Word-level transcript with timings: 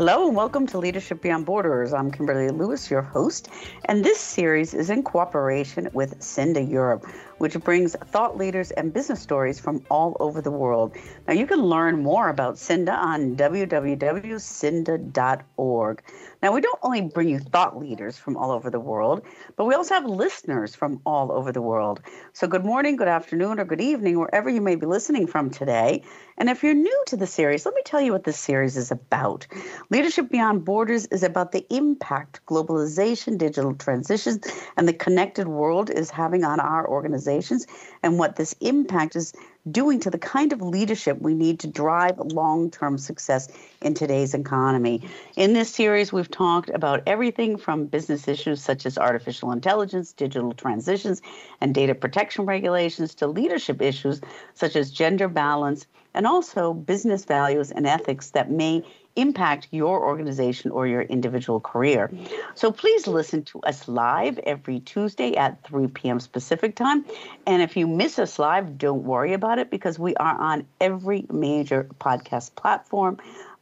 Hello 0.00 0.26
and 0.26 0.34
welcome 0.34 0.66
to 0.68 0.78
Leadership 0.78 1.20
Beyond 1.20 1.44
Borders. 1.44 1.92
I'm 1.92 2.10
Kimberly 2.10 2.48
Lewis, 2.48 2.90
your 2.90 3.02
host, 3.02 3.50
and 3.84 4.02
this 4.02 4.18
series 4.18 4.72
is 4.72 4.88
in 4.88 5.02
cooperation 5.02 5.90
with 5.92 6.22
Cinda 6.22 6.62
Europe, 6.62 7.04
which 7.40 7.58
brings 7.60 7.96
thought 8.12 8.36
leaders 8.36 8.70
and 8.72 8.92
business 8.92 9.20
stories 9.20 9.58
from 9.58 9.82
all 9.90 10.14
over 10.20 10.42
the 10.42 10.50
world. 10.50 10.94
Now, 11.26 11.32
you 11.32 11.46
can 11.46 11.62
learn 11.62 12.02
more 12.02 12.28
about 12.28 12.58
Cinda 12.58 12.92
on 12.92 13.34
www.cinda.org. 13.34 16.02
Now, 16.42 16.52
we 16.52 16.60
don't 16.60 16.78
only 16.82 17.00
bring 17.00 17.30
you 17.30 17.38
thought 17.38 17.78
leaders 17.78 18.18
from 18.18 18.36
all 18.36 18.50
over 18.50 18.68
the 18.68 18.78
world, 18.78 19.22
but 19.56 19.64
we 19.64 19.74
also 19.74 19.94
have 19.94 20.04
listeners 20.04 20.74
from 20.74 21.00
all 21.06 21.32
over 21.32 21.50
the 21.50 21.62
world. 21.62 22.02
So, 22.34 22.46
good 22.46 22.66
morning, 22.66 22.96
good 22.96 23.08
afternoon, 23.08 23.58
or 23.58 23.64
good 23.64 23.80
evening, 23.80 24.18
wherever 24.18 24.50
you 24.50 24.60
may 24.60 24.76
be 24.76 24.84
listening 24.84 25.26
from 25.26 25.48
today. 25.48 26.02
And 26.36 26.50
if 26.50 26.62
you're 26.62 26.74
new 26.74 27.04
to 27.08 27.16
the 27.16 27.26
series, 27.26 27.66
let 27.66 27.74
me 27.74 27.82
tell 27.84 28.00
you 28.00 28.12
what 28.12 28.24
this 28.24 28.38
series 28.38 28.76
is 28.76 28.90
about. 28.90 29.46
Leadership 29.90 30.30
Beyond 30.30 30.64
Borders 30.64 31.06
is 31.06 31.22
about 31.22 31.52
the 31.52 31.66
impact 31.70 32.40
globalization, 32.46 33.38
digital 33.38 33.74
transitions, 33.74 34.46
and 34.76 34.88
the 34.88 34.92
connected 34.92 35.48
world 35.48 35.90
is 35.90 36.10
having 36.10 36.44
on 36.44 36.58
our 36.58 36.88
organizations 37.30 37.66
and 38.02 38.18
what 38.18 38.36
this 38.36 38.54
impact 38.60 39.16
is 39.16 39.32
doing 39.70 40.00
to 40.00 40.10
the 40.10 40.18
kind 40.18 40.52
of 40.52 40.62
leadership 40.62 41.20
we 41.20 41.34
need 41.34 41.60
to 41.60 41.66
drive 41.66 42.18
long 42.18 42.70
term 42.70 42.98
success 42.98 43.48
in 43.82 43.94
today's 43.94 44.34
economy. 44.34 45.02
In 45.36 45.52
this 45.52 45.72
series, 45.72 46.12
we've 46.12 46.30
talked 46.30 46.70
about 46.70 47.02
everything 47.06 47.58
from 47.58 47.86
business 47.86 48.26
issues 48.26 48.62
such 48.62 48.86
as 48.86 48.98
artificial 48.98 49.52
intelligence, 49.52 50.12
digital 50.12 50.52
transitions, 50.52 51.20
and 51.60 51.74
data 51.74 51.94
protection 51.94 52.46
regulations 52.46 53.14
to 53.16 53.26
leadership 53.26 53.82
issues 53.82 54.20
such 54.54 54.76
as 54.76 54.90
gender 54.90 55.28
balance 55.28 55.86
and 56.14 56.26
also 56.26 56.74
business 56.74 57.24
values 57.24 57.70
and 57.70 57.86
ethics 57.86 58.30
that 58.30 58.50
may 58.50 58.82
impact 59.20 59.68
your 59.70 60.04
organization 60.04 60.70
or 60.70 60.86
your 60.86 61.02
individual 61.02 61.60
career. 61.60 62.10
So 62.54 62.72
please 62.72 63.06
listen 63.06 63.44
to 63.44 63.60
us 63.60 63.88
live 63.88 64.38
every 64.40 64.80
Tuesday 64.80 65.36
at 65.36 65.62
3 65.64 65.88
p.m. 65.88 66.18
Pacific 66.32 66.76
time. 66.76 67.04
And 67.46 67.62
if 67.62 67.76
you 67.76 67.86
miss 67.86 68.18
us 68.18 68.38
live, 68.38 68.78
don't 68.78 69.04
worry 69.04 69.32
about 69.32 69.58
it 69.58 69.70
because 69.70 69.98
we 69.98 70.14
are 70.16 70.40
on 70.40 70.66
every 70.80 71.26
major 71.30 71.88
podcast 72.00 72.54
platform 72.56 73.18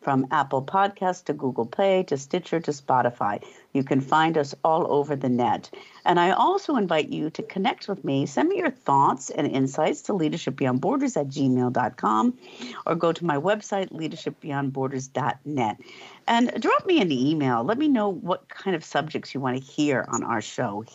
from 0.08 0.26
Apple 0.30 0.62
Podcasts 0.62 1.24
to 1.24 1.34
Google 1.34 1.66
Play 1.66 2.02
to 2.04 2.16
Stitcher 2.16 2.60
to 2.60 2.70
Spotify. 2.70 3.44
You 3.74 3.84
can 3.84 4.00
find 4.00 4.38
us 4.38 4.54
all 4.64 4.90
over 4.90 5.14
the 5.14 5.28
net. 5.28 5.68
And 6.06 6.18
I 6.18 6.30
also 6.30 6.76
invite 6.76 7.10
you 7.10 7.28
to 7.28 7.42
connect 7.42 7.88
with 7.88 8.02
me. 8.06 8.24
Send 8.24 8.48
me 8.48 8.56
your 8.56 8.70
thoughts 8.70 9.28
and 9.28 9.46
insights 9.46 10.00
to 10.04 10.14
leadershipbeyondborders 10.14 11.20
at 11.20 11.28
gmail.com 11.28 12.38
or 12.86 12.94
go 12.94 13.12
to 13.12 13.22
my 13.26 13.36
website, 13.36 13.90
leadershipbeyondborders.net. 13.90 15.76
And 16.26 16.52
drop 16.58 16.86
me 16.86 17.02
an 17.02 17.12
email. 17.12 17.62
Let 17.62 17.76
me 17.76 17.88
know 17.88 18.08
what 18.08 18.48
kind 18.48 18.74
of 18.74 18.86
subjects 18.86 19.34
you 19.34 19.40
want 19.40 19.58
to 19.58 19.62
hear 19.62 20.06
on 20.08 20.24
our 20.24 20.40
show. 20.40 20.86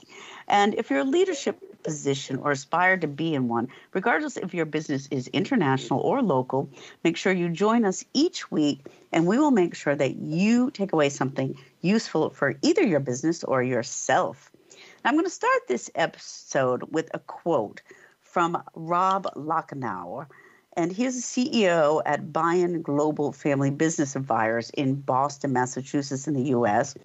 And 0.47 0.73
if 0.73 0.89
you're 0.89 1.02
a 1.02 1.03
leadership 1.03 1.61
position 1.84 2.38
or 2.38 2.52
aspire 2.52 2.97
to 2.97 3.07
be 3.07 3.34
in 3.35 3.47
one, 3.47 3.68
regardless 3.94 4.38
if 4.38 4.53
your 4.53 4.66
business 4.66 5.07
is 5.12 5.28
international 5.28 6.00
or 6.00 6.22
local, 6.22 6.69
make 7.03 7.18
sure 7.18 7.34
you 7.34 7.50
join 7.50 7.85
us 7.85 8.03
each 8.13 8.50
week 8.52 8.85
and 9.12 9.28
we 9.28 9.38
will 9.38 9.52
make 9.52 9.75
sure 9.75 9.96
that 9.96 10.16
you 10.16 10.72
take 10.72 10.94
away 10.94 11.09
something 11.09 11.57
useful 11.81 12.30
for 12.30 12.56
either 12.62 12.81
your 12.81 13.00
business 13.00 13.44
or 13.44 13.62
yourself. 13.62 14.52
I'm 15.06 15.16
going 15.16 15.25
to 15.25 15.30
start 15.30 15.68
this 15.68 15.90
episode 15.96 16.84
with 16.91 17.09
a 17.13 17.19
quote 17.19 17.81
from 18.22 18.62
Rob 18.74 19.28
Lachenauer. 19.36 20.28
And 20.75 20.91
he's 20.91 21.16
the 21.36 21.47
CEO 21.47 22.02
at 22.03 22.34
Banyan 22.34 22.81
Global 22.81 23.31
Family 23.31 23.69
Business 23.69 24.16
Advisors 24.16 24.72
in 24.72 24.96
Boston, 24.96 25.53
Massachusetts, 25.53 26.28
in 26.28 26.34
the 26.34 26.50
US. 26.56 26.96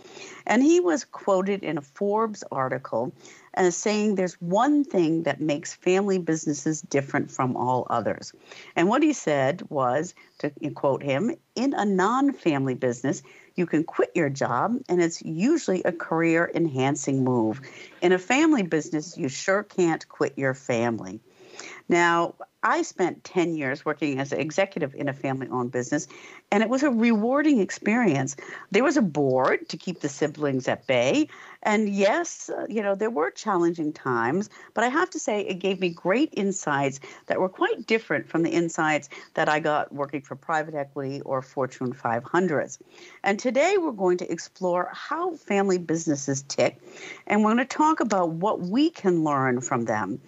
And 0.46 0.62
he 0.62 0.80
was 0.80 1.04
quoted 1.04 1.62
in 1.62 1.76
a 1.76 1.82
Forbes 1.82 2.42
article 2.50 3.12
as 3.58 3.76
saying 3.76 4.14
there's 4.14 4.40
one 4.40 4.84
thing 4.84 5.24
that 5.24 5.40
makes 5.40 5.74
family 5.74 6.18
businesses 6.18 6.80
different 6.80 7.30
from 7.30 7.56
all 7.56 7.86
others. 7.90 8.32
And 8.76 8.88
what 8.88 9.02
he 9.02 9.12
said 9.12 9.62
was, 9.68 10.14
to 10.38 10.50
quote 10.70 11.02
him, 11.02 11.34
in 11.56 11.74
a 11.74 11.84
non 11.84 12.32
family 12.32 12.74
business, 12.74 13.22
you 13.56 13.66
can 13.66 13.82
quit 13.82 14.12
your 14.14 14.30
job, 14.30 14.78
and 14.88 15.02
it's 15.02 15.20
usually 15.22 15.82
a 15.82 15.90
career 15.90 16.48
enhancing 16.54 17.24
move. 17.24 17.60
In 18.00 18.12
a 18.12 18.18
family 18.18 18.62
business, 18.62 19.18
you 19.18 19.28
sure 19.28 19.64
can't 19.64 20.08
quit 20.08 20.38
your 20.38 20.54
family. 20.54 21.20
Now, 21.88 22.36
I 22.62 22.82
spent 22.82 23.22
10 23.22 23.54
years 23.54 23.84
working 23.84 24.18
as 24.18 24.32
an 24.32 24.40
executive 24.40 24.94
in 24.94 25.08
a 25.08 25.12
family 25.12 25.48
owned 25.48 25.70
business, 25.70 26.08
and 26.50 26.60
it 26.60 26.68
was 26.68 26.82
a 26.82 26.90
rewarding 26.90 27.60
experience. 27.60 28.36
There 28.72 28.82
was 28.82 28.96
a 28.96 29.02
board 29.02 29.68
to 29.68 29.76
keep 29.76 30.00
the 30.00 30.08
siblings 30.08 30.66
at 30.66 30.86
bay. 30.88 31.28
And 31.62 31.88
yes, 31.88 32.50
uh, 32.50 32.66
you 32.68 32.82
know, 32.82 32.96
there 32.96 33.10
were 33.10 33.30
challenging 33.30 33.92
times, 33.92 34.50
but 34.74 34.82
I 34.82 34.88
have 34.88 35.10
to 35.10 35.20
say 35.20 35.40
it 35.40 35.60
gave 35.60 35.78
me 35.78 35.90
great 35.90 36.34
insights 36.36 36.98
that 37.26 37.38
were 37.38 37.48
quite 37.48 37.86
different 37.86 38.28
from 38.28 38.42
the 38.42 38.50
insights 38.50 39.08
that 39.34 39.48
I 39.48 39.60
got 39.60 39.92
working 39.92 40.22
for 40.22 40.34
private 40.34 40.74
equity 40.74 41.20
or 41.20 41.42
Fortune 41.42 41.92
500s. 41.92 42.78
And 43.22 43.38
today 43.38 43.76
we're 43.78 43.92
going 43.92 44.18
to 44.18 44.32
explore 44.32 44.90
how 44.92 45.34
family 45.36 45.78
businesses 45.78 46.42
tick, 46.42 46.80
and 47.26 47.44
we're 47.44 47.54
going 47.54 47.66
to 47.66 47.76
talk 47.76 48.00
about 48.00 48.30
what 48.30 48.60
we 48.60 48.90
can 48.90 49.22
learn 49.22 49.60
from 49.60 49.84
them. 49.84 50.20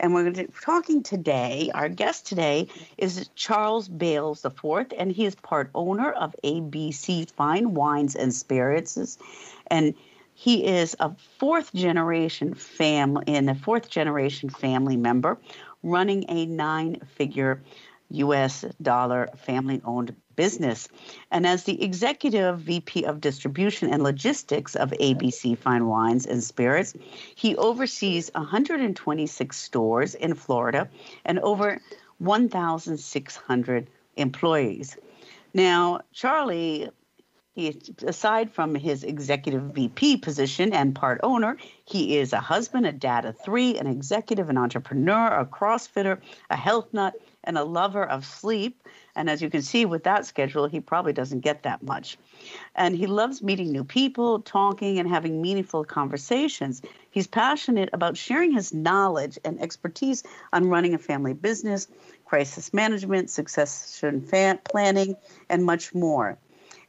And 0.00 0.14
we're 0.14 0.30
to 0.30 0.46
talking 0.62 1.02
today. 1.02 1.70
Our 1.74 1.90
guest 1.90 2.26
today 2.26 2.68
is 2.96 3.28
Charles 3.34 3.86
Bailes 3.86 4.42
IV, 4.42 4.94
and 4.96 5.12
he 5.12 5.26
is 5.26 5.34
part 5.34 5.70
owner 5.74 6.10
of 6.10 6.34
ABC 6.42 7.30
Fine 7.32 7.74
Wines 7.74 8.16
and 8.16 8.34
Spirits. 8.34 9.18
And 9.66 9.94
he 10.32 10.64
is 10.64 10.96
a 11.00 11.14
fourth 11.38 11.74
generation 11.74 12.54
family 12.54 13.24
in 13.26 13.46
a 13.50 13.54
fourth 13.54 13.90
generation 13.90 14.48
family 14.48 14.96
member 14.96 15.36
running 15.82 16.24
a 16.30 16.46
nine 16.46 17.00
figure 17.16 17.62
US 18.08 18.64
dollar 18.80 19.28
family 19.36 19.82
owned 19.84 20.16
business. 20.40 20.88
And 21.30 21.46
as 21.46 21.64
the 21.64 21.82
executive 21.84 22.60
VP 22.60 23.04
of 23.04 23.20
distribution 23.20 23.92
and 23.92 24.02
logistics 24.02 24.74
of 24.74 24.90
ABC 24.92 25.58
Fine 25.58 25.86
Wines 25.86 26.24
and 26.24 26.42
Spirits, 26.42 26.94
he 27.34 27.54
oversees 27.56 28.30
126 28.34 29.54
stores 29.54 30.14
in 30.14 30.32
Florida 30.32 30.88
and 31.26 31.38
over 31.40 31.78
1,600 32.20 33.90
employees. 34.16 34.96
Now, 35.52 36.00
Charlie 36.14 36.88
he, 37.54 37.78
aside 38.06 38.50
from 38.50 38.74
his 38.74 39.04
executive 39.04 39.62
VP 39.74 40.18
position 40.18 40.72
and 40.72 40.94
part 40.94 41.20
owner, 41.22 41.56
he 41.84 42.16
is 42.16 42.32
a 42.32 42.40
husband, 42.40 42.86
a 42.86 42.92
dad 42.92 43.24
of 43.26 43.36
three, 43.38 43.76
an 43.76 43.86
executive, 43.86 44.48
an 44.48 44.56
entrepreneur, 44.56 45.26
a 45.26 45.44
CrossFitter, 45.44 46.18
a 46.48 46.56
health 46.56 46.88
nut, 46.92 47.14
and 47.44 47.56
a 47.56 47.64
lover 47.64 48.04
of 48.04 48.24
sleep. 48.24 48.82
And 49.16 49.28
as 49.28 49.42
you 49.42 49.50
can 49.50 49.62
see 49.62 49.84
with 49.84 50.04
that 50.04 50.26
schedule, 50.26 50.66
he 50.66 50.80
probably 50.80 51.12
doesn't 51.12 51.40
get 51.40 51.62
that 51.64 51.82
much. 51.82 52.18
And 52.74 52.96
he 52.96 53.06
loves 53.06 53.42
meeting 53.42 53.72
new 53.72 53.84
people, 53.84 54.40
talking, 54.40 54.98
and 54.98 55.08
having 55.08 55.42
meaningful 55.42 55.84
conversations. 55.84 56.82
He's 57.10 57.26
passionate 57.26 57.90
about 57.92 58.16
sharing 58.16 58.52
his 58.52 58.72
knowledge 58.72 59.38
and 59.44 59.60
expertise 59.60 60.22
on 60.52 60.68
running 60.68 60.94
a 60.94 60.98
family 60.98 61.34
business, 61.34 61.88
crisis 62.24 62.72
management, 62.72 63.30
succession 63.30 64.22
planning, 64.64 65.16
and 65.48 65.64
much 65.64 65.94
more. 65.94 66.38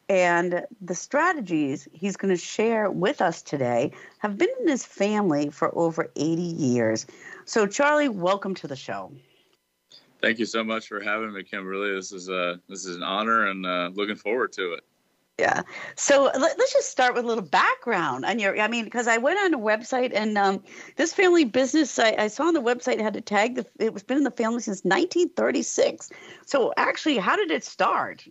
And 0.10 0.66
the 0.82 0.96
strategies 0.96 1.88
he's 1.94 2.18
going 2.18 2.34
to 2.34 2.40
share 2.40 2.92
with 2.92 3.22
us 3.22 3.42
today 3.42 3.94
have 4.18 4.38
been 4.38 4.50
in 4.60 4.68
his 4.68 4.86
family 4.86 5.50
for 5.50 5.74
over 5.74 6.12
80 6.18 6.42
years. 6.42 7.06
So, 7.46 7.66
Charlie, 7.66 8.10
welcome 8.10 8.54
to 8.56 8.68
the 8.68 8.76
show. 8.76 9.12
Thank 10.22 10.40
you 10.40 10.46
so 10.46 10.64
much 10.64 10.88
for 10.88 11.02
having 11.02 11.34
me, 11.34 11.44
Kimberly. 11.44 11.94
This 11.94 12.12
is 12.12 12.30
a 12.30 12.52
uh, 12.52 12.56
this 12.70 12.86
is 12.86 12.96
an 12.96 13.04
honor, 13.04 13.48
and 13.48 13.66
uh, 13.66 13.90
looking 13.94 14.16
forward 14.16 14.54
to 14.54 14.74
it. 14.74 14.84
Yeah. 15.40 15.64
So 15.96 16.26
let, 16.26 16.60
us 16.60 16.74
just 16.74 16.92
start 16.92 17.16
with 17.16 17.26
a 17.26 17.28
little 17.28 17.44
background 17.44 18.26
on 18.26 18.38
your. 18.38 18.60
I 18.60 18.68
mean, 18.68 18.86
because 18.86 19.08
I 19.08 19.18
went 19.18 19.40
on 19.40 19.56
a 19.56 19.58
website 19.58 20.12
and 20.14 20.38
um, 20.38 20.64
this 20.98 21.14
family 21.14 21.46
business 21.46 21.98
I, 21.98 22.16
I, 22.18 22.28
saw 22.28 22.44
on 22.44 22.54
the 22.54 22.62
website 22.62 23.02
had 23.02 23.16
to 23.16 23.22
tag 23.22 23.56
the. 23.56 23.66
It 23.80 23.94
was 23.94 24.04
been 24.04 24.18
in 24.18 24.24
the 24.24 24.30
family 24.30 24.62
since 24.62 24.84
1936. 24.84 26.12
So 26.46 26.74
actually, 26.78 27.18
how 27.18 27.36
did 27.36 27.50
it 27.50 27.64
start? 27.64 28.24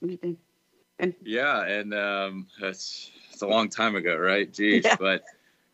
And 1.00 1.14
yeah, 1.24 1.64
and 1.64 1.92
um, 1.94 2.46
it's 2.62 3.10
it's 3.32 3.42
a 3.42 3.46
long 3.46 3.68
time 3.68 3.96
ago, 3.96 4.16
right? 4.16 4.52
Geez, 4.52 4.84
yeah. 4.84 4.96
but 4.96 5.24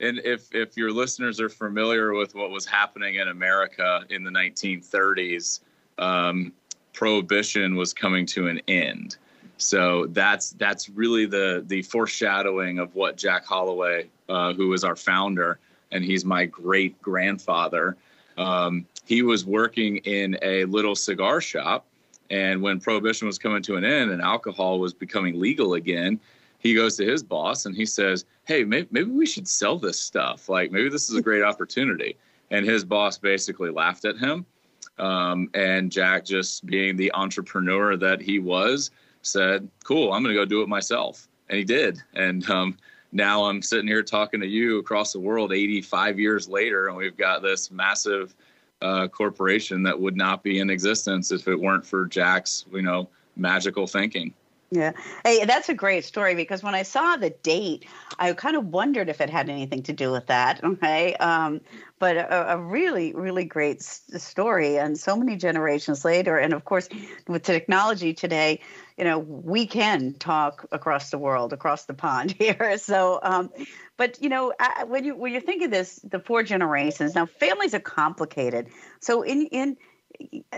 and 0.00 0.18
if 0.24 0.54
if 0.54 0.76
your 0.76 0.90
listeners 0.90 1.38
are 1.40 1.50
familiar 1.50 2.14
with 2.14 2.34
what 2.34 2.50
was 2.50 2.64
happening 2.64 3.16
in 3.16 3.28
America 3.28 4.06
in 4.08 4.24
the 4.24 4.30
1930s, 4.30 5.60
um, 5.98 6.52
prohibition 6.92 7.76
was 7.76 7.92
coming 7.92 8.26
to 8.26 8.48
an 8.48 8.60
end. 8.68 9.16
So 9.58 10.06
that's 10.08 10.50
that's 10.52 10.88
really 10.90 11.26
the 11.26 11.64
the 11.66 11.82
foreshadowing 11.82 12.78
of 12.78 12.94
what 12.94 13.16
Jack 13.16 13.46
Holloway, 13.46 14.08
uh, 14.28 14.52
who 14.52 14.72
is 14.72 14.84
our 14.84 14.96
founder, 14.96 15.58
and 15.92 16.04
he's 16.04 16.24
my 16.24 16.44
great 16.44 17.00
grandfather. 17.00 17.96
Um, 18.36 18.86
he 19.06 19.22
was 19.22 19.46
working 19.46 19.98
in 19.98 20.36
a 20.42 20.64
little 20.66 20.94
cigar 20.94 21.40
shop, 21.40 21.86
and 22.28 22.60
when 22.60 22.80
prohibition 22.80 23.26
was 23.26 23.38
coming 23.38 23.62
to 23.62 23.76
an 23.76 23.84
end 23.84 24.10
and 24.10 24.20
alcohol 24.20 24.78
was 24.78 24.92
becoming 24.92 25.40
legal 25.40 25.74
again, 25.74 26.20
he 26.58 26.74
goes 26.74 26.96
to 26.96 27.06
his 27.06 27.22
boss 27.22 27.64
and 27.64 27.74
he 27.74 27.86
says, 27.86 28.26
"Hey, 28.44 28.62
maybe, 28.62 28.88
maybe 28.90 29.10
we 29.10 29.24
should 29.24 29.48
sell 29.48 29.78
this 29.78 29.98
stuff. 29.98 30.50
Like 30.50 30.70
maybe 30.70 30.90
this 30.90 31.08
is 31.08 31.16
a 31.16 31.22
great 31.22 31.42
opportunity." 31.42 32.16
And 32.50 32.66
his 32.66 32.84
boss 32.84 33.16
basically 33.16 33.70
laughed 33.70 34.04
at 34.04 34.18
him. 34.18 34.44
Um, 34.98 35.50
and 35.54 35.92
Jack, 35.92 36.24
just 36.24 36.64
being 36.66 36.96
the 36.96 37.12
entrepreneur 37.12 37.96
that 37.96 38.20
he 38.20 38.38
was, 38.38 38.90
said, 39.22 39.68
"Cool, 39.84 40.12
I'm 40.12 40.22
going 40.22 40.34
to 40.34 40.40
go 40.40 40.44
do 40.44 40.62
it 40.62 40.68
myself," 40.68 41.28
and 41.48 41.58
he 41.58 41.64
did. 41.64 42.02
And 42.14 42.48
um, 42.50 42.76
now 43.12 43.44
I'm 43.44 43.62
sitting 43.62 43.86
here 43.86 44.02
talking 44.02 44.40
to 44.40 44.46
you 44.46 44.78
across 44.78 45.12
the 45.12 45.20
world, 45.20 45.52
85 45.52 46.18
years 46.18 46.48
later, 46.48 46.88
and 46.88 46.96
we've 46.96 47.16
got 47.16 47.42
this 47.42 47.70
massive 47.70 48.34
uh, 48.82 49.08
corporation 49.08 49.82
that 49.82 49.98
would 49.98 50.16
not 50.16 50.42
be 50.42 50.60
in 50.60 50.70
existence 50.70 51.30
if 51.30 51.48
it 51.48 51.58
weren't 51.58 51.86
for 51.86 52.06
Jack's, 52.06 52.66
you 52.72 52.82
know, 52.82 53.08
magical 53.36 53.86
thinking. 53.86 54.32
Yeah. 54.76 54.92
Hey, 55.24 55.42
that's 55.46 55.70
a 55.70 55.74
great 55.74 56.04
story 56.04 56.34
because 56.34 56.62
when 56.62 56.74
I 56.74 56.82
saw 56.82 57.16
the 57.16 57.30
date, 57.30 57.86
I 58.18 58.34
kind 58.34 58.56
of 58.56 58.66
wondered 58.66 59.08
if 59.08 59.22
it 59.22 59.30
had 59.30 59.48
anything 59.48 59.82
to 59.84 59.94
do 59.94 60.12
with 60.12 60.26
that. 60.26 60.62
Okay. 60.62 61.14
Um, 61.14 61.62
but 61.98 62.18
a, 62.18 62.52
a, 62.52 62.58
really, 62.58 63.14
really 63.14 63.46
great 63.46 63.80
story. 63.80 64.78
And 64.78 64.98
so 64.98 65.16
many 65.16 65.36
generations 65.36 66.04
later, 66.04 66.36
and 66.36 66.52
of 66.52 66.66
course, 66.66 66.90
with 67.26 67.42
technology 67.42 68.12
today, 68.12 68.60
you 68.98 69.04
know, 69.04 69.18
we 69.18 69.66
can 69.66 70.12
talk 70.12 70.66
across 70.72 71.08
the 71.08 71.16
world, 71.16 71.54
across 71.54 71.86
the 71.86 71.94
pond 71.94 72.32
here. 72.38 72.76
So, 72.76 73.18
um, 73.22 73.48
but 73.96 74.22
you 74.22 74.28
know, 74.28 74.52
when 74.88 75.04
you 75.04 75.16
when 75.16 75.32
you 75.32 75.40
think 75.40 75.62
of 75.62 75.70
this, 75.70 76.00
the 76.04 76.20
four 76.20 76.42
generations 76.42 77.14
now, 77.14 77.24
families 77.24 77.72
are 77.72 77.80
complicated. 77.80 78.66
So 79.00 79.22
in 79.22 79.46
in 79.46 79.78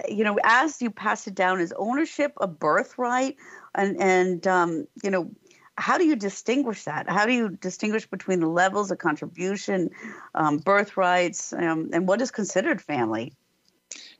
you 0.08 0.24
know, 0.24 0.38
as 0.42 0.80
you 0.82 0.90
pass 0.90 1.26
it 1.26 1.34
down, 1.34 1.60
is 1.60 1.72
ownership 1.76 2.32
a 2.40 2.46
birthright? 2.46 3.36
And 3.74 4.00
and 4.00 4.46
um, 4.46 4.88
you 5.02 5.10
know, 5.10 5.30
how 5.76 5.98
do 5.98 6.04
you 6.04 6.16
distinguish 6.16 6.84
that? 6.84 7.08
How 7.08 7.26
do 7.26 7.32
you 7.32 7.50
distinguish 7.50 8.06
between 8.06 8.40
the 8.40 8.48
levels 8.48 8.90
of 8.90 8.98
contribution, 8.98 9.90
um, 10.34 10.58
birthrights, 10.58 11.52
um, 11.52 11.90
and 11.92 12.08
what 12.08 12.20
is 12.20 12.30
considered 12.30 12.82
family? 12.82 13.32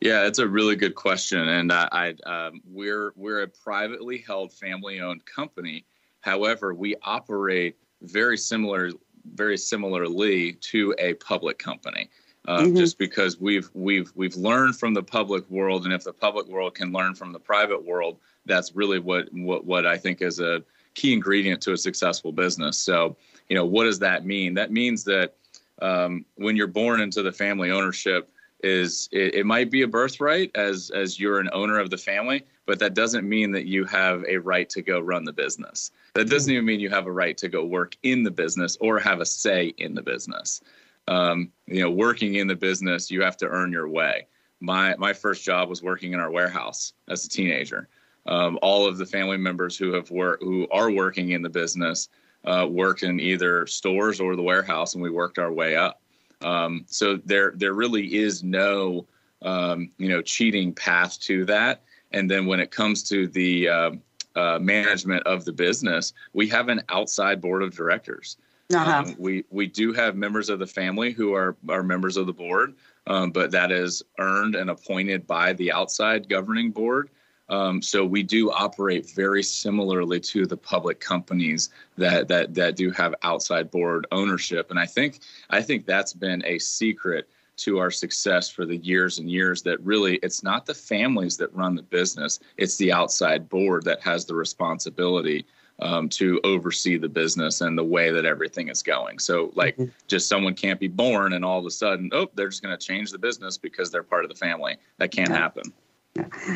Yeah, 0.01 0.27
it's 0.27 0.39
a 0.39 0.47
really 0.47 0.77
good 0.77 0.95
question, 0.95 1.47
and 1.49 1.73
I, 1.73 1.89
I 2.27 2.31
um, 2.31 2.61
we're 2.65 3.13
we're 3.17 3.43
a 3.43 3.49
privately 3.49 4.19
held, 4.19 4.53
family-owned 4.53 5.25
company. 5.27 5.85
However, 6.21 6.73
we 6.73 6.95
operate 7.03 7.77
very 8.03 8.39
similar, 8.39 8.91
very 9.35 9.59
similarly 9.59 10.53
to 10.53 10.95
a 10.99 11.15
public 11.15 11.59
company. 11.59 12.09
Uh, 12.47 12.61
mm-hmm. 12.61 12.77
Just 12.77 12.97
because 12.97 13.39
we've 13.41 13.69
we've 13.75 14.11
we've 14.15 14.37
learned 14.37 14.79
from 14.79 14.95
the 14.95 15.03
public 15.03 15.49
world, 15.51 15.85
and 15.85 15.93
if 15.93 16.05
the 16.05 16.13
public 16.13 16.47
world 16.47 16.75
can 16.75 16.93
learn 16.93 17.15
from 17.15 17.33
the 17.33 17.41
private 17.41 17.85
world, 17.85 18.19
that's 18.49 18.75
really 18.75 18.99
what 18.99 19.33
what 19.33 19.65
what 19.65 19.87
I 19.87 19.97
think 19.97 20.23
is 20.23 20.41
a 20.41 20.63
key 20.95 21.13
ingredient 21.13 21.63
to 21.63 21.73
a 21.73 21.77
successful 21.77 22.33
business. 22.33 22.77
So, 22.77 23.17
you 23.49 23.55
know, 23.55 23.65
what 23.65 23.85
does 23.85 24.01
that 24.01 24.27
mean? 24.27 24.55
That 24.55 24.73
means 24.73 25.05
that 25.05 25.37
um, 25.81 26.25
when 26.35 26.57
you're 26.57 26.67
born 26.67 27.01
into 27.01 27.23
the 27.23 27.31
family 27.31 27.71
ownership, 27.71 28.31
is 28.65 29.09
it, 29.13 29.37
it, 29.37 29.47
might 29.47 29.71
be 29.71 29.83
a 29.83 29.87
birthright 29.87 30.51
as 30.57 30.91
as 30.91 31.21
you're 31.21 31.39
an 31.39 31.49
owner 31.53 31.79
of 31.79 31.91
the 31.91 31.97
family, 31.97 32.45
but 32.67 32.79
that 32.81 32.95
doesn't 32.95 33.29
mean 33.29 33.53
that 33.53 33.67
you 33.67 33.85
have 33.85 34.25
a 34.29 34.39
right 34.39 34.69
to 34.71 34.83
go 34.83 34.99
run 34.99 35.25
the 35.25 35.33
business. 35.33 35.93
That 36.15 36.29
doesn't 36.29 36.53
even 36.53 36.65
mean 36.65 36.81
you 36.81 36.91
have 36.91 37.07
a 37.07 37.13
right 37.13 37.37
to 37.39 37.49
go 37.49 37.65
work 37.65 37.97
in 38.03 38.25
the 38.25 38.33
business 38.33 38.77
or 38.81 38.99
have 38.99 39.21
a 39.21 39.27
say 39.27 39.75
in 39.79 39.95
the 39.95 40.03
business. 40.03 40.61
Um, 41.07 41.53
you 41.67 41.81
know, 41.81 41.91
working 41.91 42.35
in 42.35 42.49
the 42.49 42.57
business, 42.57 43.11
you 43.11 43.23
have 43.23 43.37
to 43.39 43.47
earn 43.47 43.71
your 43.71 43.89
way. 43.89 44.27
My 44.61 44.97
my 44.97 45.13
first 45.13 45.45
job 45.45 45.69
was 45.69 45.83
working 45.83 46.13
in 46.13 46.21
our 46.21 46.31
warehouse 46.31 46.95
as 47.09 47.25
a 47.25 47.29
teenager. 47.29 47.89
Um, 48.29 48.59
all 48.61 48.87
of 48.87 48.99
the 48.99 49.07
family 49.07 49.39
members 49.39 49.77
who 49.77 49.93
have 49.95 50.11
worked 50.11 50.43
who 50.43 50.69
are 50.71 50.91
working 50.91 51.31
in 51.31 51.43
the 51.43 51.49
business 51.49 52.09
uh, 52.45 52.67
worked 52.69 53.03
in 53.03 53.19
either 53.19 53.67
stores 53.67 54.21
or 54.21 54.37
the 54.37 54.43
warehouse, 54.43 54.95
and 54.95 55.03
we 55.03 55.11
worked 55.11 55.39
our 55.39 55.53
way 55.53 55.77
up. 55.77 56.01
Um, 56.43 56.85
so 56.87 57.17
there 57.25 57.53
there 57.57 57.73
really 57.73 58.17
is 58.17 58.45
no 58.45 59.07
um, 59.43 59.91
you 59.99 60.09
know 60.09 60.23
cheating 60.23 60.75
path 60.75 61.19
to 61.21 61.45
that. 61.47 61.83
And 62.13 62.31
then 62.31 62.47
when 62.47 62.61
it 62.61 62.71
comes 62.71 63.03
to 63.05 63.27
the 63.29 63.69
uh, 63.69 63.91
uh, 64.37 64.59
management 64.59 65.27
of 65.27 65.45
the 65.45 65.53
business, 65.53 66.13
we 66.33 66.49
have 66.49 66.69
an 66.69 66.83
outside 66.89 67.41
board 67.41 67.63
of 67.63 67.75
directors. 67.75 68.37
Uh-huh. 68.73 69.05
Um, 69.07 69.17
we 69.19 69.45
we 69.51 69.67
do 69.67 69.95
have 69.95 70.17
members 70.17 70.51
of 70.51 70.59
the 70.59 70.67
family 70.67 71.13
who 71.13 71.35
are 71.35 71.57
are 71.69 71.83
members 71.83 72.19
of 72.19 72.27
the 72.27 72.33
board, 72.33 72.75
um, 73.07 73.31
but 73.31 73.51
that 73.53 73.73
is 73.73 74.03
earned 74.19 74.55
and 74.55 74.69
appointed 74.69 75.27
by 75.27 75.55
the 75.55 75.73
outside 75.73 76.29
governing 76.29 76.71
board. 76.71 77.09
Um, 77.51 77.81
so 77.81 78.05
we 78.05 78.23
do 78.23 78.51
operate 78.51 79.11
very 79.11 79.43
similarly 79.43 80.21
to 80.21 80.47
the 80.47 80.57
public 80.57 81.01
companies 81.01 81.71
that 81.97 82.29
that 82.29 82.55
that 82.55 82.77
do 82.77 82.91
have 82.91 83.15
outside 83.23 83.71
board 83.71 84.07
ownership, 84.13 84.71
and 84.71 84.79
I 84.79 84.87
think 84.87 85.21
I 85.51 85.63
think 85.63 85.87
that's 85.87 86.13
been 86.13 86.45
a 86.45 86.59
secret 86.59 87.29
to 87.59 87.79
our 87.79 87.91
success 87.91 88.49
for 88.49 88.65
the 88.65 88.77
years 88.79 89.19
and 89.19 89.31
years 89.31 89.63
that 89.63 89.81
really 89.81 90.17
it's 90.23 90.43
not 90.43 90.65
the 90.65 90.75
families 90.75 91.37
that 91.37 91.53
run 91.55 91.75
the 91.75 91.83
business 91.83 92.39
it's 92.57 92.77
the 92.77 92.93
outside 92.93 93.49
board 93.49 93.85
that 93.85 94.01
has 94.01 94.25
the 94.25 94.35
responsibility 94.35 95.45
um, 95.81 96.09
to 96.09 96.41
oversee 96.45 96.97
the 96.97 97.09
business 97.09 97.61
and 97.61 97.77
the 97.77 97.85
way 97.85 98.11
that 98.11 98.25
everything 98.25 98.69
is 98.69 98.83
going 98.83 99.19
so 99.19 99.51
like 99.57 99.77
mm-hmm. 99.77 99.91
just 100.07 100.29
someone 100.29 100.55
can't 100.55 100.79
be 100.81 100.89
born 100.89 101.33
and 101.33 101.45
all 101.45 101.59
of 101.59 101.67
a 101.67 101.71
sudden 101.71 102.09
oh 102.13 102.31
they're 102.35 102.49
just 102.49 102.63
going 102.63 102.77
to 102.77 102.87
change 102.87 103.11
the 103.11 103.19
business 103.19 103.59
because 103.59 103.91
they're 103.91 104.05
part 104.05 104.25
of 104.25 104.31
the 104.31 104.37
family 104.37 104.77
that 104.99 105.11
can't 105.11 105.31
yeah. 105.31 105.37
happen 105.37 105.73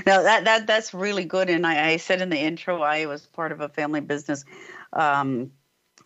no, 0.07 0.23
that 0.23 0.45
that 0.45 0.67
that's 0.67 0.95
really 0.95 1.25
good. 1.25 1.51
And 1.51 1.67
I, 1.67 1.91
I, 1.91 1.97
said 1.97 2.21
in 2.21 2.31
the 2.31 2.39
intro, 2.39 2.83
I 2.83 3.07
was 3.07 3.27
part 3.27 3.53
of 3.53 3.61
a 3.61 3.69
family 3.69 4.01
business 4.01 4.45
um, 4.93 5.53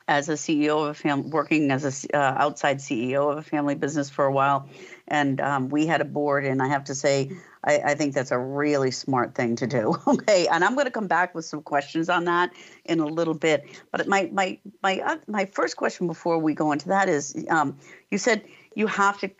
as 0.09 0.29
a 0.29 0.35
CEO 0.35 0.83
of 0.83 0.89
a 0.89 0.95
family, 0.95 1.31
working 1.31 1.71
as 1.71 1.85
a 1.85 2.17
uh, 2.17 2.35
outside 2.37 2.79
CEO 2.79 3.31
of 3.33 3.39
a 3.39 3.43
family 3.43 3.75
business 3.75 4.11
for 4.11 4.25
a 4.25 4.33
while, 4.33 4.69
and 5.09 5.41
um, 5.41 5.69
we 5.69 5.87
had 5.87 6.01
a 6.01 6.05
board. 6.05 6.45
And 6.45 6.63
I 6.63 6.69
have 6.69 6.85
to 6.85 6.95
say, 6.95 7.31
I, 7.65 7.79
I 7.79 7.95
think 7.95 8.15
that's 8.15 8.31
a 8.31 8.39
really 8.39 8.91
smart 8.91 9.35
thing 9.35 9.57
to 9.57 9.67
do. 9.67 9.97
okay, 10.07 10.47
and 10.47 10.65
I'm 10.65 10.75
going 10.75 10.87
to 10.87 10.93
come 10.93 11.09
back 11.09 11.35
with 11.35 11.45
some 11.45 11.63
questions 11.63 12.09
on 12.09 12.25
that 12.25 12.53
in 12.85 13.01
a 13.01 13.07
little 13.07 13.35
bit. 13.35 13.65
But 13.91 14.07
my 14.07 14.31
my 14.33 14.59
my 14.83 15.01
uh, 15.01 15.17
my 15.27 15.47
first 15.47 15.77
question 15.77 16.07
before 16.07 16.39
we 16.39 16.55
go 16.55 16.73
into 16.73 16.89
that 16.89 17.09
is, 17.09 17.37
um, 17.49 17.77
you 18.11 18.19
said 18.19 18.45
you 18.75 18.87
have 18.87 19.19
to 19.19 19.31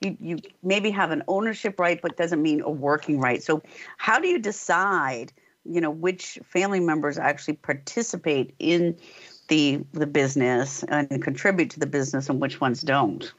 you, 0.00 0.16
you 0.20 0.38
maybe 0.62 0.90
have 0.90 1.10
an 1.10 1.22
ownership 1.28 1.78
right, 1.78 2.00
but 2.00 2.16
doesn't 2.16 2.42
mean 2.42 2.60
a 2.62 2.70
working 2.70 3.20
right. 3.20 3.42
So, 3.42 3.62
how 3.98 4.18
do 4.18 4.28
you 4.28 4.38
decide, 4.38 5.32
you 5.64 5.80
know, 5.80 5.90
which 5.90 6.38
family 6.44 6.80
members 6.80 7.18
actually 7.18 7.54
participate 7.54 8.54
in 8.58 8.96
the 9.48 9.84
the 9.92 10.06
business 10.06 10.82
and 10.84 11.22
contribute 11.22 11.70
to 11.70 11.80
the 11.80 11.86
business, 11.86 12.28
and 12.28 12.40
which 12.40 12.60
ones 12.60 12.80
don't? 12.80 13.32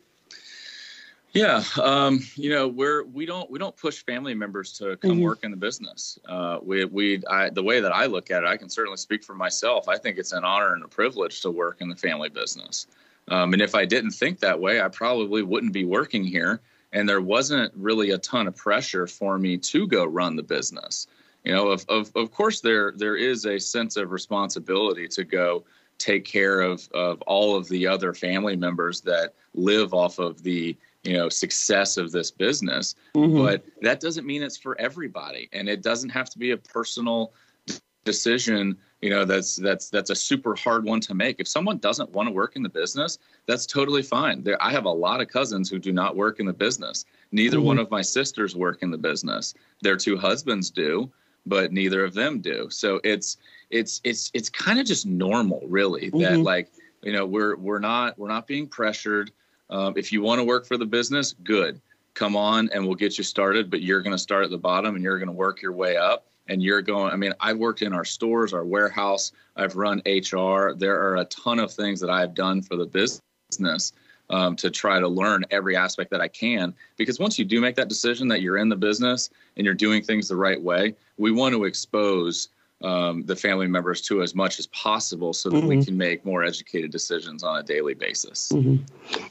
Yeah, 1.34 1.64
um, 1.82 2.20
you 2.36 2.50
know, 2.50 2.68
we're 2.68 3.06
we 3.06 3.26
don't 3.26 3.50
we 3.50 3.58
don't 3.58 3.76
push 3.76 4.04
family 4.04 4.34
members 4.34 4.74
to 4.80 4.98
come 4.98 5.12
mm-hmm. 5.12 5.22
work 5.22 5.40
in 5.44 5.52
the 5.52 5.58
business. 5.58 6.20
Uh, 6.28 6.60
we 6.62 6.84
we 6.86 7.24
I, 7.30 7.50
the 7.50 7.64
way 7.64 7.80
that 7.80 7.94
I 7.94 8.06
look 8.06 8.32
at 8.32 8.44
it, 8.44 8.48
I 8.48 8.58
can 8.58 8.70
certainly 8.70 8.98
speak 8.98 9.24
for 9.24 9.34
myself. 9.34 9.88
I 9.88 9.98
think 9.98 10.18
it's 10.18 10.34
an 10.34 10.44
honor 10.44 10.74
and 10.74 10.84
a 10.84 10.90
privilege 10.90 11.42
to 11.42 11.50
work 11.50 11.78
in 11.80 11.88
the 11.88 11.96
family 11.96 12.30
business. 12.30 12.86
Um, 13.30 13.54
and 13.54 13.62
if 13.62 13.76
I 13.76 13.86
didn't 13.86 14.12
think 14.12 14.40
that 14.40 14.60
way, 14.60 14.82
I 14.82 14.88
probably 14.90 15.44
wouldn't 15.44 15.74
be 15.74 15.86
working 15.86 16.24
here. 16.24 16.62
And 16.94 17.08
there 17.08 17.22
wasn't 17.22 17.74
really 17.76 18.12
a 18.12 18.18
ton 18.18 18.48
of 18.48 18.56
pressure 18.56 19.08
for 19.08 19.38
me 19.38 19.58
to 19.58 19.88
go 19.88 20.04
run 20.06 20.36
the 20.36 20.44
business. 20.44 21.08
You 21.44 21.54
know, 21.54 21.70
of, 21.70 21.86
of, 21.88 22.12
of 22.16 22.32
course, 22.32 22.60
there 22.60 22.94
there 22.96 23.16
is 23.16 23.46
a 23.46 23.60
sense 23.60 23.98
of 23.98 24.12
responsibility 24.12 25.08
to 25.10 25.24
go 25.24 25.64
take 25.98 26.26
care 26.26 26.62
of, 26.62 26.88
of 26.94 27.22
all 27.24 27.56
of 27.56 27.70
the 27.70 27.88
other 27.88 28.14
family 28.14 28.56
members 28.56 29.02
that 29.02 29.34
live 29.54 29.94
off 29.94 30.20
of 30.20 30.42
the 30.44 30.76
you 31.04 31.14
know 31.14 31.30
success 31.30 31.98
of 31.98 32.12
this 32.12 32.30
business 32.30 32.96
mm-hmm. 33.16 33.44
but 33.44 33.66
that 33.82 34.00
doesn't 34.00 34.26
mean 34.26 34.44
it's 34.44 34.58
for 34.58 34.80
everybody 34.80 35.50
and 35.52 35.68
it 35.68 35.82
doesn't 35.82 36.10
have 36.10 36.30
to 36.30 36.38
be 36.38 36.52
a 36.52 36.58
personal 36.58 37.34
decision 38.06 38.78
you 39.02 39.10
know 39.10 39.26
that's 39.26 39.56
that's 39.56 39.90
that's 39.90 40.10
a 40.10 40.16
super 40.16 40.56
hard 40.56 40.84
one 40.86 41.00
to 41.00 41.14
make 41.14 41.40
if 41.40 41.48
someone 41.48 41.78
doesn't 41.78 42.10
want 42.12 42.28
to 42.28 42.34
work 42.34 42.56
in 42.56 42.64
the 42.64 42.70
business 42.70 43.20
that's 43.48 43.66
totally 43.66 44.02
fine 44.02 44.44
there 44.44 44.62
i 44.64 44.70
have 44.72 44.86
a 44.86 44.90
lot 44.90 45.22
of 45.22 45.28
cousins 45.28 45.70
who 45.70 45.80
do 45.80 45.92
not 45.92 46.16
work 46.16 46.40
in 46.40 46.46
the 46.46 46.54
business 46.54 47.06
neither 47.32 47.58
mm-hmm. 47.58 47.68
one 47.68 47.80
of 47.80 47.90
my 47.90 48.02
sisters 48.02 48.56
work 48.56 48.84
in 48.84 48.92
the 48.92 48.98
business 48.98 49.54
their 49.82 49.98
two 49.98 50.18
husbands 50.18 50.70
do 50.70 51.10
but 51.46 51.72
neither 51.72 52.06
of 52.06 52.14
them 52.14 52.40
do 52.40 52.68
so 52.70 53.00
it's 53.04 53.38
it's 53.72 54.02
it's 54.04 54.30
it's 54.34 54.50
kind 54.50 54.80
of 54.80 54.86
just 54.86 55.06
normal 55.06 55.62
really 55.68 56.08
mm-hmm. 56.08 56.20
that 56.20 56.38
like 56.40 56.70
You 57.04 57.14
know, 57.14 57.26
we're 57.26 57.56
we're 57.56 57.80
not 57.80 58.18
we're 58.18 58.28
not 58.28 58.48
being 58.48 58.68
pressured. 58.68 59.32
Um, 59.70 59.94
if 59.98 60.12
you 60.12 60.22
want 60.22 60.40
to 60.40 60.44
work 60.44 60.66
for 60.66 60.78
the 60.78 60.86
business, 60.86 61.34
good. 61.44 61.82
Come 62.14 62.36
on, 62.36 62.70
and 62.74 62.86
we'll 62.86 62.96
get 62.96 63.18
you 63.18 63.24
started. 63.24 63.72
But 63.72 63.82
you're 63.82 64.02
going 64.02 64.16
to 64.16 64.22
start 64.22 64.44
at 64.44 64.52
the 64.52 64.58
bottom, 64.58 64.96
and 64.96 65.04
you're 65.04 65.18
going 65.18 65.28
to 65.28 65.34
work 65.34 65.62
your 65.62 65.72
way 65.72 65.98
up. 65.98 66.28
And 66.52 66.62
you're 66.62 66.82
going. 66.82 67.14
I 67.14 67.16
mean, 67.16 67.34
I've 67.40 67.58
worked 67.58 67.82
in 67.82 67.94
our 67.94 68.04
stores, 68.04 68.54
our 68.54 68.66
warehouse. 68.66 69.32
I've 69.56 69.78
run 69.78 70.02
HR. 70.06 70.74
There 70.74 71.00
are 71.00 71.16
a 71.16 71.26
ton 71.26 71.60
of 71.60 71.72
things 71.72 72.02
that 72.02 72.10
I've 72.10 72.34
done 72.36 72.62
for 72.62 72.76
the 72.76 72.86
business 72.86 73.94
um, 74.30 74.58
to 74.58 74.70
try 74.70 75.00
to 75.00 75.08
learn 75.08 75.46
every 75.50 75.78
aspect 75.78 76.12
that 76.12 76.20
I 76.20 76.28
can. 76.28 76.74
Because 76.98 77.20
once 77.20 77.40
you 77.40 77.46
do 77.46 77.62
make 77.62 77.78
that 77.78 77.88
decision 77.88 78.28
that 78.28 78.42
you're 78.42 78.58
in 78.58 78.68
the 78.68 78.76
business 78.76 79.30
and 79.56 79.66
you're 79.66 79.74
doing 79.74 80.04
things 80.04 80.28
the 80.28 80.36
right 80.36 80.62
way, 80.62 80.94
we 81.18 81.32
want 81.32 81.54
to 81.54 81.64
expose 81.64 82.50
um, 82.84 83.24
the 83.26 83.36
family 83.36 83.68
members 83.68 84.02
to 84.02 84.22
as 84.22 84.36
much 84.36 84.60
as 84.60 84.68
possible 84.68 85.32
so 85.34 85.50
that 85.50 85.58
mm-hmm. 85.58 85.68
we 85.68 85.86
can 85.86 85.96
make 85.96 86.26
more 86.26 86.44
educated 86.44 86.92
decisions 86.92 87.44
on 87.44 87.60
a 87.60 87.64
daily 87.64 87.94
basis. 87.94 88.52
Mm-hmm. 88.52 88.84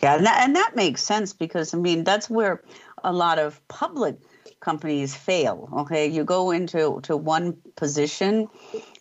Yeah, 0.03 0.17
and 0.17 0.25
that, 0.25 0.45
and 0.45 0.57
that 0.57 0.75
makes 0.75 1.03
sense 1.03 1.35
because, 1.35 1.75
I 1.75 1.77
mean, 1.77 2.05
that's 2.05 2.31
where 2.31 2.62
a 3.05 3.12
lot 3.12 3.39
of 3.39 3.67
public 3.69 4.17
companies 4.61 5.14
fail. 5.14 5.69
Okay, 5.79 6.07
you 6.07 6.25
go 6.25 6.50
into 6.50 7.00
to 7.02 7.17
one 7.17 7.57
position 7.76 8.49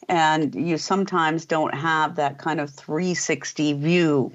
and 0.07 0.55
you 0.55 0.77
sometimes 0.77 1.45
don't 1.45 1.75
have 1.75 2.15
that 2.15 2.39
kind 2.39 2.59
of 2.59 2.71
360 2.71 3.73
view 3.73 4.31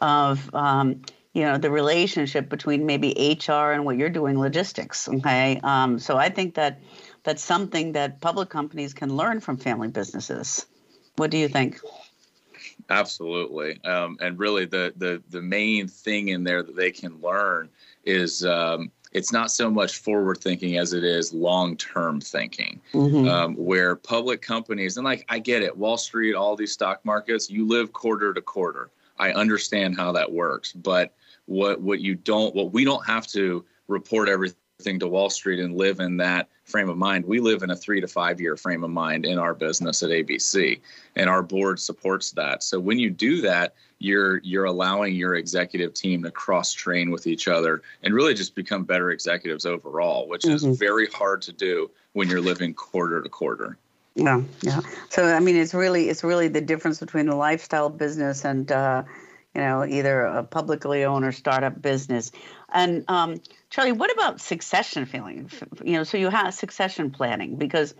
of 0.00 0.54
um, 0.54 1.02
you 1.32 1.42
know 1.42 1.58
the 1.58 1.70
relationship 1.70 2.48
between 2.48 2.86
maybe 2.86 3.38
HR 3.38 3.72
and 3.72 3.84
what 3.84 3.96
you're 3.96 4.10
doing 4.10 4.38
logistics. 4.38 5.08
Okay, 5.08 5.60
um, 5.62 5.98
so 5.98 6.16
I 6.16 6.28
think 6.28 6.54
that 6.54 6.80
that's 7.24 7.42
something 7.42 7.92
that 7.92 8.20
public 8.20 8.48
companies 8.48 8.94
can 8.94 9.16
learn 9.16 9.40
from 9.40 9.56
family 9.56 9.88
businesses. 9.88 10.66
What 11.16 11.30
do 11.30 11.38
you 11.38 11.48
think? 11.48 11.80
Absolutely, 12.88 13.82
um, 13.84 14.16
and 14.20 14.38
really 14.38 14.66
the 14.66 14.92
the 14.96 15.22
the 15.30 15.42
main 15.42 15.88
thing 15.88 16.28
in 16.28 16.44
there 16.44 16.62
that 16.62 16.76
they 16.76 16.90
can 16.90 17.20
learn 17.20 17.68
is 18.04 18.44
um, 18.44 18.92
it's 19.16 19.32
not 19.32 19.50
so 19.50 19.70
much 19.70 19.96
forward 19.96 20.42
thinking 20.42 20.76
as 20.76 20.92
it 20.92 21.02
is 21.02 21.32
long 21.32 21.74
term 21.78 22.20
thinking. 22.20 22.82
Mm-hmm. 22.92 23.26
Um, 23.26 23.54
where 23.54 23.96
public 23.96 24.42
companies 24.42 24.98
and 24.98 25.06
like 25.06 25.24
I 25.30 25.38
get 25.38 25.62
it, 25.62 25.74
Wall 25.74 25.96
Street, 25.96 26.34
all 26.34 26.54
these 26.54 26.72
stock 26.72 27.02
markets, 27.02 27.48
you 27.48 27.66
live 27.66 27.94
quarter 27.94 28.34
to 28.34 28.42
quarter. 28.42 28.90
I 29.18 29.32
understand 29.32 29.96
how 29.96 30.12
that 30.12 30.30
works, 30.30 30.74
but 30.74 31.14
what 31.46 31.80
what 31.80 32.00
you 32.00 32.14
don't, 32.14 32.54
what 32.54 32.74
we 32.74 32.84
don't 32.84 33.06
have 33.06 33.26
to 33.28 33.64
report 33.88 34.28
everything 34.28 34.58
to 34.78 35.08
Wall 35.08 35.30
Street 35.30 35.58
and 35.58 35.74
live 35.74 36.00
in 36.00 36.18
that 36.18 36.48
frame 36.64 36.88
of 36.88 36.96
mind. 36.96 37.24
We 37.24 37.40
live 37.40 37.62
in 37.62 37.70
a 37.70 37.76
three 37.76 38.00
to 38.00 38.06
five 38.06 38.40
year 38.40 38.56
frame 38.56 38.84
of 38.84 38.90
mind 38.90 39.24
in 39.24 39.38
our 39.38 39.54
business 39.54 40.02
at 40.02 40.10
ABC, 40.10 40.80
and 41.16 41.30
our 41.30 41.42
board 41.42 41.80
supports 41.80 42.32
that. 42.32 42.62
So 42.62 42.78
when 42.78 42.98
you 42.98 43.10
do 43.10 43.40
that, 43.40 43.74
you're 43.98 44.38
you're 44.38 44.66
allowing 44.66 45.14
your 45.14 45.34
executive 45.34 45.94
team 45.94 46.22
to 46.22 46.30
cross 46.30 46.72
train 46.72 47.10
with 47.10 47.26
each 47.26 47.48
other 47.48 47.82
and 48.02 48.14
really 48.14 48.34
just 48.34 48.54
become 48.54 48.84
better 48.84 49.10
executives 49.10 49.64
overall, 49.64 50.28
which 50.28 50.42
mm-hmm. 50.42 50.54
is 50.54 50.78
very 50.78 51.06
hard 51.06 51.40
to 51.42 51.52
do 51.52 51.90
when 52.12 52.28
you're 52.28 52.40
living 52.40 52.74
quarter 52.74 53.22
to 53.22 53.28
quarter. 53.28 53.78
Yeah, 54.14 54.42
yeah. 54.60 54.80
So 55.08 55.24
I 55.24 55.40
mean, 55.40 55.56
it's 55.56 55.74
really 55.74 56.10
it's 56.10 56.22
really 56.22 56.48
the 56.48 56.60
difference 56.60 57.00
between 57.00 57.28
a 57.28 57.36
lifestyle 57.36 57.88
business 57.88 58.44
and 58.44 58.70
uh, 58.70 59.02
you 59.54 59.62
know 59.62 59.84
either 59.86 60.20
a 60.20 60.44
publicly 60.44 61.04
owned 61.04 61.24
or 61.24 61.32
startup 61.32 61.80
business. 61.80 62.30
And 62.74 63.04
um, 63.08 63.40
Charlie, 63.70 63.92
what 63.92 64.12
about 64.12 64.40
succession 64.40 65.06
planning? 65.06 65.50
You 65.84 65.94
know, 65.94 66.04
so 66.04 66.16
you 66.18 66.30
have 66.30 66.54
succession 66.54 67.10
planning 67.10 67.56
because 67.56 67.94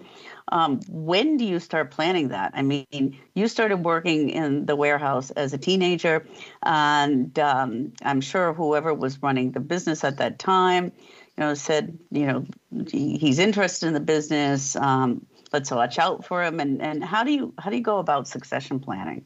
um, 0.53 0.81
when 0.89 1.37
do 1.37 1.45
you 1.45 1.59
start 1.59 1.91
planning 1.91 2.29
that? 2.29 2.53
I 2.55 2.63
mean, 2.63 3.19
you 3.35 3.49
started 3.49 3.79
working 3.79 4.31
in 4.31 4.65
the 4.67 4.77
warehouse 4.77 5.31
as 5.33 5.53
a 5.53 5.59
teenager, 5.59 6.27
and 6.63 7.37
um, 7.39 7.93
I'm 8.03 8.21
sure 8.21 8.53
whoever 8.53 8.95
was 8.95 9.23
running 9.23 9.53
the 9.53 9.61
business 9.61 10.05
at 10.05 10.19
that 10.19 10.39
time, 10.39 10.93
you 11.37 11.45
know, 11.45 11.55
said, 11.55 11.99
you 12.11 12.27
know, 12.27 12.47
he's 12.89 13.41
interested 13.41 13.89
in 13.89 13.95
the 13.95 14.01
business. 14.01 14.77
Um, 14.77 15.27
let's 15.53 15.71
watch 15.71 15.99
out 15.99 16.25
for 16.25 16.45
him. 16.45 16.61
And 16.61 16.81
and 16.81 17.05
how 17.05 17.25
do 17.25 17.33
you 17.33 17.55
how 17.59 17.71
do 17.71 17.77
you 17.77 17.83
go 17.83 17.99
about 17.99 18.29
succession 18.29 18.79
planning? 18.79 19.25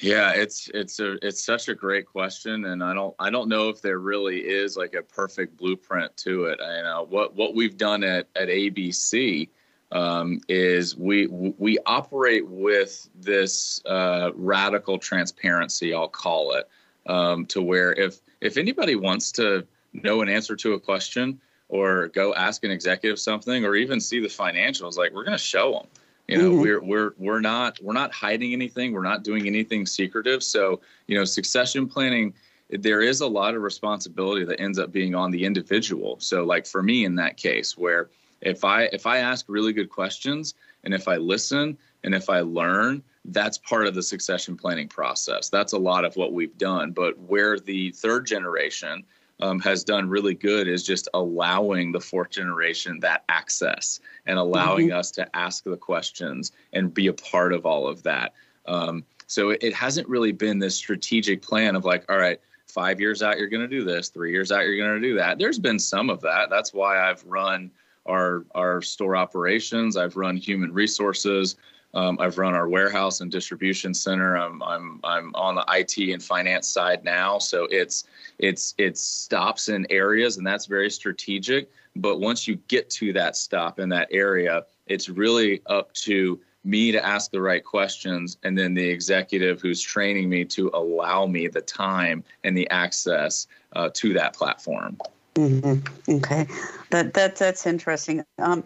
Yeah, 0.00 0.32
it's 0.32 0.70
it's 0.74 1.00
a 1.00 1.12
it's 1.26 1.44
such 1.44 1.68
a 1.68 1.74
great 1.74 2.06
question, 2.06 2.66
and 2.66 2.82
I 2.82 2.94
don't 2.94 3.14
I 3.18 3.30
don't 3.30 3.48
know 3.48 3.68
if 3.68 3.80
there 3.80 3.98
really 3.98 4.40
is 4.40 4.76
like 4.76 4.94
a 4.94 5.02
perfect 5.02 5.56
blueprint 5.56 6.16
to 6.18 6.46
it. 6.46 6.60
I, 6.60 6.76
you 6.76 6.82
know 6.82 7.06
what 7.08 7.34
what 7.34 7.54
we've 7.54 7.76
done 7.76 8.04
at 8.04 8.28
at 8.36 8.48
ABC 8.48 9.48
um, 9.92 10.40
is 10.48 10.96
we 10.96 11.26
we 11.26 11.78
operate 11.86 12.46
with 12.46 13.08
this 13.14 13.80
uh, 13.86 14.30
radical 14.34 14.98
transparency, 14.98 15.94
I'll 15.94 16.08
call 16.08 16.54
it, 16.54 16.68
um, 17.06 17.46
to 17.46 17.62
where 17.62 17.92
if 17.92 18.20
if 18.40 18.56
anybody 18.56 18.96
wants 18.96 19.32
to 19.32 19.66
know 19.92 20.20
an 20.20 20.28
answer 20.28 20.56
to 20.56 20.74
a 20.74 20.80
question, 20.80 21.40
or 21.68 22.08
go 22.08 22.34
ask 22.34 22.64
an 22.64 22.70
executive 22.70 23.18
something 23.18 23.64
or 23.64 23.74
even 23.74 24.00
see 24.00 24.20
the 24.20 24.28
financials 24.28 24.96
like 24.96 25.12
we're 25.12 25.24
going 25.24 25.36
to 25.36 25.42
show 25.42 25.72
them 25.72 25.86
you 26.28 26.38
know 26.38 26.50
mm-hmm. 26.50 26.60
we're 26.60 26.82
we're 26.82 27.14
we're 27.18 27.40
not 27.40 27.78
we're 27.82 27.92
not 27.92 28.12
hiding 28.12 28.52
anything. 28.52 28.92
We're 28.92 29.02
not 29.02 29.22
doing 29.22 29.46
anything 29.46 29.86
secretive. 29.86 30.42
So 30.42 30.80
you 31.06 31.18
know 31.18 31.24
succession 31.24 31.86
planning 31.86 32.34
there 32.70 33.02
is 33.02 33.20
a 33.20 33.26
lot 33.26 33.54
of 33.54 33.62
responsibility 33.62 34.44
that 34.44 34.60
ends 34.60 34.78
up 34.78 34.90
being 34.90 35.14
on 35.14 35.30
the 35.30 35.44
individual. 35.44 36.16
So 36.20 36.44
like 36.44 36.66
for 36.66 36.82
me 36.82 37.04
in 37.04 37.14
that 37.16 37.36
case 37.36 37.76
where 37.76 38.10
if 38.40 38.64
i 38.64 38.84
if 38.84 39.06
i 39.06 39.18
ask 39.18 39.46
really 39.48 39.72
good 39.72 39.88
questions 39.88 40.54
and 40.82 40.92
if 40.92 41.08
i 41.08 41.16
listen 41.16 41.78
and 42.02 42.14
if 42.14 42.28
i 42.28 42.40
learn 42.40 43.02
that's 43.26 43.58
part 43.58 43.86
of 43.86 43.94
the 43.94 44.02
succession 44.02 44.56
planning 44.56 44.88
process. 44.88 45.48
That's 45.48 45.72
a 45.72 45.78
lot 45.78 46.04
of 46.04 46.14
what 46.16 46.32
we've 46.32 46.56
done. 46.58 46.92
But 46.92 47.18
where 47.18 47.58
the 47.58 47.90
third 47.92 48.26
generation 48.26 49.04
um, 49.44 49.60
has 49.60 49.84
done 49.84 50.08
really 50.08 50.34
good 50.34 50.66
is 50.66 50.82
just 50.82 51.06
allowing 51.12 51.92
the 51.92 52.00
fourth 52.00 52.30
generation 52.30 52.98
that 53.00 53.24
access 53.28 54.00
and 54.24 54.38
allowing 54.38 54.88
mm-hmm. 54.88 54.98
us 54.98 55.10
to 55.10 55.36
ask 55.36 55.64
the 55.64 55.76
questions 55.76 56.52
and 56.72 56.94
be 56.94 57.08
a 57.08 57.12
part 57.12 57.52
of 57.52 57.66
all 57.66 57.86
of 57.86 58.02
that. 58.04 58.32
Um, 58.64 59.04
so 59.26 59.50
it, 59.50 59.62
it 59.62 59.74
hasn't 59.74 60.08
really 60.08 60.32
been 60.32 60.58
this 60.58 60.74
strategic 60.74 61.42
plan 61.42 61.76
of 61.76 61.84
like, 61.84 62.10
all 62.10 62.16
right, 62.16 62.40
five 62.68 62.98
years 63.00 63.22
out, 63.22 63.38
you're 63.38 63.48
going 63.48 63.68
to 63.68 63.68
do 63.68 63.84
this, 63.84 64.08
three 64.08 64.32
years 64.32 64.50
out, 64.50 64.64
you're 64.64 64.78
going 64.78 65.00
to 65.00 65.08
do 65.08 65.14
that. 65.16 65.38
There's 65.38 65.58
been 65.58 65.78
some 65.78 66.08
of 66.08 66.22
that. 66.22 66.48
That's 66.48 66.72
why 66.72 66.98
I've 66.98 67.22
run 67.24 67.70
our 68.06 68.44
our 68.54 68.80
store 68.80 69.14
operations. 69.16 69.96
I've 69.96 70.16
run 70.16 70.36
human 70.36 70.72
resources. 70.72 71.56
Um, 71.94 72.18
I've 72.20 72.38
run 72.38 72.54
our 72.54 72.68
warehouse 72.68 73.20
and 73.20 73.30
distribution 73.30 73.94
center. 73.94 74.36
I'm 74.36 74.62
I'm 74.62 75.00
I'm 75.04 75.34
on 75.34 75.54
the 75.54 75.64
IT 75.68 76.12
and 76.12 76.22
finance 76.22 76.68
side 76.68 77.04
now, 77.04 77.38
so 77.38 77.66
it's 77.70 78.04
it's 78.38 78.74
it 78.78 78.98
stops 78.98 79.68
in 79.68 79.86
areas, 79.90 80.36
and 80.36 80.46
that's 80.46 80.66
very 80.66 80.90
strategic. 80.90 81.70
But 81.96 82.18
once 82.20 82.48
you 82.48 82.56
get 82.68 82.90
to 82.90 83.12
that 83.12 83.36
stop 83.36 83.78
in 83.78 83.88
that 83.90 84.08
area, 84.10 84.64
it's 84.86 85.08
really 85.08 85.62
up 85.66 85.92
to 85.94 86.40
me 86.64 86.90
to 86.90 87.04
ask 87.04 87.30
the 87.30 87.40
right 87.40 87.64
questions, 87.64 88.38
and 88.42 88.58
then 88.58 88.74
the 88.74 88.88
executive 88.88 89.60
who's 89.60 89.80
training 89.80 90.28
me 90.28 90.44
to 90.46 90.70
allow 90.74 91.26
me 91.26 91.46
the 91.46 91.60
time 91.60 92.24
and 92.42 92.56
the 92.56 92.68
access 92.70 93.46
uh, 93.76 93.90
to 93.94 94.12
that 94.14 94.34
platform. 94.34 94.96
Mm-hmm. 95.34 96.16
Okay, 96.16 96.46
that 96.90 97.14
that 97.14 97.36
that's 97.36 97.66
interesting. 97.66 98.24
Um, 98.38 98.64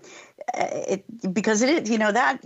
Uh, 0.54 0.66
it, 0.88 1.34
because 1.34 1.62
it 1.62 1.68
is, 1.68 1.90
you 1.90 1.98
know, 1.98 2.12
that 2.12 2.42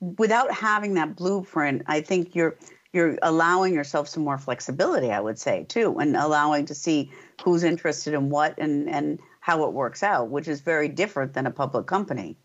without 0.00 0.52
having 0.52 0.94
that 0.94 1.16
blueprint, 1.16 1.82
I 1.86 2.00
think 2.00 2.34
you're 2.34 2.56
you're 2.92 3.18
allowing 3.22 3.74
yourself 3.74 4.08
some 4.08 4.24
more 4.24 4.38
flexibility. 4.38 5.10
I 5.10 5.20
would 5.20 5.38
say 5.38 5.64
too, 5.68 5.98
and 5.98 6.16
allowing 6.16 6.64
to 6.66 6.74
see 6.74 7.10
who's 7.42 7.64
interested 7.64 8.14
in 8.14 8.30
what 8.30 8.58
and 8.58 8.88
and 8.88 9.18
how 9.40 9.64
it 9.64 9.72
works 9.72 10.02
out, 10.02 10.28
which 10.30 10.48
is 10.48 10.60
very 10.60 10.88
different 10.88 11.34
than 11.34 11.46
a 11.46 11.50
public 11.50 11.86
company. 11.86 12.36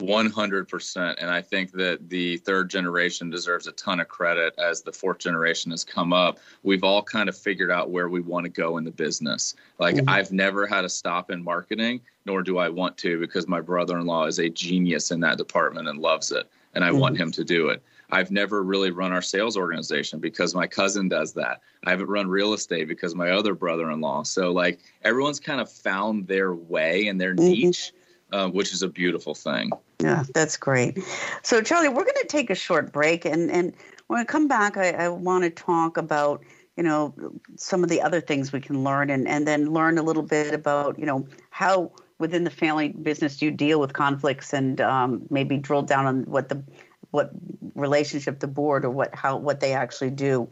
100%. 0.00 1.14
And 1.18 1.30
I 1.30 1.40
think 1.40 1.72
that 1.72 2.08
the 2.08 2.38
third 2.38 2.68
generation 2.68 3.30
deserves 3.30 3.66
a 3.66 3.72
ton 3.72 4.00
of 4.00 4.08
credit 4.08 4.54
as 4.58 4.82
the 4.82 4.92
fourth 4.92 5.18
generation 5.18 5.70
has 5.70 5.84
come 5.84 6.12
up. 6.12 6.38
We've 6.62 6.84
all 6.84 7.02
kind 7.02 7.28
of 7.28 7.36
figured 7.36 7.70
out 7.70 7.90
where 7.90 8.08
we 8.08 8.20
want 8.20 8.44
to 8.44 8.50
go 8.50 8.76
in 8.78 8.84
the 8.84 8.90
business. 8.90 9.54
Like, 9.78 9.96
mm-hmm. 9.96 10.08
I've 10.08 10.32
never 10.32 10.66
had 10.66 10.84
a 10.84 10.88
stop 10.88 11.30
in 11.30 11.42
marketing, 11.42 12.00
nor 12.26 12.42
do 12.42 12.58
I 12.58 12.68
want 12.68 12.96
to, 12.98 13.20
because 13.20 13.46
my 13.46 13.60
brother 13.60 13.98
in 13.98 14.06
law 14.06 14.26
is 14.26 14.38
a 14.38 14.48
genius 14.48 15.10
in 15.10 15.20
that 15.20 15.38
department 15.38 15.88
and 15.88 15.98
loves 15.98 16.32
it. 16.32 16.50
And 16.74 16.84
I 16.84 16.90
mm-hmm. 16.90 16.98
want 16.98 17.18
him 17.18 17.30
to 17.32 17.44
do 17.44 17.68
it. 17.68 17.82
I've 18.12 18.30
never 18.30 18.62
really 18.62 18.90
run 18.90 19.12
our 19.12 19.22
sales 19.22 19.56
organization 19.56 20.18
because 20.18 20.54
my 20.54 20.66
cousin 20.66 21.08
does 21.08 21.32
that. 21.34 21.60
I 21.84 21.90
haven't 21.90 22.08
run 22.08 22.28
real 22.28 22.54
estate 22.54 22.88
because 22.88 23.14
my 23.14 23.30
other 23.30 23.54
brother 23.54 23.90
in 23.90 24.00
law. 24.00 24.24
So, 24.24 24.50
like, 24.50 24.80
everyone's 25.02 25.40
kind 25.40 25.60
of 25.60 25.70
found 25.70 26.26
their 26.26 26.54
way 26.54 27.06
and 27.06 27.20
their 27.20 27.34
mm-hmm. 27.34 27.52
niche 27.52 27.92
uh, 28.32 28.48
which 28.48 28.72
is 28.72 28.82
a 28.82 28.88
beautiful 28.88 29.34
thing. 29.34 29.70
Yeah, 30.00 30.24
that's 30.34 30.56
great. 30.56 30.98
So, 31.42 31.60
Charlie, 31.62 31.88
we're 31.88 32.04
going 32.04 32.14
to 32.20 32.26
take 32.26 32.50
a 32.50 32.54
short 32.54 32.92
break, 32.92 33.24
and 33.24 33.50
and 33.50 33.74
when 34.06 34.20
I 34.20 34.24
come 34.24 34.48
back, 34.48 34.76
I, 34.76 34.90
I 34.90 35.08
want 35.08 35.44
to 35.44 35.50
talk 35.50 35.96
about 35.96 36.42
you 36.76 36.82
know 36.82 37.14
some 37.56 37.82
of 37.82 37.90
the 37.90 38.00
other 38.00 38.20
things 38.20 38.52
we 38.52 38.60
can 38.60 38.82
learn, 38.82 39.10
and 39.10 39.28
and 39.28 39.46
then 39.46 39.72
learn 39.72 39.98
a 39.98 40.02
little 40.02 40.22
bit 40.22 40.54
about 40.54 40.98
you 40.98 41.06
know 41.06 41.26
how 41.50 41.92
within 42.18 42.44
the 42.44 42.50
family 42.50 42.88
business 42.88 43.40
you 43.40 43.50
deal 43.50 43.80
with 43.80 43.92
conflicts, 43.92 44.52
and 44.52 44.80
um, 44.80 45.22
maybe 45.30 45.58
drill 45.58 45.82
down 45.82 46.06
on 46.06 46.22
what 46.24 46.48
the 46.48 46.62
what 47.10 47.30
relationship 47.74 48.38
the 48.40 48.46
board 48.46 48.84
or 48.84 48.90
what 48.90 49.14
how 49.14 49.36
what 49.36 49.60
they 49.60 49.72
actually 49.72 50.10
do. 50.10 50.48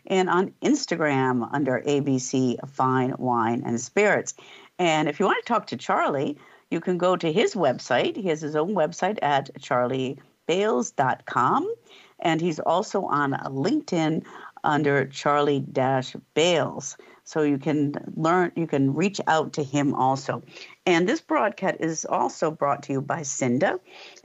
and 0.06 0.28
on 0.28 0.52
Instagram 0.62 1.48
under 1.52 1.82
ABC 1.86 2.56
Fine 2.68 3.14
Wine 3.18 3.62
and 3.64 3.80
Spirits. 3.80 4.34
And 4.78 5.08
if 5.08 5.20
you 5.20 5.26
want 5.26 5.44
to 5.44 5.52
talk 5.52 5.68
to 5.68 5.76
Charlie, 5.76 6.38
you 6.70 6.80
can 6.80 6.98
go 6.98 7.16
to 7.16 7.32
his 7.32 7.54
website. 7.54 8.16
He 8.16 8.28
has 8.28 8.40
his 8.40 8.56
own 8.56 8.74
website 8.74 9.18
at 9.22 9.50
charliebailes.com. 9.58 11.74
And 12.22 12.38
he's 12.40 12.60
also 12.60 13.04
on 13.04 13.32
LinkedIn 13.32 14.24
under 14.64 15.06
Charlie 15.06 15.60
Dash 15.60 16.16
Bailes. 16.34 16.96
So 17.24 17.42
you 17.42 17.58
can 17.58 17.94
learn, 18.16 18.50
you 18.56 18.66
can 18.66 18.92
reach 18.94 19.20
out 19.28 19.52
to 19.52 19.62
him 19.62 19.94
also. 19.94 20.42
And 20.84 21.08
this 21.08 21.20
broadcast 21.20 21.76
is 21.78 22.04
also 22.04 22.50
brought 22.50 22.82
to 22.84 22.92
you 22.94 23.00
by 23.00 23.22
Cinda. 23.22 23.78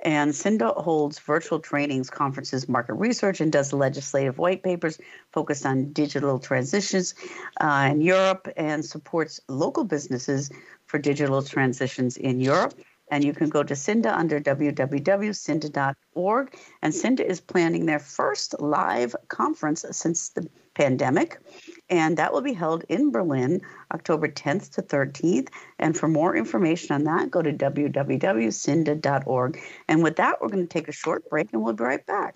And 0.04 0.34
Cinda 0.34 0.70
holds 0.70 1.20
virtual 1.20 1.60
trainings, 1.60 2.10
conferences, 2.10 2.68
market 2.68 2.94
research, 2.96 3.42
and 3.42 3.52
does 3.52 3.74
legislative 3.74 4.40
white 4.40 4.64
papers 4.64 4.98
focused 5.32 5.68
on 5.68 5.94
digital 5.94 6.40
transitions 6.40 7.14
uh, 7.62 7.90
in 7.92 8.02
Europe 8.02 8.48
and 8.58 8.84
supports 8.84 9.40
local 9.48 9.84
businesses 9.84 10.50
for 10.88 10.98
digital 10.98 11.44
transitions 11.44 12.18
in 12.18 12.40
Europe. 12.40 12.74
And 13.10 13.24
you 13.24 13.34
can 13.34 13.50
go 13.50 13.64
to 13.64 13.76
Cinda 13.76 14.16
under 14.18 14.40
www.cinda.org. 14.40 16.56
And 16.82 16.94
Cinda 16.94 17.26
is 17.26 17.42
planning 17.42 17.86
their 17.86 18.00
first 18.00 18.60
live 18.60 19.16
conference 19.28 19.86
since 19.92 20.30
the 20.30 20.50
pandemic. 20.74 21.40
And 21.90 22.18
that 22.18 22.34
will 22.34 22.42
be 22.42 22.54
held 22.54 22.84
in 22.90 23.12
Berlin, 23.12 23.62
October 23.94 24.28
10th 24.28 24.72
to 24.72 24.82
13th. 24.82 25.50
And 25.80 25.96
for 25.98 26.08
more 26.08 26.36
information 26.36 26.96
on 26.96 27.04
that, 27.06 27.32
go 27.32 27.42
to 27.42 27.54
www.cinda.org. 27.54 29.60
And 29.88 30.04
with 30.04 30.18
that, 30.18 30.42
we're 30.42 30.50
going 30.50 30.68
to 30.68 30.74
take 30.74 30.88
a 30.88 30.92
short 30.92 31.30
break 31.30 31.54
and 31.54 31.64
we'll 31.64 31.74
be 31.74 31.84
right 31.84 32.06
back. 32.06 32.36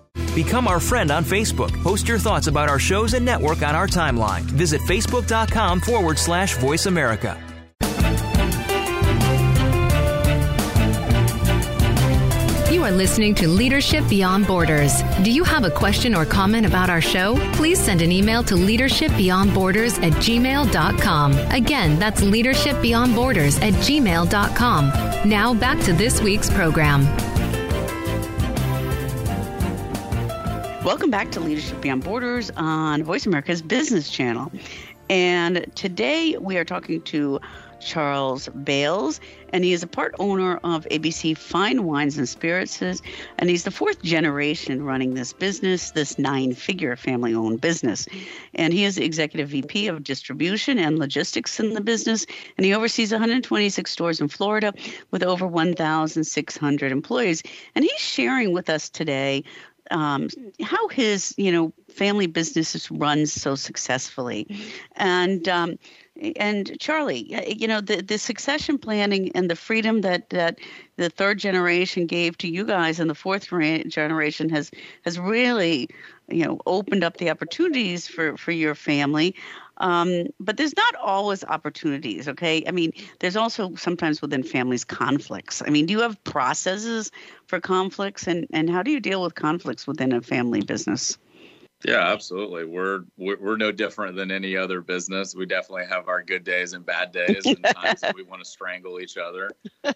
Become 0.33 0.67
our 0.67 0.79
friend 0.79 1.11
on 1.11 1.23
Facebook. 1.23 1.71
Post 1.83 2.07
your 2.07 2.19
thoughts 2.19 2.47
about 2.47 2.69
our 2.69 2.79
shows 2.79 3.13
and 3.13 3.25
network 3.25 3.61
on 3.61 3.75
our 3.75 3.87
timeline. 3.87 4.41
Visit 4.41 4.81
facebook.com 4.81 5.81
forward 5.81 6.17
slash 6.17 6.55
voice 6.57 6.85
America. 6.85 7.37
You 12.71 12.87
are 12.87 12.91
listening 12.91 13.35
to 13.35 13.47
Leadership 13.47 14.03
Beyond 14.09 14.47
Borders. 14.47 15.03
Do 15.23 15.31
you 15.31 15.43
have 15.43 15.65
a 15.65 15.69
question 15.69 16.15
or 16.15 16.25
comment 16.25 16.65
about 16.65 16.89
our 16.89 17.01
show? 17.01 17.35
Please 17.53 17.79
send 17.79 18.01
an 18.01 18.11
email 18.11 18.41
to 18.43 18.55
leadershipbeyondborders 18.55 20.01
at 20.01 20.13
gmail.com. 20.13 21.33
Again, 21.51 21.99
that's 21.99 22.21
leadershipbeyondborders 22.21 23.61
at 23.61 23.73
gmail.com. 23.73 25.29
Now 25.29 25.53
back 25.53 25.79
to 25.83 25.93
this 25.93 26.21
week's 26.21 26.49
program. 26.49 27.05
Welcome 30.83 31.11
back 31.11 31.29
to 31.33 31.39
Leadership 31.39 31.79
Beyond 31.79 32.03
Borders 32.03 32.49
on 32.57 33.03
Voice 33.03 33.27
America's 33.27 33.61
Business 33.61 34.09
Channel. 34.09 34.51
And 35.11 35.67
today 35.75 36.35
we 36.39 36.57
are 36.57 36.65
talking 36.65 37.03
to 37.03 37.39
Charles 37.79 38.47
Bailes, 38.49 39.19
and 39.53 39.63
he 39.63 39.73
is 39.73 39.83
a 39.83 39.87
part 39.87 40.15
owner 40.19 40.57
of 40.63 40.87
ABC 40.89 41.37
Fine 41.37 41.83
Wines 41.83 42.17
and 42.17 42.27
Spirits, 42.27 42.81
and 42.81 43.49
he's 43.49 43.63
the 43.63 43.71
fourth 43.71 44.01
generation 44.01 44.83
running 44.83 45.13
this 45.13 45.33
business, 45.33 45.91
this 45.91 46.17
nine 46.17 46.53
figure 46.53 46.95
family 46.95 47.33
owned 47.33 47.61
business. 47.61 48.07
And 48.53 48.73
he 48.73 48.83
is 48.83 48.95
the 48.95 49.05
executive 49.05 49.49
VP 49.49 49.87
of 49.87 50.03
distribution 50.03 50.77
and 50.79 50.97
logistics 50.97 51.59
in 51.59 51.73
the 51.73 51.81
business, 51.81 52.25
and 52.57 52.65
he 52.65 52.73
oversees 52.73 53.11
126 53.11 53.89
stores 53.89 54.21
in 54.21 54.29
Florida 54.29 54.73
with 55.11 55.23
over 55.23 55.45
1,600 55.45 56.91
employees. 56.91 57.43
And 57.75 57.83
he's 57.83 57.99
sharing 57.99 58.53
with 58.53 58.69
us 58.69 58.89
today 58.89 59.43
um, 59.91 60.29
how 60.61 60.87
his 60.87 61.33
you 61.37 61.51
know 61.51 61.73
family 61.89 62.27
businesses 62.27 62.89
run 62.89 63.25
so 63.25 63.55
successfully, 63.55 64.47
and 64.95 65.47
um, 65.47 65.77
and 66.35 66.79
Charlie, 66.79 67.35
you 67.47 67.67
know 67.67 67.81
the 67.81 68.01
the 68.01 68.17
succession 68.17 68.77
planning 68.77 69.31
and 69.35 69.49
the 69.49 69.55
freedom 69.55 70.01
that 70.01 70.29
that 70.29 70.59
the 70.97 71.09
third 71.09 71.39
generation 71.39 72.05
gave 72.05 72.37
to 72.39 72.47
you 72.47 72.65
guys 72.65 72.99
and 72.99 73.09
the 73.09 73.15
fourth 73.15 73.47
generation 73.49 74.49
has 74.49 74.71
has 75.03 75.19
really 75.19 75.89
you 76.29 76.45
know 76.45 76.59
opened 76.65 77.03
up 77.03 77.17
the 77.17 77.29
opportunities 77.29 78.07
for 78.07 78.37
for 78.37 78.51
your 78.51 78.75
family 78.75 79.35
um, 79.81 80.27
but 80.39 80.57
there's 80.57 80.77
not 80.77 80.95
always 80.95 81.43
opportunities, 81.43 82.27
okay? 82.27 82.63
I 82.67 82.71
mean, 82.71 82.93
there's 83.19 83.35
also 83.35 83.75
sometimes 83.75 84.21
within 84.21 84.43
families 84.43 84.83
conflicts. 84.83 85.63
I 85.65 85.71
mean, 85.71 85.87
do 85.87 85.93
you 85.93 86.01
have 86.01 86.23
processes 86.23 87.11
for 87.47 87.59
conflicts, 87.59 88.27
and, 88.27 88.47
and 88.53 88.69
how 88.69 88.83
do 88.83 88.91
you 88.91 88.99
deal 88.99 89.23
with 89.23 89.33
conflicts 89.33 89.87
within 89.87 90.13
a 90.13 90.21
family 90.21 90.61
business? 90.61 91.17
Yeah, 91.83 92.11
absolutely. 92.11 92.65
We're, 92.65 93.05
we're 93.17 93.39
we're 93.39 93.57
no 93.57 93.71
different 93.71 94.15
than 94.15 94.29
any 94.29 94.55
other 94.55 94.81
business. 94.81 95.33
We 95.33 95.47
definitely 95.47 95.87
have 95.87 96.07
our 96.07 96.21
good 96.21 96.43
days 96.43 96.73
and 96.73 96.85
bad 96.85 97.11
days, 97.11 97.43
and 97.47 97.63
times 97.75 98.01
that 98.01 98.13
we 98.13 98.21
want 98.21 98.43
to 98.43 98.49
strangle 98.49 98.99
each 98.99 99.17
other. 99.17 99.49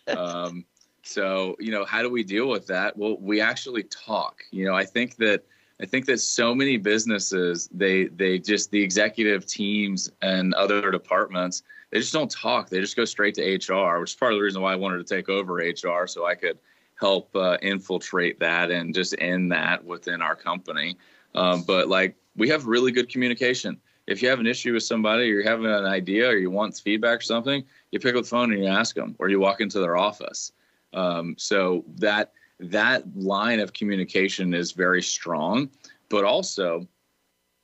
Um, 0.08 0.66
so, 1.04 1.56
you 1.60 1.70
know, 1.70 1.86
how 1.86 2.02
do 2.02 2.10
we 2.10 2.24
deal 2.24 2.48
with 2.50 2.66
that? 2.68 2.98
Well, 2.98 3.18
we 3.20 3.40
actually 3.40 3.84
talk. 3.84 4.42
You 4.50 4.66
know, 4.66 4.74
I 4.74 4.86
think 4.86 5.18
that 5.18 5.44
I 5.82 5.86
think 5.86 6.06
that 6.06 6.20
so 6.20 6.56
many 6.56 6.78
businesses 6.78 7.70
they 7.74 8.06
they 8.06 8.40
just 8.40 8.72
the 8.72 8.82
executive 8.82 9.46
teams 9.46 10.10
and 10.22 10.54
other 10.54 10.90
departments 10.92 11.64
they 11.92 12.00
just 12.00 12.14
don't 12.14 12.32
talk. 12.32 12.70
They 12.70 12.82
just 12.82 12.96
go 12.96 13.06
straight 13.06 13.36
to 13.36 13.42
HR, 13.42 14.00
which 14.00 14.12
is 14.12 14.16
part 14.16 14.34
of 14.34 14.40
the 14.40 14.44
reason 14.44 14.62
why 14.62 14.74
I 14.74 14.76
wanted 14.76 15.06
to 15.06 15.16
take 15.16 15.30
over 15.30 15.56
HR 15.56 16.08
so 16.08 16.26
I 16.26 16.36
could 16.36 16.58
help 17.00 17.34
uh, 17.36 17.58
infiltrate 17.62 18.40
that 18.40 18.72
and 18.72 18.94
just 18.94 19.16
end 19.20 19.52
that 19.52 19.84
within 19.84 20.22
our 20.22 20.36
company. 20.36 20.98
Um, 21.36 21.64
but 21.64 21.88
like 21.88 22.16
we 22.36 22.50
have 22.50 22.66
really 22.66 22.92
good 22.92 23.10
communication. 23.10 23.80
If 24.08 24.22
you 24.22 24.30
have 24.30 24.40
an 24.40 24.48
issue 24.48 24.74
with 24.74 24.84
somebody, 24.84 25.24
or 25.24 25.26
you're 25.26 25.44
having 25.44 25.66
an 25.66 25.86
idea, 25.86 26.30
or 26.30 26.36
you 26.36 26.52
want 26.52 26.78
feedback 26.78 27.20
or 27.20 27.24
something, 27.24 27.64
you 27.92 28.00
pick 28.00 28.16
up 28.16 28.24
the 28.24 28.30
phone 28.30 28.54
and 28.54 28.64
you 28.64 28.70
ask 28.70 28.96
them, 28.96 29.16
or 29.18 29.30
you 29.30 29.40
walk 29.40 29.62
into 29.62 29.80
their 29.80 29.98
office. 29.98 30.52
Um, 30.94 31.36
so 31.38 31.84
that 31.98 32.34
that 32.60 33.04
line 33.16 33.60
of 33.60 33.74
communication 33.74 34.54
is 34.54 34.72
very 34.72 35.02
strong, 35.02 35.70
but 36.10 36.24
also 36.24 36.88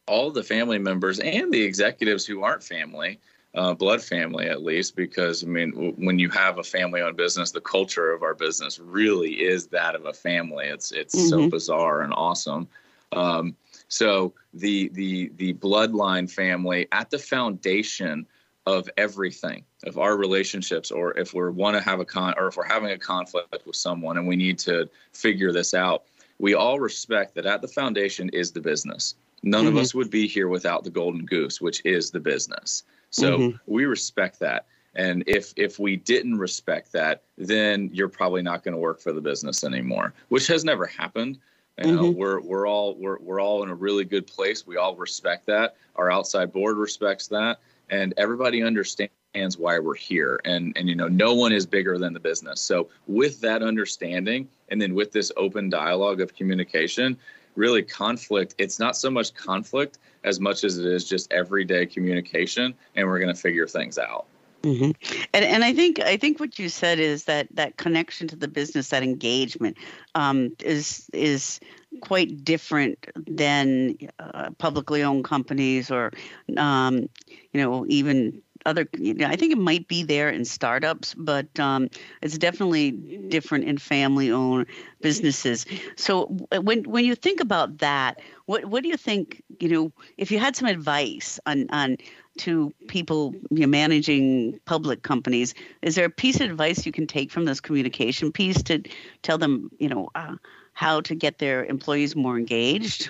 all 0.07 0.31
the 0.31 0.43
family 0.43 0.79
members 0.79 1.19
and 1.19 1.51
the 1.51 1.61
executives 1.61 2.25
who 2.25 2.43
aren't 2.43 2.63
family, 2.63 3.19
uh, 3.55 3.73
blood 3.73 4.01
family 4.01 4.47
at 4.47 4.63
least, 4.63 4.95
because 4.95 5.43
I 5.43 5.47
mean, 5.47 5.71
w- 5.71 5.93
when 5.93 6.19
you 6.19 6.29
have 6.29 6.57
a 6.57 6.63
family-owned 6.63 7.17
business, 7.17 7.51
the 7.51 7.61
culture 7.61 8.11
of 8.11 8.23
our 8.23 8.33
business 8.33 8.79
really 8.79 9.41
is 9.41 9.67
that 9.67 9.95
of 9.95 10.05
a 10.05 10.13
family. 10.13 10.67
It's 10.67 10.91
it's 10.91 11.15
mm-hmm. 11.15 11.27
so 11.27 11.49
bizarre 11.49 12.01
and 12.01 12.13
awesome. 12.13 12.67
Um, 13.11 13.55
so 13.87 14.33
the 14.53 14.89
the 14.89 15.31
the 15.35 15.53
bloodline 15.55 16.29
family 16.29 16.87
at 16.91 17.09
the 17.09 17.19
foundation 17.19 18.25
of 18.67 18.87
everything 18.97 19.63
of 19.85 19.97
our 19.97 20.17
relationships 20.17 20.91
or 20.91 21.17
if 21.17 21.33
we 21.33 21.49
want 21.49 21.75
to 21.75 21.81
have 21.81 21.99
a 21.99 22.05
con 22.05 22.33
or 22.37 22.47
if 22.47 22.57
we're 22.57 22.63
having 22.63 22.91
a 22.91 22.97
conflict 22.97 23.65
with 23.65 23.75
someone 23.75 24.17
and 24.17 24.27
we 24.27 24.35
need 24.35 24.59
to 24.59 24.87
figure 25.13 25.51
this 25.51 25.73
out 25.73 26.03
we 26.37 26.53
all 26.53 26.79
respect 26.79 27.33
that 27.33 27.45
at 27.45 27.61
the 27.61 27.67
foundation 27.67 28.29
is 28.29 28.51
the 28.51 28.61
business 28.61 29.15
none 29.41 29.65
mm-hmm. 29.65 29.77
of 29.77 29.81
us 29.81 29.95
would 29.95 30.11
be 30.11 30.27
here 30.27 30.47
without 30.47 30.83
the 30.83 30.91
golden 30.91 31.25
goose 31.25 31.59
which 31.59 31.81
is 31.85 32.11
the 32.11 32.19
business 32.19 32.83
so 33.09 33.37
mm-hmm. 33.37 33.57
we 33.65 33.85
respect 33.85 34.39
that 34.39 34.67
and 34.93 35.23
if 35.25 35.53
if 35.55 35.79
we 35.79 35.95
didn't 35.95 36.37
respect 36.37 36.91
that 36.91 37.23
then 37.39 37.89
you're 37.91 38.09
probably 38.09 38.43
not 38.43 38.63
going 38.63 38.73
to 38.73 38.79
work 38.79 39.01
for 39.01 39.11
the 39.11 39.21
business 39.21 39.63
anymore 39.63 40.13
which 40.29 40.45
has 40.45 40.63
never 40.63 40.85
happened 40.85 41.39
you 41.83 41.95
know, 41.95 42.03
mm-hmm. 42.03 42.19
we're 42.19 42.41
we're 42.41 42.67
all 42.67 42.95
we're 42.95 43.17
we're 43.19 43.39
all 43.39 43.63
in 43.63 43.69
a 43.69 43.75
really 43.75 44.03
good 44.03 44.27
place. 44.27 44.67
We 44.67 44.77
all 44.77 44.95
respect 44.95 45.45
that. 45.47 45.77
Our 45.95 46.11
outside 46.11 46.51
board 46.51 46.77
respects 46.77 47.27
that, 47.29 47.59
and 47.91 48.13
everybody 48.17 48.63
understands 48.63 49.57
why 49.57 49.77
we're 49.79 49.95
here. 49.95 50.39
And 50.45 50.75
and 50.75 50.89
you 50.89 50.95
know 50.95 51.07
no 51.07 51.33
one 51.35 51.51
is 51.51 51.65
bigger 51.65 51.97
than 51.97 52.13
the 52.13 52.19
business. 52.19 52.59
So 52.59 52.89
with 53.07 53.41
that 53.41 53.61
understanding 53.61 54.47
and 54.69 54.81
then 54.81 54.95
with 54.95 55.11
this 55.11 55.31
open 55.37 55.69
dialogue 55.69 56.21
of 56.21 56.33
communication 56.33 57.17
really 57.55 57.83
conflict 57.83 58.55
it's 58.57 58.79
not 58.79 58.95
so 58.95 59.09
much 59.09 59.33
conflict 59.33 59.97
as 60.23 60.39
much 60.39 60.63
as 60.63 60.77
it 60.77 60.85
is 60.85 61.07
just 61.07 61.31
everyday 61.33 61.85
communication 61.85 62.73
and 62.95 63.05
we're 63.05 63.19
going 63.19 63.33
to 63.33 63.39
figure 63.39 63.67
things 63.67 63.97
out. 63.97 64.25
Mm-hmm. 64.63 64.91
And 65.33 65.45
and 65.45 65.63
I 65.63 65.73
think 65.73 65.99
I 65.99 66.17
think 66.17 66.39
what 66.39 66.59
you 66.59 66.69
said 66.69 66.99
is 66.99 67.23
that 67.23 67.47
that 67.55 67.77
connection 67.77 68.27
to 68.27 68.35
the 68.35 68.47
business, 68.47 68.89
that 68.89 69.01
engagement, 69.01 69.77
um, 70.13 70.55
is 70.63 71.09
is 71.13 71.59
quite 71.99 72.43
different 72.43 73.07
than 73.27 73.95
uh, 74.19 74.49
publicly 74.57 75.03
owned 75.03 75.25
companies 75.25 75.91
or 75.91 76.11
um, 76.57 77.09
you 77.51 77.61
know 77.61 77.85
even 77.87 78.41
other 78.65 78.87
you 78.97 79.13
know, 79.15 79.27
i 79.27 79.35
think 79.35 79.51
it 79.51 79.57
might 79.57 79.87
be 79.87 80.03
there 80.03 80.29
in 80.29 80.45
startups 80.45 81.13
but 81.15 81.59
um, 81.59 81.89
it's 82.21 82.37
definitely 82.37 82.91
different 82.91 83.65
in 83.65 83.77
family 83.77 84.31
owned 84.31 84.67
businesses. 85.01 85.65
So 85.95 86.25
when 86.61 86.83
when 86.83 87.05
you 87.05 87.15
think 87.15 87.39
about 87.39 87.79
that 87.79 88.21
what 88.45 88.65
what 88.65 88.83
do 88.83 88.89
you 88.89 88.97
think 88.97 89.43
you 89.59 89.69
know 89.69 89.91
if 90.17 90.31
you 90.31 90.39
had 90.39 90.55
some 90.55 90.67
advice 90.67 91.39
on 91.45 91.67
on 91.71 91.97
to 92.37 92.73
people 92.87 93.33
you 93.49 93.61
know, 93.61 93.67
managing 93.67 94.59
public 94.65 95.01
companies 95.03 95.53
is 95.81 95.95
there 95.95 96.05
a 96.05 96.09
piece 96.09 96.39
of 96.39 96.49
advice 96.49 96.85
you 96.85 96.91
can 96.91 97.07
take 97.07 97.31
from 97.31 97.45
this 97.45 97.59
communication 97.59 98.31
piece 98.31 98.61
to 98.63 98.81
tell 99.23 99.37
them 99.37 99.69
you 99.79 99.89
know 99.89 100.09
uh, 100.15 100.35
how 100.81 100.99
to 100.99 101.13
get 101.13 101.37
their 101.37 101.63
employees 101.65 102.15
more 102.15 102.39
engaged 102.39 103.09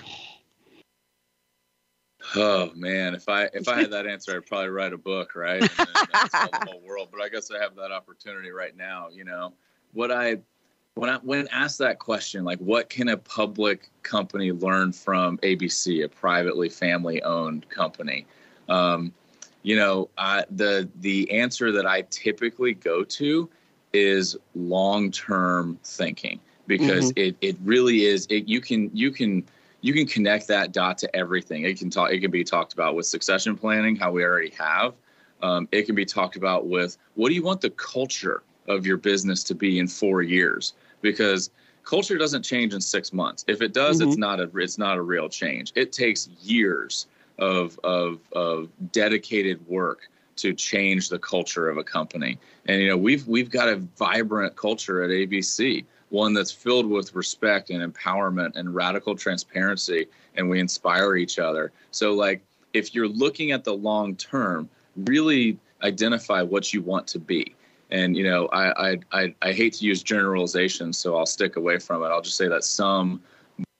Oh 2.36 2.70
man, 2.74 3.14
if 3.14 3.28
I 3.28 3.48
if 3.52 3.68
I 3.68 3.80
had 3.80 3.90
that 3.90 4.06
answer, 4.06 4.36
I'd 4.36 4.46
probably 4.46 4.68
write 4.68 4.92
a 4.92 4.96
book, 4.96 5.34
right? 5.34 5.60
And 5.60 5.70
the 5.70 6.66
whole 6.70 6.80
world. 6.80 7.08
But 7.10 7.20
I 7.20 7.28
guess 7.28 7.50
I 7.50 7.60
have 7.60 7.74
that 7.76 7.90
opportunity 7.90 8.50
right 8.50 8.76
now. 8.76 9.08
You 9.12 9.24
know, 9.24 9.54
what 9.92 10.10
I 10.12 10.38
when 10.94 11.10
I 11.10 11.16
when 11.16 11.48
asked 11.48 11.78
that 11.78 11.98
question, 11.98 12.44
like 12.44 12.58
what 12.60 12.88
can 12.88 13.08
a 13.08 13.16
public 13.16 13.90
company 14.02 14.52
learn 14.52 14.92
from 14.92 15.36
ABC, 15.38 16.04
a 16.04 16.08
privately 16.08 16.68
family 16.68 17.22
owned 17.22 17.68
company? 17.68 18.26
Um, 18.68 19.12
you 19.62 19.76
know, 19.76 20.08
I, 20.16 20.44
the 20.50 20.88
the 21.00 21.30
answer 21.30 21.72
that 21.72 21.86
I 21.86 22.02
typically 22.02 22.72
go 22.72 23.04
to 23.04 23.50
is 23.92 24.36
long 24.54 25.10
term 25.10 25.78
thinking 25.84 26.40
because 26.66 27.12
mm-hmm. 27.12 27.20
it 27.28 27.36
it 27.40 27.56
really 27.64 28.04
is. 28.04 28.26
It 28.30 28.48
you 28.48 28.60
can 28.60 28.90
you 28.94 29.10
can 29.10 29.44
you 29.80 29.92
can 29.92 30.06
connect 30.06 30.48
that 30.48 30.72
dot 30.72 30.98
to 30.98 31.16
everything. 31.16 31.64
It 31.64 31.78
can 31.78 31.90
talk. 31.90 32.12
It 32.12 32.20
can 32.20 32.30
be 32.30 32.44
talked 32.44 32.72
about 32.72 32.94
with 32.94 33.06
succession 33.06 33.56
planning, 33.56 33.96
how 33.96 34.12
we 34.12 34.24
already 34.24 34.50
have. 34.50 34.94
Um, 35.42 35.68
it 35.72 35.82
can 35.82 35.94
be 35.94 36.04
talked 36.04 36.36
about 36.36 36.66
with 36.66 36.96
what 37.14 37.28
do 37.28 37.34
you 37.34 37.42
want 37.42 37.60
the 37.60 37.70
culture 37.70 38.42
of 38.68 38.86
your 38.86 38.96
business 38.96 39.42
to 39.44 39.54
be 39.54 39.80
in 39.80 39.88
four 39.88 40.22
years? 40.22 40.74
Because 41.00 41.50
culture 41.82 42.16
doesn't 42.16 42.44
change 42.44 42.74
in 42.74 42.80
six 42.80 43.12
months. 43.12 43.44
If 43.48 43.60
it 43.60 43.72
does, 43.72 44.00
mm-hmm. 44.00 44.08
it's 44.08 44.18
not 44.18 44.40
a 44.40 44.50
it's 44.56 44.78
not 44.78 44.96
a 44.96 45.02
real 45.02 45.28
change. 45.28 45.72
It 45.74 45.92
takes 45.92 46.28
years 46.40 47.06
of 47.38 47.78
of 47.82 48.20
of 48.32 48.68
dedicated 48.92 49.66
work 49.66 50.08
to 50.36 50.54
change 50.54 51.08
the 51.08 51.18
culture 51.18 51.68
of 51.68 51.76
a 51.76 51.84
company. 51.84 52.38
And 52.66 52.80
you 52.80 52.88
know, 52.88 52.96
we've 52.96 53.26
we've 53.26 53.50
got 53.50 53.68
a 53.68 53.76
vibrant 53.98 54.56
culture 54.56 55.02
at 55.02 55.10
ABC 55.10 55.84
one 56.12 56.34
that's 56.34 56.52
filled 56.52 56.86
with 56.86 57.14
respect 57.14 57.70
and 57.70 57.82
empowerment 57.82 58.54
and 58.54 58.74
radical 58.74 59.16
transparency 59.16 60.06
and 60.36 60.48
we 60.48 60.60
inspire 60.60 61.16
each 61.16 61.38
other. 61.38 61.72
So 61.90 62.12
like 62.12 62.42
if 62.74 62.94
you're 62.94 63.08
looking 63.08 63.50
at 63.50 63.64
the 63.64 63.72
long 63.72 64.14
term 64.16 64.68
really 64.96 65.58
identify 65.82 66.42
what 66.42 66.72
you 66.72 66.82
want 66.82 67.06
to 67.08 67.18
be. 67.18 67.54
And 67.90 68.14
you 68.16 68.24
know 68.24 68.46
I, 68.48 68.90
I 68.90 68.98
i 69.12 69.34
i 69.42 69.52
hate 69.52 69.74
to 69.74 69.84
use 69.84 70.02
generalizations 70.02 70.96
so 70.96 71.16
i'll 71.16 71.26
stick 71.26 71.56
away 71.56 71.78
from 71.78 72.02
it. 72.02 72.06
I'll 72.06 72.22
just 72.22 72.36
say 72.36 72.48
that 72.48 72.64
some 72.64 73.22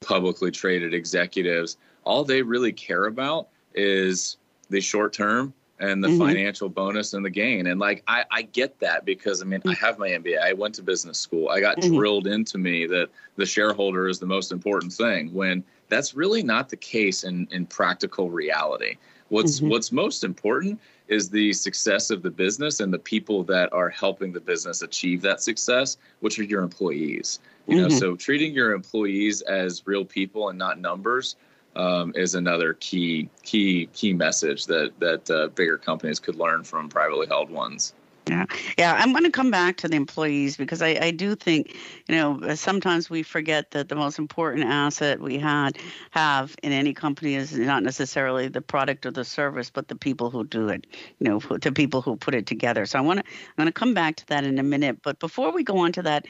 publicly 0.01 0.51
traded 0.51 0.93
executives 0.95 1.77
all 2.05 2.25
they 2.25 2.43
really 2.43 2.73
care 2.73 3.07
about 3.07 3.49
is 3.75 4.37
the 4.71 4.81
short 4.81 5.13
term 5.13 5.55
and 5.83 6.03
the 6.03 6.09
mm-hmm. 6.09 6.19
financial 6.19 6.69
bonus 6.69 7.13
and 7.13 7.25
the 7.25 7.31
gain. 7.31 7.67
And 7.67 7.81
like 7.81 8.05
I, 8.07 8.25
I 8.31 8.43
get 8.43 8.79
that 8.79 9.05
because 9.05 9.43
I 9.43 9.45
mean 9.45 9.61
I 9.67 9.75
have 9.75 9.99
my 9.99 10.09
MBA. 10.11 10.41
I 10.41 10.53
went 10.53 10.77
to 10.77 10.83
business 10.83 11.19
school. 11.19 11.49
I 11.49 11.61
got 11.61 11.77
mm-hmm. 11.77 11.97
drilled 11.97 12.29
into 12.29 12.57
me 12.57 12.87
that 12.87 13.09
the 13.37 13.45
shareholder 13.45 14.07
is 14.07 14.21
the 14.21 14.27
most 14.27 14.53
important 14.53 14.93
thing 14.93 15.35
when 15.35 15.65
that's 15.89 16.15
really 16.15 16.43
not 16.43 16.69
the 16.69 16.77
case 16.77 17.25
in, 17.25 17.49
in 17.51 17.67
practical 17.67 18.31
reality. 18.31 18.97
What's 19.29 19.59
mm-hmm. 19.59 19.71
what's 19.71 19.91
most 19.91 20.23
important 20.23 20.81
is 21.09 21.29
the 21.29 21.53
success 21.53 22.11
of 22.11 22.23
the 22.23 22.31
business 22.31 22.79
and 22.79 22.95
the 22.95 22.99
people 23.01 23.43
that 23.45 23.73
are 23.73 23.89
helping 23.89 24.33
the 24.33 24.41
business 24.41 24.83
achieve 24.83 25.21
that 25.23 25.43
success, 25.43 25.97
which 26.21 26.39
are 26.39 26.45
your 26.45 26.63
employees. 26.63 27.41
You 27.67 27.81
know, 27.81 27.89
mm-hmm. 27.89 27.99
so 27.99 28.15
treating 28.15 28.55
your 28.55 28.73
employees 28.73 29.41
as 29.43 29.83
real 29.85 30.05
people 30.05 30.49
and 30.49 30.59
not 30.59 30.81
numbers 30.81 31.37
um, 31.77 32.13
is 32.15 32.35
another 32.35 32.75
key 32.75 33.29
key 33.43 33.89
key 33.93 34.13
message 34.13 34.67
that 34.67 34.93
that 35.01 35.31
uh, 35.31 35.49
bigger 35.49 35.79
companies 35.79 36.19
could 36.21 36.37
learn 36.37 36.65
from 36.65 36.89
privately 36.89 37.27
held 37.27 37.51
ones. 37.51 37.95
Yeah, 38.29 38.47
yeah. 38.79 38.95
I'm 38.95 39.11
going 39.11 39.25
to 39.25 39.33
come 39.33 39.51
back 39.51 39.79
to 39.79 39.89
the 39.89 39.97
employees 39.97 40.57
because 40.57 40.81
I, 40.81 40.97
I 41.01 41.11
do 41.11 41.35
think, 41.35 41.75
you 42.07 42.15
know, 42.15 42.55
sometimes 42.55 43.11
we 43.11 43.25
forget 43.25 43.73
that 43.73 43.89
the 43.89 43.97
most 43.97 44.17
important 44.17 44.65
asset 44.65 45.21
we 45.21 45.39
had 45.39 45.77
have 46.13 46.55
in 46.63 46.71
any 46.71 46.95
company 46.95 47.35
is 47.35 47.53
not 47.59 47.83
necessarily 47.83 48.47
the 48.47 48.61
product 48.61 49.07
or 49.07 49.11
the 49.11 49.25
service, 49.25 49.71
but 49.71 49.89
the 49.89 49.97
people 49.97 50.31
who 50.31 50.45
do 50.45 50.69
it. 50.69 50.87
You 51.19 51.31
know, 51.31 51.39
the 51.59 51.73
people 51.73 52.01
who 52.01 52.15
put 52.15 52.37
it 52.37 52.47
together. 52.47 52.87
So 52.87 52.97
I 52.97 53.03
want 53.03 53.19
to 53.19 53.25
I'm 53.27 53.65
going 53.65 53.67
to 53.67 53.73
come 53.73 53.93
back 53.93 54.15
to 54.17 54.27
that 54.27 54.45
in 54.45 54.57
a 54.61 54.63
minute. 54.63 54.99
But 55.03 55.19
before 55.19 55.53
we 55.53 55.65
go 55.65 55.79
on 55.79 55.91
to 55.93 56.03
that, 56.03 56.27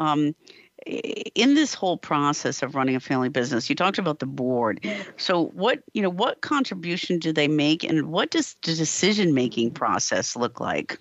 um, 0.00 0.34
in 0.86 1.54
this 1.54 1.74
whole 1.74 1.96
process 1.96 2.62
of 2.62 2.74
running 2.74 2.94
a 2.94 3.00
family 3.00 3.28
business 3.28 3.68
you 3.68 3.76
talked 3.76 3.98
about 3.98 4.18
the 4.18 4.26
board. 4.26 4.84
So 5.16 5.46
what 5.46 5.82
you 5.92 6.02
know 6.02 6.10
what 6.10 6.40
contribution 6.40 7.18
do 7.18 7.32
they 7.32 7.48
make 7.48 7.84
and 7.84 8.10
what 8.10 8.30
does 8.30 8.56
the 8.62 8.74
decision 8.74 9.34
making 9.34 9.72
process 9.72 10.36
look 10.36 10.60
like? 10.60 10.98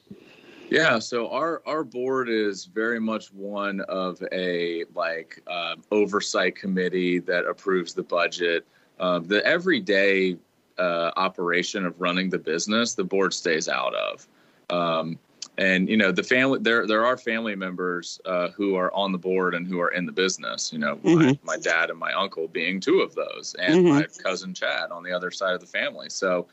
Yeah 0.70 1.00
so 1.00 1.30
our 1.30 1.62
our 1.66 1.84
board 1.84 2.30
is 2.30 2.66
very 2.66 3.00
much 3.00 3.34
one 3.34 3.82
of 3.82 4.22
a 4.32 4.86
like 4.96 5.42
uh, 5.48 5.76
oversight 5.92 6.56
committee 6.56 7.20
that 7.20 7.46
approves 7.46 7.94
the 7.94 8.04
budget. 8.04 8.66
Uh, 9.00 9.20
the 9.20 9.46
everyday 9.46 10.38
uh, 10.78 11.12
operation 11.18 11.86
of 11.86 12.00
running 12.00 12.30
the 12.30 12.40
business 12.40 12.94
the 12.94 13.04
board 13.04 13.34
stays 13.34 13.68
out 13.68 13.94
of. 13.96 14.28
Um, 14.70 15.20
and 15.58 15.88
you 15.88 15.98
know 15.98 16.12
the 16.12 16.24
family 16.24 16.60
there 16.62 16.88
there 16.88 17.06
are 17.06 17.18
family 17.18 17.56
members 17.56 18.20
uh, 18.26 18.50
who 18.50 18.76
are 18.76 18.92
on 18.94 19.12
the 19.12 19.18
board 19.18 19.54
and 19.54 19.68
who 19.68 19.80
are 19.80 19.90
in 19.90 20.06
the 20.06 20.12
business 20.12 20.74
you 20.74 20.80
know 20.80 20.96
mm-hmm. 20.98 21.28
my, 21.28 21.40
my, 21.44 21.58
dad 21.58 21.90
and 21.90 22.00
my 22.00 22.12
uncle 22.14 22.48
being 22.48 22.80
two 22.80 23.02
of 23.02 23.14
those 23.14 23.56
and 23.60 23.86
mm-hmm. 23.86 24.00
my 24.00 24.06
cousin 24.24 24.54
chad 24.54 24.92
on 24.92 25.04
the 25.04 25.12
other 25.12 25.30
side 25.30 25.54
of 25.54 25.62
the 25.62 25.68
family 25.68 26.10
so 26.10 26.48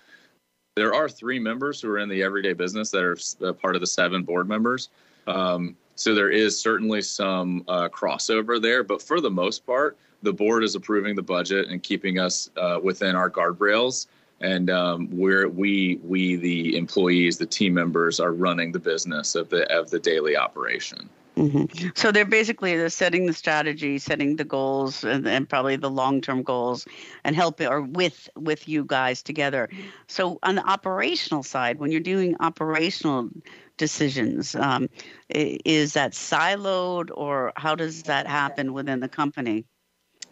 there 0.76 0.94
are 0.94 1.08
three 1.08 1.38
members 1.38 1.80
who 1.80 1.90
are 1.90 1.98
in 1.98 2.08
the 2.08 2.22
everyday 2.22 2.52
business 2.52 2.90
that 2.90 3.02
are 3.02 3.52
part 3.54 3.74
of 3.74 3.80
the 3.80 3.86
seven 3.86 4.22
board 4.22 4.48
members 4.48 4.90
um, 5.26 5.76
so 5.94 6.14
there 6.14 6.30
is 6.30 6.58
certainly 6.58 7.00
some 7.00 7.64
uh, 7.68 7.88
crossover 7.88 8.60
there 8.60 8.84
but 8.84 9.00
for 9.00 9.20
the 9.20 9.30
most 9.30 9.64
part 9.64 9.96
the 10.22 10.32
board 10.32 10.62
is 10.62 10.74
approving 10.74 11.16
the 11.16 11.22
budget 11.22 11.68
and 11.68 11.82
keeping 11.82 12.18
us 12.18 12.50
uh, 12.58 12.78
within 12.82 13.16
our 13.16 13.30
guardrails 13.30 14.06
and 14.40 14.70
um, 14.70 15.08
we're 15.10 15.48
we 15.48 16.00
we 16.02 16.36
the 16.36 16.76
employees, 16.76 17.38
the 17.38 17.46
team 17.46 17.74
members, 17.74 18.20
are 18.20 18.32
running 18.32 18.72
the 18.72 18.78
business 18.78 19.34
of 19.34 19.48
the 19.48 19.70
of 19.76 19.90
the 19.90 19.98
daily 19.98 20.36
operation. 20.36 21.08
Mm-hmm. 21.36 21.88
So 21.94 22.12
they're 22.12 22.24
basically 22.24 22.76
they're 22.76 22.88
setting 22.88 23.26
the 23.26 23.32
strategy, 23.32 23.98
setting 23.98 24.36
the 24.36 24.44
goals, 24.44 25.04
and, 25.04 25.26
and 25.26 25.48
probably 25.48 25.76
the 25.76 25.90
long-term 25.90 26.42
goals, 26.42 26.86
and 27.24 27.36
helping 27.36 27.68
or 27.68 27.82
with 27.82 28.28
with 28.36 28.68
you 28.68 28.84
guys 28.84 29.22
together. 29.22 29.68
So 30.06 30.38
on 30.42 30.56
the 30.56 30.64
operational 30.68 31.42
side, 31.42 31.78
when 31.78 31.92
you're 31.92 32.00
doing 32.00 32.36
operational 32.40 33.30
decisions, 33.76 34.54
um, 34.54 34.88
is 35.30 35.94
that 35.94 36.12
siloed, 36.12 37.10
or 37.14 37.52
how 37.56 37.74
does 37.74 38.02
that 38.02 38.26
happen 38.26 38.72
within 38.72 39.00
the 39.00 39.08
company? 39.08 39.64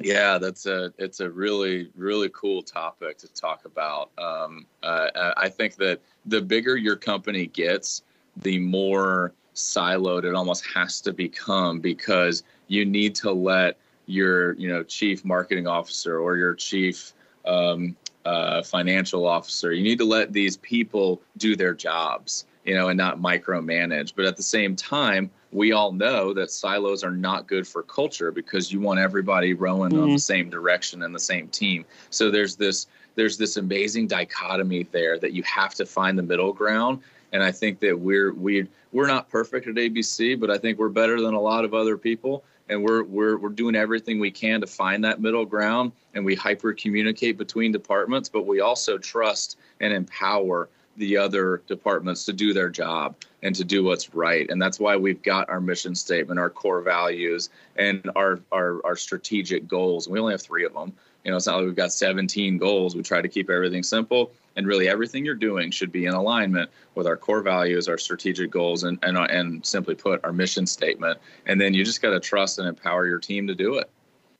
Yeah, 0.01 0.39
that's 0.39 0.67
a 0.67 0.93
it's 0.99 1.21
a 1.21 1.29
really 1.29 1.91
really 1.97 2.29
cool 2.31 2.63
topic 2.63 3.19
to 3.19 3.29
talk 3.33 3.65
about. 3.65 4.11
Um, 4.19 4.67
uh, 4.83 5.33
I 5.37 5.49
think 5.49 5.77
that 5.77 6.01
the 6.27 6.41
bigger 6.41 6.77
your 6.77 6.97
company 6.97 7.47
gets, 7.47 8.03
the 8.37 8.59
more 8.61 9.33
siloed 9.55 10.25
it 10.25 10.35
almost 10.35 10.65
has 10.73 11.01
to 11.01 11.13
become 11.13 11.81
because 11.81 12.45
you 12.69 12.85
need 12.85 13.15
to 13.17 13.33
let 13.33 13.77
your 14.07 14.55
you 14.55 14.69
know 14.69 14.85
chief 14.85 15.25
marketing 15.25 15.67
officer 15.67 16.19
or 16.19 16.37
your 16.37 16.55
chief 16.55 17.13
um, 17.45 17.97
uh, 18.25 18.63
financial 18.63 19.27
officer 19.27 19.73
you 19.73 19.83
need 19.83 19.99
to 19.99 20.05
let 20.05 20.33
these 20.33 20.57
people 20.59 21.21
do 21.39 21.57
their 21.57 21.75
jobs 21.75 22.47
you 22.65 22.75
know 22.75 22.89
and 22.89 22.97
not 22.97 23.19
micromanage 23.19 24.13
but 24.15 24.25
at 24.25 24.37
the 24.37 24.43
same 24.43 24.77
time 24.77 25.29
we 25.53 25.73
all 25.73 25.93
know 25.93 26.33
that 26.33 26.51
silos 26.51 27.03
are 27.03 27.11
not 27.11 27.47
good 27.47 27.67
for 27.67 27.83
culture 27.83 28.31
because 28.31 28.73
you 28.73 28.81
want 28.81 29.01
everybody 29.01 29.55
rowing 29.55 29.91
mm-hmm. 29.93 30.03
on 30.03 30.09
the 30.09 30.15
mm-hmm. 30.15 30.19
same 30.19 30.51
direction 30.51 31.03
and 31.03 31.15
the 31.15 31.21
same 31.21 31.49
team 31.49 31.85
so 32.11 32.31
there's 32.31 32.57
this 32.57 32.87
there's 33.15 33.37
this 33.37 33.57
amazing 33.57 34.07
dichotomy 34.07 34.85
there 34.93 35.19
that 35.19 35.33
you 35.33 35.43
have 35.43 35.75
to 35.75 35.85
find 35.85 36.19
the 36.19 36.23
middle 36.23 36.53
ground 36.53 37.01
and 37.33 37.43
I 37.43 37.53
think 37.53 37.81
that 37.81 37.99
we're 37.99 38.33
we 38.33 38.67
we're 38.93 39.07
not 39.07 39.29
perfect 39.29 39.67
at 39.67 39.75
ABC, 39.75 40.39
but 40.39 40.51
I 40.51 40.59
think 40.59 40.79
we're 40.79 40.89
better 40.89 41.21
than 41.21 41.35
a 41.35 41.41
lot 41.41 41.65
of 41.65 41.75
other 41.75 41.97
people, 41.97 42.45
and 42.69 42.83
we're 42.83 43.03
we're 43.03 43.37
we're 43.37 43.49
doing 43.51 43.75
everything 43.75 44.19
we 44.19 44.31
can 44.31 44.61
to 44.61 44.67
find 44.67 45.05
that 45.05 45.21
middle 45.21 45.45
ground, 45.45 45.93
and 46.15 46.25
we 46.25 46.35
hyper 46.35 46.73
communicate 46.73 47.37
between 47.37 47.73
departments, 47.73 48.29
but 48.29 48.47
we 48.47 48.61
also 48.61 48.99
trust 48.99 49.59
and 49.81 49.93
empower 49.93 50.69
the 50.99 51.17
other 51.17 51.63
departments 51.67 52.25
to 52.25 52.33
do 52.33 52.53
their 52.53 52.69
job 52.69 53.17
and 53.43 53.55
to 53.55 53.65
do 53.65 53.85
what's 53.85 54.15
right. 54.15 54.49
And 54.51 54.61
that's 54.61 54.79
why 54.79 54.97
we've 54.97 55.23
got 55.23 55.49
our 55.49 55.61
mission 55.61 55.95
statement, 55.95 56.39
our 56.39 56.51
core 56.51 56.83
values, 56.83 57.51
and 57.77 58.09
our 58.17 58.41
our, 58.53 58.85
our 58.85 58.97
strategic 58.97 59.67
goals. 59.67 60.09
We 60.09 60.19
only 60.19 60.35
have 60.35 60.43
three 60.43 60.65
of 60.65 60.75
them. 60.75 60.93
You 61.25 61.31
know, 61.31 61.37
it's 61.37 61.47
not 61.47 61.57
like 61.57 61.67
we've 61.67 61.77
got 61.77 61.93
17 61.93 62.59
goals. 62.59 62.95
We 62.97 63.03
try 63.03 63.21
to 63.21 63.29
keep 63.29 63.51
everything 63.51 63.83
simple 63.83 64.33
and 64.57 64.67
really 64.67 64.89
everything 64.89 65.25
you're 65.25 65.35
doing 65.35 65.71
should 65.71 65.93
be 65.93 66.07
in 66.07 66.15
alignment 66.15 66.71
with 66.95 67.07
our 67.07 67.17
core 67.17 67.43
values, 67.43 67.89
our 67.89 67.99
strategic 67.99 68.51
goals, 68.51 68.85
and 68.85 68.99
and, 69.03 69.17
and 69.17 69.65
simply 69.65 69.95
put, 69.95 70.25
our 70.25 70.33
mission 70.33 70.67
statement. 70.67 71.19
And 71.47 71.61
then 71.61 71.75
you 71.75 71.85
just 71.85 72.03
got 72.03 72.11
to 72.11 72.21
trust 72.21 72.59
and 72.59 72.67
empower 72.67 73.07
your 73.07 73.21
team 73.21 73.47
to 73.47 73.55
do 73.55 73.75
it. 73.75 73.89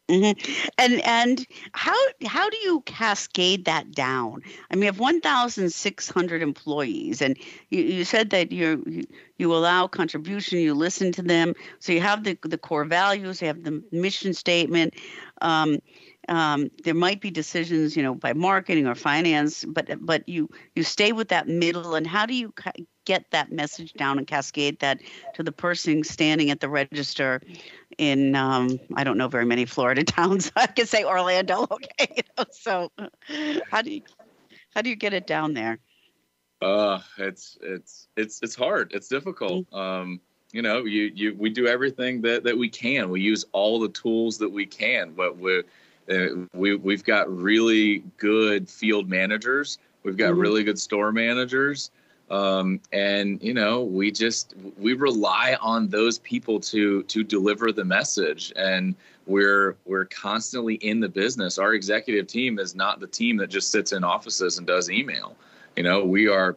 Mm-hmm. 0.09 0.71
And 0.79 1.01
and 1.03 1.47
how 1.73 1.95
how 2.27 2.49
do 2.49 2.57
you 2.59 2.81
cascade 2.87 3.67
that 3.67 3.93
down? 3.93 4.41
I 4.71 4.75
mean, 4.75 4.85
you 4.85 4.87
have 4.87 4.99
1,600 4.99 6.41
employees, 6.41 7.21
and 7.21 7.37
you, 7.69 7.83
you 7.83 8.05
said 8.07 8.31
that 8.31 8.51
you 8.51 9.03
you 9.37 9.55
allow 9.55 9.87
contribution, 9.87 10.61
you 10.61 10.73
listen 10.73 11.13
to 11.13 11.23
them, 11.23 11.53
so 11.79 11.93
you 11.93 12.01
have 12.01 12.25
the 12.25 12.39
the 12.43 12.57
core 12.57 12.87
values, 12.87 13.43
you 13.43 13.49
have 13.49 13.63
the 13.65 13.83
mission 13.93 14.33
statement. 14.33 14.95
Um, 15.43 15.79
um, 16.29 16.71
there 16.85 16.95
might 16.95 17.21
be 17.21 17.31
decisions, 17.31 17.95
you 17.95 18.03
know, 18.03 18.15
by 18.15 18.33
marketing 18.33 18.87
or 18.87 18.95
finance, 18.95 19.65
but 19.67 19.91
but 20.01 20.27
you 20.27 20.49
you 20.75 20.85
stay 20.85 21.13
with 21.13 21.29
that 21.29 21.49
middle. 21.49 21.95
And 21.95 22.07
how 22.07 22.25
do 22.25 22.35
you 22.35 22.53
ca- 22.53 22.73
get 23.09 23.31
that 23.31 23.51
message 23.51 23.95
down 23.95 24.19
and 24.19 24.27
cascade 24.27 24.79
that 24.81 25.01
to 25.33 25.43
the 25.43 25.51
person 25.51 26.05
standing 26.05 26.51
at 26.51 26.61
the 26.61 26.69
register 26.69 27.41
in 27.97 28.37
um, 28.37 28.79
I 28.97 29.03
don't 29.03 29.17
know 29.17 29.29
very 29.29 29.47
many 29.47 29.65
Florida 29.65 30.05
towns. 30.19 30.53
I 30.55 30.67
can 30.67 30.87
say 30.87 31.05
Orlando, 31.05 31.63
okay. 31.71 32.13
You 32.17 32.23
know, 32.37 32.45
so 32.51 32.93
how 33.71 33.81
do 33.81 33.91
you 33.91 34.03
how 34.75 34.83
do 34.83 34.91
you 34.91 34.97
get 34.97 35.15
it 35.15 35.27
down 35.27 35.55
there? 35.55 35.79
Uh, 36.61 37.01
it's 37.17 37.57
it's 37.63 38.09
it's 38.15 38.41
it's 38.43 38.55
hard. 38.55 38.93
It's 38.93 39.09
difficult. 39.09 39.71
Mm-hmm. 39.71 39.77
Um, 39.77 40.21
you 40.53 40.61
know, 40.61 40.85
you 40.85 41.11
you 41.15 41.35
we 41.35 41.49
do 41.49 41.67
everything 41.67 42.21
that 42.23 42.45
that 42.45 42.59
we 42.59 42.69
can. 42.69 43.09
We 43.09 43.23
use 43.23 43.47
all 43.53 43.81
the 43.81 43.89
tools 43.89 44.37
that 44.39 44.51
we 44.51 44.67
can, 44.67 45.13
but 45.13 45.39
we 45.39 45.63
uh, 46.11 46.27
we 46.53 46.75
we've 46.75 47.05
got 47.05 47.35
really 47.35 48.03
good 48.19 48.69
field 48.69 49.09
managers. 49.09 49.79
We've 50.03 50.19
got 50.19 50.33
mm-hmm. 50.33 50.41
really 50.41 50.63
good 50.63 50.79
store 50.79 51.11
managers. 51.11 51.91
Um, 52.31 52.81
and 52.93 53.43
you 53.43 53.55
know 53.55 53.83
we 53.83 54.11
just 54.11 54.55
we 54.77 54.93
rely 54.93 55.57
on 55.61 55.89
those 55.89 56.19
people 56.19 56.61
to 56.61 57.03
to 57.05 57.25
deliver 57.25 57.73
the 57.73 57.85
message. 57.85 58.53
And 58.57 58.95
we're 59.27 59.77
we're 59.85 60.07
constantly 60.07 60.75
in 60.75 61.01
the 61.01 61.09
business. 61.09 61.59
Our 61.59 61.75
executive 61.75 62.27
team 62.27 62.59
is 62.59 62.75
not 62.75 63.01
the 63.01 63.07
team 63.07 63.37
that 63.39 63.49
just 63.49 63.71
sits 63.71 63.93
in 63.93 64.05
offices 64.05 64.59
and 64.59 64.67
does 64.67 64.91
email. 64.91 65.37
You 65.77 65.85
know 65.85 66.05
we 66.05 66.29
are 66.29 66.57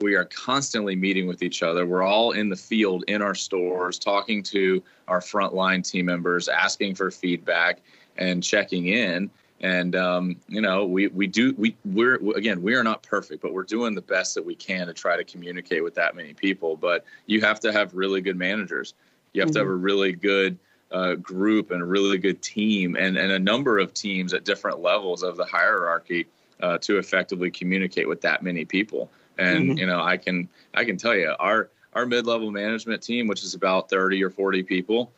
we 0.00 0.14
are 0.14 0.24
constantly 0.24 0.96
meeting 0.96 1.26
with 1.26 1.42
each 1.42 1.62
other. 1.62 1.86
We're 1.86 2.02
all 2.02 2.32
in 2.32 2.48
the 2.48 2.56
field 2.56 3.04
in 3.06 3.22
our 3.22 3.34
stores 3.34 3.98
talking 3.98 4.42
to 4.44 4.82
our 5.08 5.20
frontline 5.20 5.88
team 5.88 6.06
members 6.06 6.48
asking 6.48 6.96
for 6.96 7.10
feedback 7.10 7.80
and 8.16 8.42
checking 8.42 8.88
in. 8.88 9.30
And 9.62 9.94
um, 9.94 10.36
you 10.48 10.60
know, 10.60 10.84
we 10.84 11.06
we 11.08 11.28
do 11.28 11.54
we 11.56 11.76
we're 11.84 12.16
again 12.34 12.62
we 12.62 12.74
are 12.74 12.82
not 12.82 13.02
perfect, 13.04 13.42
but 13.42 13.52
we're 13.52 13.62
doing 13.62 13.94
the 13.94 14.02
best 14.02 14.34
that 14.34 14.44
we 14.44 14.56
can 14.56 14.88
to 14.88 14.92
try 14.92 15.16
to 15.16 15.24
communicate 15.24 15.84
with 15.84 15.94
that 15.94 16.16
many 16.16 16.34
people. 16.34 16.76
But 16.76 17.04
you 17.26 17.40
have 17.42 17.60
to 17.60 17.72
have 17.72 17.94
really 17.94 18.20
good 18.20 18.36
managers. 18.36 18.94
You 19.32 19.40
have 19.40 19.50
mm-hmm. 19.50 19.54
to 19.54 19.58
have 19.60 19.68
a 19.68 19.70
mm-hmm. 19.70 19.82
really 19.82 20.12
good 20.12 20.58
uh, 20.90 21.14
group 21.14 21.70
and 21.70 21.80
a 21.80 21.84
really 21.84 22.18
good 22.18 22.42
team, 22.42 22.96
and 22.96 23.16
and 23.16 23.30
a 23.30 23.38
number 23.38 23.78
of 23.78 23.94
teams 23.94 24.34
at 24.34 24.44
different 24.44 24.80
levels 24.80 25.22
of 25.22 25.36
the 25.36 25.44
hierarchy 25.44 26.26
uh, 26.60 26.78
to 26.78 26.98
effectively 26.98 27.50
communicate 27.50 28.08
with 28.08 28.20
that 28.22 28.42
many 28.42 28.64
people. 28.64 29.10
And 29.38 29.70
mm-hmm. 29.70 29.78
you 29.78 29.86
know, 29.86 30.02
I 30.02 30.16
can 30.16 30.48
I 30.74 30.84
can 30.84 30.96
tell 30.96 31.14
you 31.14 31.34
our 31.38 31.70
our 31.92 32.04
mid-level 32.06 32.50
management 32.50 33.02
team, 33.02 33.28
which 33.28 33.44
is 33.44 33.54
about 33.54 33.90
30 33.90 34.24
or 34.24 34.30
40 34.30 34.62
people, 34.62 35.12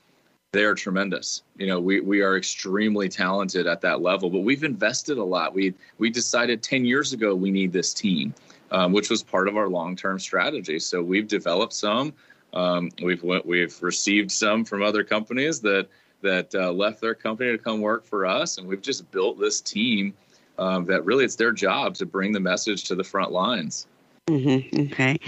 they 0.54 0.64
are 0.64 0.74
tremendous. 0.74 1.42
You 1.58 1.66
know, 1.66 1.80
we, 1.80 2.00
we 2.00 2.22
are 2.22 2.36
extremely 2.36 3.08
talented 3.08 3.66
at 3.66 3.80
that 3.82 4.00
level, 4.00 4.30
but 4.30 4.40
we've 4.40 4.64
invested 4.64 5.18
a 5.18 5.24
lot. 5.24 5.52
We 5.52 5.74
we 5.98 6.08
decided 6.08 6.62
10 6.62 6.84
years 6.84 7.12
ago 7.12 7.34
we 7.34 7.50
need 7.50 7.72
this 7.72 7.92
team, 7.92 8.32
um, 8.70 8.92
which 8.92 9.10
was 9.10 9.22
part 9.22 9.48
of 9.48 9.56
our 9.56 9.68
long 9.68 9.96
term 9.96 10.18
strategy. 10.18 10.78
So 10.78 11.02
we've 11.02 11.28
developed 11.28 11.74
some. 11.74 12.14
Um, 12.54 12.90
we've 13.02 13.22
went, 13.22 13.44
we've 13.44 13.76
received 13.82 14.30
some 14.30 14.64
from 14.64 14.82
other 14.82 15.02
companies 15.02 15.60
that 15.60 15.88
that 16.22 16.54
uh, 16.54 16.72
left 16.72 17.00
their 17.00 17.14
company 17.14 17.50
to 17.50 17.58
come 17.58 17.80
work 17.80 18.06
for 18.06 18.24
us, 18.24 18.56
and 18.56 18.66
we've 18.66 18.80
just 18.80 19.10
built 19.10 19.38
this 19.38 19.60
team 19.60 20.14
um, 20.58 20.84
that 20.84 21.04
really 21.04 21.24
it's 21.24 21.36
their 21.36 21.52
job 21.52 21.96
to 21.96 22.06
bring 22.06 22.32
the 22.32 22.40
message 22.40 22.84
to 22.84 22.94
the 22.94 23.04
front 23.04 23.32
lines. 23.32 23.88
Mm-hmm. 24.26 24.84
Okay, 24.84 25.18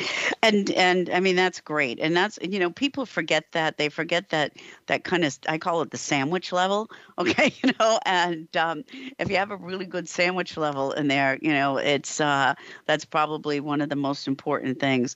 and 0.42 0.70
and 0.70 1.10
I 1.10 1.20
mean 1.20 1.36
that's 1.36 1.60
great, 1.60 2.00
and 2.00 2.16
that's 2.16 2.38
you 2.40 2.58
know 2.58 2.70
people 2.70 3.04
forget 3.04 3.44
that 3.52 3.76
they 3.76 3.90
forget 3.90 4.30
that 4.30 4.54
that 4.86 5.04
kind 5.04 5.22
of 5.22 5.38
I 5.46 5.58
call 5.58 5.82
it 5.82 5.90
the 5.90 5.98
sandwich 5.98 6.50
level. 6.50 6.90
Okay, 7.18 7.54
you 7.62 7.72
know, 7.80 7.98
and 8.04 8.54
um, 8.58 8.84
if 9.18 9.30
you 9.30 9.36
have 9.36 9.50
a 9.50 9.56
really 9.56 9.86
good 9.86 10.06
sandwich 10.06 10.56
level 10.58 10.92
in 10.92 11.08
there, 11.08 11.38
you 11.40 11.50
know, 11.52 11.78
it's 11.78 12.20
uh, 12.20 12.54
that's 12.84 13.06
probably 13.06 13.58
one 13.60 13.80
of 13.80 13.88
the 13.88 13.96
most 13.96 14.28
important 14.28 14.80
things. 14.80 15.14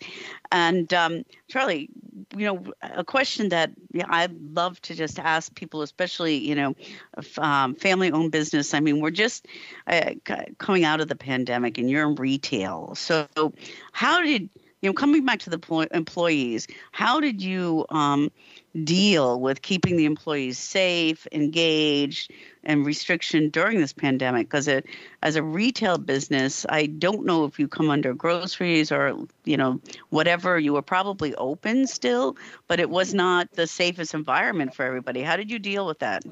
And 0.51 0.93
um, 0.95 1.25
Charlie, 1.49 1.91
you 2.37 2.47
know, 2.47 2.65
a 2.83 3.05
question 3.05 3.49
that 3.51 3.71
yeah, 3.93 4.07
I 4.09 4.29
love 4.53 4.81
to 4.83 4.95
just 4.95 5.19
ask 5.19 5.55
people, 5.55 5.83
especially 5.83 6.37
you 6.37 6.55
know, 6.55 6.75
um, 7.39 7.75
family-owned 7.75 8.33
business. 8.33 8.75
I 8.75 8.81
mean, 8.81 9.01
we're 9.01 9.11
just 9.11 9.47
uh, 9.87 10.13
coming 10.59 10.85
out 10.85 11.01
of 11.01 11.09
the 11.09 11.17
pandemic, 11.17 11.79
and 11.79 11.91
you're 11.91 12.09
in 12.09 12.15
retail, 12.17 12.95
so 12.95 13.27
how 13.93 14.23
did 14.23 14.49
you 14.81 14.89
know 14.89 14.95
coming 14.95 15.25
back 15.25 15.41
to 15.41 15.51
the 15.51 15.89
employees? 15.93 16.67
How 16.93 17.21
did 17.21 17.43
you 17.43 17.87
um, 17.91 18.31
deal 18.85 19.41
with 19.41 19.63
keeping 19.63 19.97
the 19.97 20.07
employees 20.07 20.59
safe, 20.59 21.27
engaged, 21.33 22.33
and 22.65 22.87
restriction 22.87 23.51
during 23.51 23.81
this 23.81 23.93
pandemic? 23.93 24.49
Because 24.49 24.69
as 25.23 25.37
a 25.37 25.43
retail 25.43 25.99
business, 25.99 26.65
I 26.69 26.87
don't 26.87 27.27
know 27.27 27.45
if 27.45 27.59
you 27.59 27.69
come 27.69 27.91
under 27.91 28.15
groceries 28.15 28.91
or 28.91 29.27
you 29.45 29.57
know 29.57 29.81
whatever. 30.09 30.59
You 30.59 30.73
were 30.75 30.83
probably 30.83 31.35
open 31.35 31.87
still, 31.87 32.37
but 32.69 32.81
it 32.81 32.91
was 32.91 33.13
not 33.15 33.53
the 33.53 33.67
safest 33.67 34.15
environment 34.15 34.75
for 34.75 34.85
everybody. 34.85 35.23
How 35.23 35.37
did 35.37 35.51
you 35.51 35.59
deal 35.59 35.87
with 35.87 35.99
that? 36.01 36.25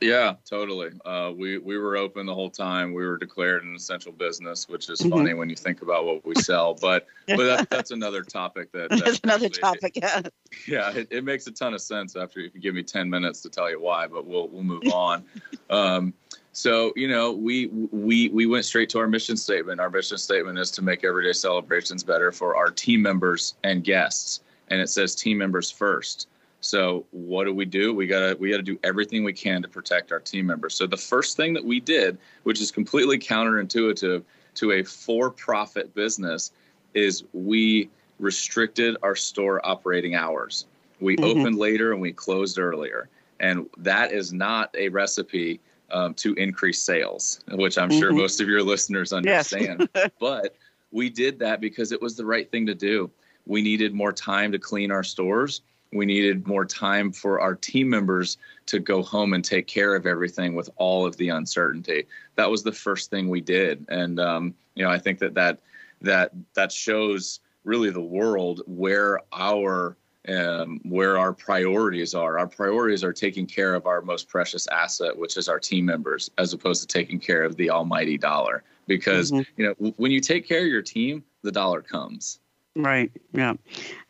Yeah, 0.00 0.34
totally. 0.44 0.90
Uh, 1.04 1.32
we 1.36 1.58
we 1.58 1.78
were 1.78 1.96
open 1.96 2.26
the 2.26 2.34
whole 2.34 2.50
time. 2.50 2.92
We 2.92 3.04
were 3.04 3.16
declared 3.16 3.64
an 3.64 3.74
essential 3.74 4.12
business, 4.12 4.68
which 4.68 4.90
is 4.90 5.00
mm-hmm. 5.00 5.10
funny 5.10 5.34
when 5.34 5.48
you 5.48 5.56
think 5.56 5.82
about 5.82 6.04
what 6.04 6.24
we 6.24 6.34
sell. 6.36 6.74
But 6.74 7.06
but 7.28 7.36
that, 7.36 7.70
that's 7.70 7.92
another 7.92 8.22
topic 8.22 8.72
that, 8.72 8.90
that's 8.90 9.20
another 9.22 9.46
actually, 9.46 9.60
topic. 9.60 9.96
Yeah. 9.96 10.22
Yeah, 10.68 10.90
it, 10.92 11.08
it, 11.10 11.24
makes 11.24 11.46
a 11.46 11.50
ton 11.50 11.72
of 11.72 11.80
sense 11.80 12.14
after 12.14 12.38
if 12.40 12.54
you 12.54 12.60
give 12.60 12.74
me 12.74 12.82
ten 12.82 13.08
minutes 13.08 13.40
to 13.40 13.48
tell 13.48 13.70
you 13.70 13.80
why. 13.80 14.06
But 14.06 14.26
we'll 14.26 14.48
we'll 14.48 14.62
move 14.62 14.82
on. 14.92 15.24
um, 15.70 16.12
so 16.52 16.92
you 16.94 17.08
know, 17.08 17.32
we 17.32 17.68
we 17.68 18.28
we 18.28 18.46
went 18.46 18.64
straight 18.64 18.90
to 18.90 18.98
our 18.98 19.08
mission 19.08 19.36
statement. 19.36 19.80
Our 19.80 19.88
mission 19.90 20.18
statement 20.18 20.58
is 20.58 20.70
to 20.72 20.82
make 20.82 21.04
everyday 21.04 21.32
celebrations 21.32 22.04
better 22.04 22.30
for 22.32 22.54
our 22.54 22.70
team 22.70 23.00
members 23.02 23.54
and 23.64 23.82
guests, 23.82 24.40
and 24.68 24.80
it 24.80 24.88
says 24.90 25.14
team 25.14 25.38
members 25.38 25.70
first. 25.70 26.28
So 26.62 27.04
what 27.10 27.44
do 27.44 27.52
we 27.52 27.64
do? 27.64 27.92
We 27.92 28.06
gotta 28.06 28.36
we 28.38 28.50
gotta 28.50 28.62
do 28.62 28.78
everything 28.84 29.24
we 29.24 29.32
can 29.32 29.62
to 29.62 29.68
protect 29.68 30.12
our 30.12 30.20
team 30.20 30.46
members. 30.46 30.74
So 30.74 30.86
the 30.86 30.96
first 30.96 31.36
thing 31.36 31.52
that 31.54 31.64
we 31.64 31.80
did, 31.80 32.16
which 32.44 32.60
is 32.60 32.70
completely 32.70 33.18
counterintuitive 33.18 34.22
to 34.54 34.72
a 34.72 34.82
for-profit 34.84 35.92
business, 35.94 36.52
is 36.94 37.24
we 37.32 37.90
restricted 38.20 38.96
our 39.02 39.16
store 39.16 39.64
operating 39.66 40.14
hours. 40.14 40.66
We 41.00 41.16
mm-hmm. 41.16 41.40
opened 41.40 41.58
later 41.58 41.92
and 41.92 42.00
we 42.00 42.12
closed 42.12 42.60
earlier, 42.60 43.08
and 43.40 43.68
that 43.78 44.12
is 44.12 44.32
not 44.32 44.72
a 44.78 44.88
recipe 44.88 45.60
um, 45.90 46.14
to 46.14 46.32
increase 46.34 46.80
sales, 46.80 47.40
which 47.50 47.76
I'm 47.76 47.90
mm-hmm. 47.90 47.98
sure 47.98 48.12
most 48.12 48.40
of 48.40 48.48
your 48.48 48.62
listeners 48.72 49.12
understand. 49.12 49.88
Yes. 49.96 50.10
but 50.20 50.54
we 50.92 51.10
did 51.10 51.40
that 51.40 51.60
because 51.60 51.90
it 51.90 52.00
was 52.00 52.16
the 52.16 52.24
right 52.24 52.48
thing 52.52 52.66
to 52.66 52.74
do. 52.74 53.10
We 53.46 53.62
needed 53.62 53.94
more 53.94 54.12
time 54.12 54.52
to 54.52 54.58
clean 54.58 54.90
our 54.90 55.02
stores 55.02 55.62
we 55.92 56.06
needed 56.06 56.46
more 56.46 56.64
time 56.64 57.12
for 57.12 57.40
our 57.40 57.54
team 57.54 57.88
members 57.88 58.38
to 58.66 58.78
go 58.78 59.02
home 59.02 59.34
and 59.34 59.44
take 59.44 59.66
care 59.66 59.94
of 59.94 60.06
everything 60.06 60.54
with 60.54 60.70
all 60.76 61.04
of 61.04 61.16
the 61.16 61.28
uncertainty. 61.28 62.06
That 62.36 62.50
was 62.50 62.62
the 62.62 62.72
first 62.72 63.10
thing 63.10 63.28
we 63.28 63.40
did, 63.40 63.84
and 63.88 64.18
um, 64.18 64.54
you 64.74 64.84
know 64.84 64.90
I 64.90 64.98
think 64.98 65.18
that 65.18 65.34
that 65.34 65.60
that 66.00 66.32
that 66.54 66.72
shows 66.72 67.40
really 67.64 67.90
the 67.90 68.00
world 68.00 68.62
where 68.66 69.20
our 69.32 69.96
um, 70.28 70.80
where 70.84 71.18
our 71.18 71.32
priorities 71.32 72.14
are. 72.14 72.38
Our 72.38 72.46
priorities 72.46 73.04
are 73.04 73.12
taking 73.12 73.46
care 73.46 73.74
of 73.74 73.86
our 73.86 74.00
most 74.02 74.28
precious 74.28 74.66
asset, 74.68 75.16
which 75.16 75.36
is 75.36 75.48
our 75.48 75.58
team 75.58 75.84
members, 75.84 76.30
as 76.38 76.52
opposed 76.52 76.80
to 76.82 76.86
taking 76.86 77.18
care 77.18 77.42
of 77.42 77.56
the 77.56 77.70
almighty 77.70 78.16
dollar. 78.16 78.62
Because 78.86 79.30
mm-hmm. 79.30 79.60
you 79.60 79.66
know 79.66 79.92
when 79.96 80.10
you 80.10 80.20
take 80.20 80.48
care 80.48 80.62
of 80.62 80.68
your 80.68 80.82
team, 80.82 81.22
the 81.42 81.52
dollar 81.52 81.82
comes. 81.82 82.38
Right. 82.74 83.12
Yeah. 83.32 83.54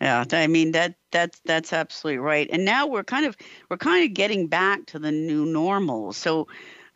Yeah. 0.00 0.24
I 0.30 0.46
mean 0.46 0.72
that 0.72 0.94
that's 1.10 1.40
that's 1.44 1.72
absolutely 1.72 2.18
right. 2.18 2.48
And 2.50 2.64
now 2.64 2.86
we're 2.86 3.02
kind 3.02 3.26
of 3.26 3.36
we're 3.68 3.76
kind 3.76 4.04
of 4.08 4.14
getting 4.14 4.46
back 4.46 4.86
to 4.86 4.98
the 4.98 5.10
new 5.10 5.44
normal. 5.44 6.12
So, 6.12 6.46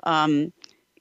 um, 0.05 0.52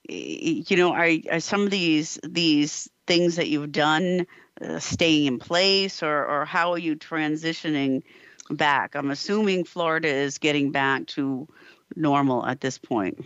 you 0.10 0.78
know, 0.78 0.94
are, 0.94 1.12
are 1.32 1.40
some 1.40 1.64
of 1.64 1.70
these 1.70 2.20
these 2.24 2.90
things 3.06 3.36
that 3.36 3.48
you've 3.48 3.72
done 3.72 4.26
uh, 4.60 4.80
staying 4.80 5.26
in 5.28 5.40
place, 5.40 6.02
or 6.02 6.26
or 6.26 6.46
how 6.46 6.72
are 6.72 6.80
you 6.80 6.96
transitioning 6.96 8.02
back? 8.50 8.96
I'm 8.96 9.12
assuming 9.12 9.66
Florida 9.66 10.08
is 10.08 10.40
getting 10.40 10.72
back 10.72 11.06
to 11.08 11.48
normal 11.96 12.44
at 12.44 12.60
this 12.60 12.80
point. 12.80 13.24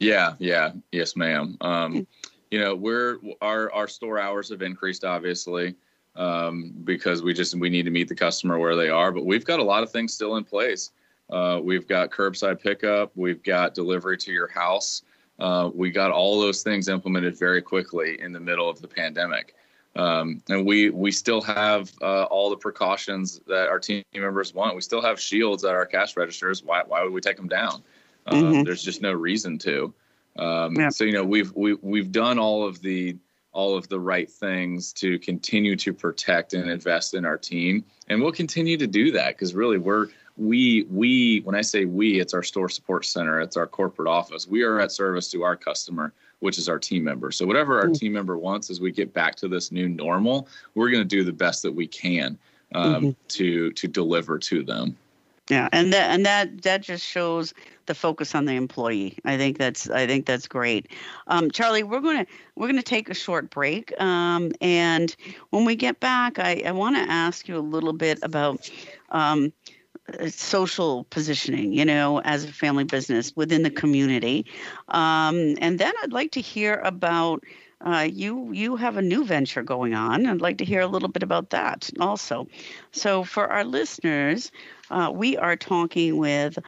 Yeah. 0.00 0.34
Yeah. 0.40 0.72
Yes, 0.90 1.14
ma'am. 1.14 1.56
Um, 1.60 1.94
mm. 1.94 2.06
you 2.50 2.58
know, 2.58 2.74
we're 2.74 3.18
our 3.40 3.72
our 3.72 3.86
store 3.86 4.18
hours 4.18 4.48
have 4.48 4.62
increased, 4.62 5.04
obviously 5.04 5.76
um, 6.16 6.72
because 6.84 7.22
we 7.22 7.32
just 7.32 7.54
we 7.54 7.68
need 7.68 7.84
to 7.84 7.90
meet 7.90 8.08
the 8.08 8.14
customer 8.14 8.58
where 8.58 8.76
they 8.76 8.88
are. 8.88 9.12
But 9.12 9.24
we've 9.24 9.44
got 9.44 9.60
a 9.60 9.64
lot 9.64 9.82
of 9.82 9.90
things 9.90 10.14
still 10.14 10.36
in 10.36 10.44
place. 10.44 10.90
Uh, 11.30 11.60
we've 11.62 11.86
got 11.86 12.10
curbside 12.10 12.60
pickup. 12.60 13.12
We've 13.14 13.42
got 13.42 13.74
delivery 13.74 14.16
to 14.18 14.32
your 14.32 14.48
house. 14.48 15.02
Uh, 15.38 15.70
we 15.74 15.90
got 15.90 16.10
all 16.10 16.40
those 16.40 16.62
things 16.62 16.88
implemented 16.88 17.38
very 17.38 17.60
quickly 17.60 18.20
in 18.20 18.32
the 18.32 18.40
middle 18.40 18.68
of 18.68 18.80
the 18.80 18.88
pandemic. 18.88 19.54
Um, 19.96 20.42
and 20.48 20.66
we 20.66 20.90
we 20.90 21.10
still 21.10 21.40
have 21.42 21.90
uh, 22.02 22.24
all 22.24 22.50
the 22.50 22.56
precautions 22.56 23.40
that 23.46 23.68
our 23.68 23.78
team 23.78 24.04
members 24.14 24.54
want. 24.54 24.74
We 24.74 24.82
still 24.82 25.02
have 25.02 25.18
shields 25.18 25.64
at 25.64 25.74
our 25.74 25.86
cash 25.86 26.16
registers. 26.16 26.62
Why 26.62 26.82
why 26.86 27.02
would 27.02 27.12
we 27.12 27.20
take 27.20 27.36
them 27.36 27.48
down? 27.48 27.82
Um, 28.26 28.42
mm-hmm. 28.42 28.62
There's 28.62 28.82
just 28.82 29.00
no 29.00 29.12
reason 29.12 29.58
to. 29.58 29.94
Um, 30.38 30.76
yeah. 30.76 30.90
So 30.90 31.04
you 31.04 31.12
know 31.12 31.24
we've 31.24 31.52
we, 31.54 31.74
we've 31.74 32.12
done 32.12 32.38
all 32.38 32.66
of 32.66 32.82
the 32.82 33.16
all 33.56 33.74
of 33.74 33.88
the 33.88 33.98
right 33.98 34.30
things 34.30 34.92
to 34.92 35.18
continue 35.18 35.76
to 35.76 35.94
protect 35.94 36.52
and 36.52 36.68
invest 36.68 37.14
in 37.14 37.24
our 37.24 37.38
team 37.38 37.82
and 38.08 38.20
we'll 38.20 38.30
continue 38.30 38.76
to 38.76 38.86
do 38.86 39.10
that 39.10 39.28
because 39.28 39.54
really 39.54 39.78
we're 39.78 40.08
we 40.36 40.86
we 40.90 41.40
when 41.44 41.54
i 41.54 41.62
say 41.62 41.86
we 41.86 42.20
it's 42.20 42.34
our 42.34 42.42
store 42.42 42.68
support 42.68 43.06
center 43.06 43.40
it's 43.40 43.56
our 43.56 43.66
corporate 43.66 44.06
office 44.06 44.46
we 44.46 44.62
are 44.62 44.78
at 44.78 44.92
service 44.92 45.30
to 45.30 45.42
our 45.42 45.56
customer 45.56 46.12
which 46.40 46.58
is 46.58 46.68
our 46.68 46.78
team 46.78 47.02
member 47.02 47.30
so 47.30 47.46
whatever 47.46 47.78
our 47.78 47.86
mm-hmm. 47.86 47.94
team 47.94 48.12
member 48.12 48.36
wants 48.36 48.68
as 48.68 48.78
we 48.78 48.92
get 48.92 49.14
back 49.14 49.34
to 49.34 49.48
this 49.48 49.72
new 49.72 49.88
normal 49.88 50.46
we're 50.74 50.90
going 50.90 51.02
to 51.02 51.16
do 51.16 51.24
the 51.24 51.32
best 51.32 51.62
that 51.62 51.72
we 51.72 51.86
can 51.86 52.36
um, 52.74 52.94
mm-hmm. 52.94 53.10
to 53.28 53.72
to 53.72 53.88
deliver 53.88 54.38
to 54.38 54.62
them 54.62 54.94
yeah, 55.48 55.68
and 55.72 55.92
that 55.92 56.10
and 56.10 56.26
that 56.26 56.62
that 56.62 56.82
just 56.82 57.04
shows 57.04 57.54
the 57.86 57.94
focus 57.94 58.34
on 58.34 58.46
the 58.46 58.54
employee. 58.54 59.18
I 59.24 59.36
think 59.36 59.58
that's 59.58 59.88
I 59.88 60.06
think 60.06 60.26
that's 60.26 60.48
great. 60.48 60.88
Um, 61.28 61.50
Charlie, 61.50 61.84
we're 61.84 62.00
gonna 62.00 62.26
we're 62.56 62.66
gonna 62.66 62.82
take 62.82 63.08
a 63.08 63.14
short 63.14 63.50
break, 63.50 63.98
um, 64.00 64.52
and 64.60 65.14
when 65.50 65.64
we 65.64 65.76
get 65.76 66.00
back, 66.00 66.38
I, 66.38 66.62
I 66.66 66.72
want 66.72 66.96
to 66.96 67.02
ask 67.02 67.48
you 67.48 67.56
a 67.56 67.60
little 67.60 67.92
bit 67.92 68.18
about. 68.22 68.70
Um, 69.10 69.52
social 70.28 71.02
positioning, 71.10 71.72
you 71.72 71.84
know, 71.84 72.20
as 72.20 72.44
a 72.44 72.52
family 72.52 72.84
business 72.84 73.34
within 73.34 73.64
the 73.64 73.70
community. 73.70 74.46
Um, 74.88 75.56
and 75.60 75.80
then 75.80 75.92
I'd 76.00 76.12
like 76.12 76.30
to 76.32 76.40
hear 76.40 76.74
about 76.84 77.42
uh, 77.80 78.08
you 78.10 78.52
you 78.52 78.76
have 78.76 78.96
a 78.96 79.02
new 79.02 79.24
venture 79.24 79.62
going 79.62 79.94
on. 79.94 80.26
I'd 80.26 80.40
like 80.40 80.58
to 80.58 80.64
hear 80.64 80.80
a 80.80 80.86
little 80.86 81.08
bit 81.08 81.22
about 81.22 81.50
that 81.50 81.90
also. 82.00 82.48
So 82.92 83.22
for 83.24 83.48
our 83.48 83.64
listeners, 83.64 84.50
uh, 84.90 85.10
we 85.14 85.36
are 85.36 85.56
talking 85.56 86.16
with 86.16 86.58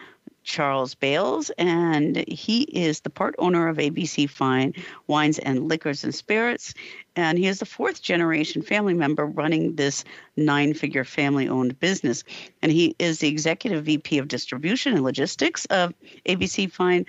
Charles 0.44 0.94
Bailes, 0.94 1.50
and 1.58 2.16
he 2.28 2.62
is 2.62 3.00
the 3.00 3.10
part 3.10 3.34
owner 3.38 3.68
of 3.68 3.76
ABC 3.78 4.28
Fine 4.28 4.74
Wines 5.06 5.38
and 5.38 5.68
Liquors 5.68 6.04
and 6.04 6.14
Spirits. 6.14 6.74
And 7.18 7.36
he 7.36 7.48
is 7.48 7.58
the 7.58 7.66
fourth 7.66 8.00
generation 8.00 8.62
family 8.62 8.94
member 8.94 9.26
running 9.26 9.74
this 9.74 10.04
nine 10.36 10.72
figure 10.72 11.02
family 11.02 11.48
owned 11.48 11.80
business. 11.80 12.22
And 12.62 12.70
he 12.70 12.94
is 13.00 13.18
the 13.18 13.26
executive 13.26 13.86
VP 13.86 14.18
of 14.18 14.28
distribution 14.28 14.94
and 14.94 15.02
logistics 15.02 15.64
of 15.64 15.92
ABC 16.26 16.70
Fine, 16.70 17.06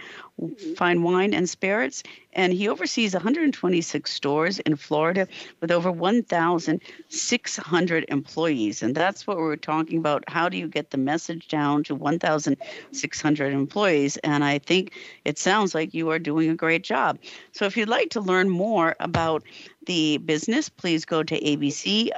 Fine 0.75 1.03
Wine 1.03 1.35
and 1.35 1.47
Spirits. 1.47 2.01
And 2.33 2.53
he 2.53 2.67
oversees 2.67 3.13
126 3.13 4.11
stores 4.11 4.57
in 4.59 4.75
Florida 4.77 5.27
with 5.61 5.69
over 5.69 5.91
1,600 5.91 8.05
employees. 8.07 8.81
And 8.81 8.95
that's 8.95 9.27
what 9.27 9.37
we're 9.37 9.57
talking 9.57 9.99
about. 9.99 10.23
How 10.27 10.49
do 10.49 10.57
you 10.57 10.67
get 10.67 10.89
the 10.89 10.97
message 10.97 11.49
down 11.49 11.83
to 11.83 11.93
1,600 11.93 13.53
employees? 13.53 14.17
And 14.17 14.43
I 14.43 14.57
think 14.57 14.93
it 15.23 15.37
sounds 15.37 15.75
like 15.75 15.93
you 15.93 16.09
are 16.09 16.17
doing 16.17 16.49
a 16.49 16.55
great 16.55 16.83
job. 16.83 17.19
So 17.51 17.65
if 17.65 17.77
you'd 17.77 17.89
like 17.89 18.09
to 18.11 18.21
learn 18.21 18.49
more 18.49 18.95
about 18.99 19.43
the 19.89 20.17
business, 20.19 20.69
please 20.69 21.03
go 21.03 21.23
to 21.23 21.41
abcfws.com. 21.41 22.15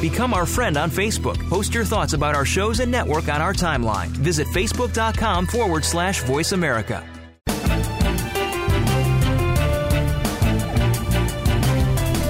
Become 0.00 0.32
our 0.32 0.46
friend 0.46 0.76
on 0.76 0.90
Facebook. 0.90 1.38
Post 1.48 1.74
your 1.74 1.84
thoughts 1.84 2.12
about 2.12 2.34
our 2.34 2.44
shows 2.44 2.78
and 2.80 2.90
network 2.90 3.28
on 3.28 3.40
our 3.40 3.52
timeline. 3.52 4.08
Visit 4.08 4.46
facebook.com 4.48 5.46
forward 5.46 5.84
slash 5.84 6.22
voice 6.22 6.52
America. 6.52 7.04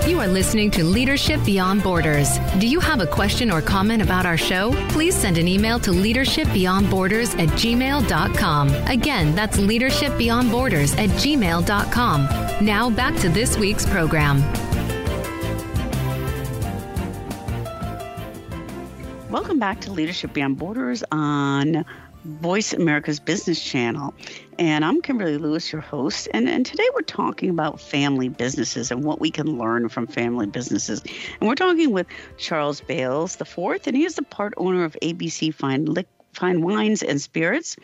You 0.09 0.19
are 0.21 0.27
listening 0.27 0.71
to 0.73 0.83
Leadership 0.83 1.45
Beyond 1.45 1.83
Borders. 1.83 2.39
Do 2.59 2.67
you 2.67 2.81
have 2.81 3.01
a 3.01 3.07
question 3.07 3.51
or 3.51 3.61
comment 3.61 4.03
about 4.03 4.25
our 4.27 4.39
show? 4.39 4.73
Please 4.89 5.15
send 5.15 5.37
an 5.39 5.47
email 5.47 5.79
to 5.81 5.91
leadershipbeyondborders 5.91 7.39
at 7.39 7.49
gmail.com. 7.51 8.69
Again, 8.87 9.35
that's 9.35 9.59
leadershipbeyondborders 9.59 10.99
at 10.99 11.11
gmail.com. 11.11 12.65
Now 12.65 12.91
back 12.91 13.15
to 13.17 13.29
this 13.29 13.59
week's 13.59 13.85
program. 13.87 14.43
Welcome 19.31 19.59
back 19.59 19.83
to 19.83 19.93
Leadership 19.93 20.33
Beyond 20.33 20.57
Borders 20.57 21.05
on 21.13 21.85
Voice 22.25 22.73
America's 22.73 23.21
Business 23.21 23.63
Channel. 23.63 24.15
And 24.59 24.87
I'm 24.87 25.03
Kimberly 25.03 25.37
Lewis, 25.37 25.71
your 25.71 25.83
host. 25.83 26.29
And, 26.33 26.49
and 26.49 26.65
today 26.65 26.89
we're 26.95 27.03
talking 27.03 27.51
about 27.51 27.79
family 27.79 28.31
businesses 28.31 28.91
and 28.91 29.05
what 29.05 29.21
we 29.21 29.31
can 29.31 29.59
learn 29.59 29.91
from 29.91 30.07
family 30.07 30.47
businesses. 30.47 31.03
And 31.41 31.47
we're 31.47 31.57
talking 31.57 31.91
with 31.93 32.07
Charles 32.39 32.81
Bailes 32.81 33.37
the 33.37 33.45
fourth, 33.45 33.87
and 33.87 33.95
he 33.95 34.07
is 34.07 34.15
the 34.15 34.23
part 34.23 34.55
owner 34.57 34.83
of 34.83 34.97
ABC 35.03 35.53
Fine 35.53 35.85
Liquor 35.85 36.09
fine 36.39 36.63
wines 36.63 37.03
and 37.03 37.21
spirits. 37.21 37.77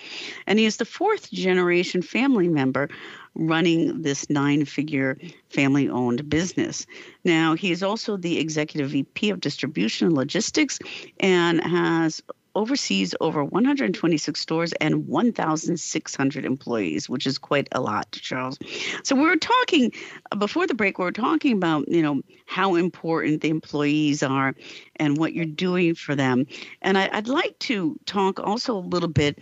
And 0.47 0.59
he 0.59 0.65
is 0.65 0.77
the 0.77 0.85
fourth 0.85 1.31
generation 1.31 2.03
family 2.03 2.49
member 2.49 2.89
running 3.35 4.03
this 4.03 4.31
nine 4.31 4.65
figure 4.65 5.19
family 5.49 5.89
owned 5.89 6.29
business. 6.31 6.87
Now, 7.25 7.55
he 7.55 7.73
is 7.73 7.83
also 7.83 8.17
the 8.17 8.39
executive 8.39 8.91
VP 8.91 9.31
of 9.31 9.41
distribution 9.41 10.07
and 10.07 10.17
logistics 10.17 10.79
and 11.19 11.61
has 11.63 12.23
oversees 12.55 13.15
over 13.21 13.45
126 13.45 14.41
stores 14.41 14.73
and 14.75 15.07
1,600 15.07 16.45
employees, 16.45 17.09
which 17.09 17.27
is 17.27 17.39
quite 17.39 17.69
a 17.73 17.81
lot, 17.81 18.11
Charles. 18.13 18.59
So 19.03 19.17
we 19.17 19.23
were 19.23 19.37
talking 19.37 19.93
before 20.39 20.67
the 20.67 20.75
break. 20.75 20.99
We 20.99 21.05
were 21.05 21.13
talking 21.13 21.57
about 21.57 21.89
you 21.89 22.03
know 22.03 22.23
how 22.47 22.75
important 22.77 23.41
the 23.41 23.51
employees 23.51 24.23
are 24.23 24.55
and 24.97 25.17
what 25.17 25.35
you're 25.35 25.45
doing 25.45 25.95
for 25.95 26.15
them. 26.15 26.47
And 26.83 26.97
I, 26.99 27.09
would 27.15 27.29
like 27.29 27.59
to 27.61 27.99
talk 28.07 28.41
also 28.41 28.77
a 28.77 28.79
little 28.79 29.09
bit 29.09 29.39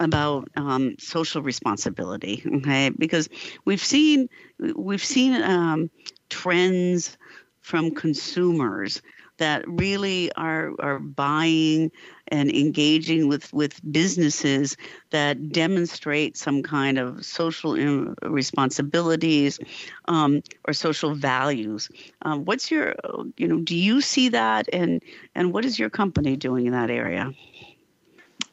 about 0.00 0.48
um, 0.56 0.96
social 0.98 1.42
responsibility, 1.42 2.42
okay? 2.56 2.90
Because 2.90 3.28
we've 3.64 3.82
seen 3.82 4.28
we've 4.76 5.04
seen 5.04 5.40
um, 5.42 5.90
trends 6.28 7.16
from 7.60 7.92
consumers 7.92 9.00
that 9.38 9.64
really 9.66 10.32
are 10.32 10.72
are 10.80 10.98
buying 10.98 11.90
and 12.32 12.50
engaging 12.50 13.28
with 13.28 13.52
with 13.52 13.78
businesses 13.92 14.76
that 15.10 15.52
demonstrate 15.52 16.36
some 16.36 16.62
kind 16.62 16.98
of 16.98 17.24
social 17.24 17.76
responsibilities 18.22 19.60
um, 20.08 20.42
or 20.66 20.72
social 20.72 21.14
values. 21.14 21.90
Um, 22.22 22.46
what's 22.46 22.70
your 22.70 22.96
you 23.36 23.46
know 23.46 23.58
do 23.58 23.76
you 23.76 24.00
see 24.00 24.30
that 24.30 24.66
and 24.72 25.02
and 25.34 25.52
what 25.52 25.64
is 25.64 25.78
your 25.78 25.90
company 25.90 26.34
doing 26.36 26.66
in 26.66 26.72
that 26.72 26.90
area? 26.90 27.32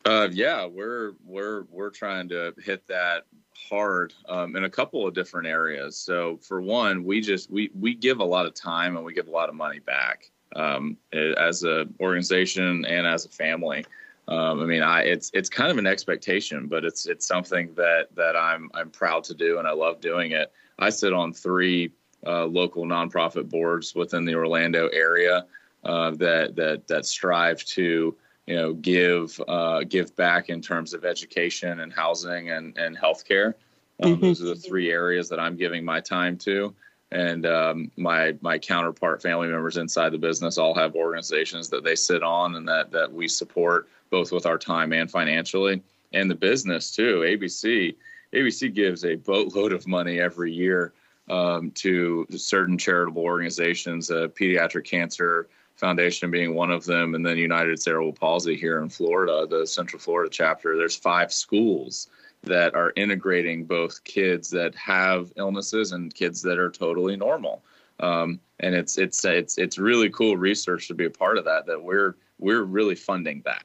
Uh, 0.06 0.28
yeah, 0.32 0.66
we're 0.66 1.14
we're 1.26 1.64
we're 1.72 1.90
trying 1.90 2.28
to 2.30 2.54
hit 2.64 2.86
that 2.88 3.24
hard 3.70 4.14
um, 4.28 4.56
in 4.58 4.66
a 4.66 4.70
couple 4.70 5.08
of 5.08 5.14
different 5.14 5.48
areas. 5.48 5.96
So 5.96 6.38
for 6.42 6.62
one, 6.62 7.06
we 7.06 7.22
just 7.22 7.50
we 7.50 7.72
we 7.74 7.96
give 7.96 8.20
a 8.20 8.26
lot 8.26 8.46
of 8.46 8.54
time 8.54 8.98
and 8.98 9.06
we 9.06 9.14
give 9.14 9.28
a 9.28 9.32
lot 9.32 9.48
of 9.48 9.56
money 9.56 9.80
back 9.80 10.32
um, 10.56 10.98
as 11.14 11.64
an 11.64 11.94
organization 12.00 12.86
and 12.86 13.08
as 13.08 13.26
a 13.26 13.30
family. 13.30 13.86
Um, 14.28 14.62
I 14.62 14.66
mean, 14.66 14.84
I 14.84 15.02
it's 15.04 15.32
it's 15.34 15.50
kind 15.50 15.72
of 15.72 15.78
an 15.78 15.88
expectation, 15.88 16.68
but 16.68 16.86
it's 16.86 17.08
it's 17.08 17.26
something 17.26 17.74
that 17.76 18.08
that 18.16 18.36
I'm 18.36 18.70
I'm 18.74 18.92
proud 18.92 19.24
to 19.26 19.34
do 19.34 19.58
and 19.58 19.68
I 19.68 19.72
love 19.72 20.02
doing 20.02 20.32
it. 20.32 20.52
I 20.78 20.90
sit 20.90 21.14
on 21.14 21.34
three 21.34 21.92
uh, 22.26 22.46
local 22.46 22.86
nonprofit 22.86 23.50
boards 23.50 23.96
within 23.96 24.26
the 24.26 24.36
Orlando 24.36 24.88
area 24.90 25.46
uh, 25.84 26.12
that 26.12 26.56
that 26.56 26.88
that 26.88 27.06
strive 27.06 27.64
to 27.66 28.16
you 28.46 28.56
know 28.56 28.74
give 28.74 29.42
uh, 29.48 29.84
give 29.84 30.16
back 30.16 30.50
in 30.50 30.62
terms 30.62 30.94
of 30.94 31.06
education 31.06 31.80
and 31.80 31.92
housing 31.92 32.52
and 32.52 32.78
and 32.78 32.98
healthcare. 32.98 33.54
Um, 34.02 34.14
mm-hmm. 34.14 34.22
Those 34.22 34.42
are 34.44 34.46
the 34.46 34.56
three 34.56 34.92
areas 34.92 35.28
that 35.30 35.40
I'm 35.40 35.58
giving 35.58 35.84
my 35.84 36.00
time 36.02 36.38
to 36.40 36.74
and 37.12 37.46
um, 37.46 37.92
my 37.98 38.36
my 38.42 38.58
counterpart 38.58 39.22
family 39.22 39.48
members 39.48 39.78
inside 39.78 40.12
the 40.12 40.18
business 40.18 40.58
all 40.58 40.76
have 40.76 40.96
organizations 40.96 41.70
that 41.70 41.84
they 41.84 41.96
sit 41.96 42.24
on 42.24 42.56
and 42.56 42.68
that 42.68 42.92
that 42.92 43.12
we 43.12 43.28
support 43.28 43.88
both 44.10 44.32
with 44.32 44.46
our 44.46 44.58
time 44.58 44.94
and 44.94 45.10
financially. 45.10 45.82
And 46.14 46.30
the 46.30 46.36
business 46.36 46.92
too 46.92 47.22
abc 47.22 47.96
abc 48.34 48.74
gives 48.74 49.06
a 49.06 49.16
boatload 49.16 49.74
of 49.74 49.88
money 49.88 50.20
every 50.20 50.52
year 50.52 50.94
um, 51.30 51.72
to 51.72 52.26
certain 52.32 52.78
charitable 52.78 53.22
organizations 53.22 54.10
uh, 54.10 54.28
pediatric 54.30 54.86
cancer 54.86 55.48
foundation 55.76 56.30
being 56.30 56.54
one 56.56 56.72
of 56.72 56.84
them 56.86 57.16
and 57.16 57.26
then 57.26 57.38
united 57.38 57.82
cerebral 57.82 58.12
palsy 58.12 58.56
here 58.56 58.82
in 58.82 58.90
florida 58.90 59.48
the 59.50 59.66
central 59.66 60.00
florida 60.00 60.30
chapter. 60.32 60.76
There's 60.76 60.96
five 60.96 61.32
schools 61.32 62.08
that 62.44 62.76
are 62.76 62.94
integrating 62.96 63.66
both 63.66 64.04
kids 64.04 64.50
that 64.52 64.74
have 64.76 65.32
illnesses 65.36 65.92
and 65.92 66.14
kids 66.14 66.42
that 66.44 66.58
are 66.58 66.72
totally 66.72 67.18
normal. 67.18 67.64
Um, 68.00 68.40
and 68.60 68.76
it's 68.76 68.98
it's 68.98 69.24
it's 69.26 69.58
it's 69.58 69.78
really 69.78 70.10
cool 70.10 70.38
research 70.38 70.88
to 70.88 70.94
be 70.94 71.06
a 71.06 71.10
part 71.10 71.38
of 71.38 71.46
that. 71.46 71.66
That 71.66 71.84
we're 71.84 72.16
we're 72.38 72.64
really 72.64 72.96
funding 72.96 73.42
that. 73.46 73.64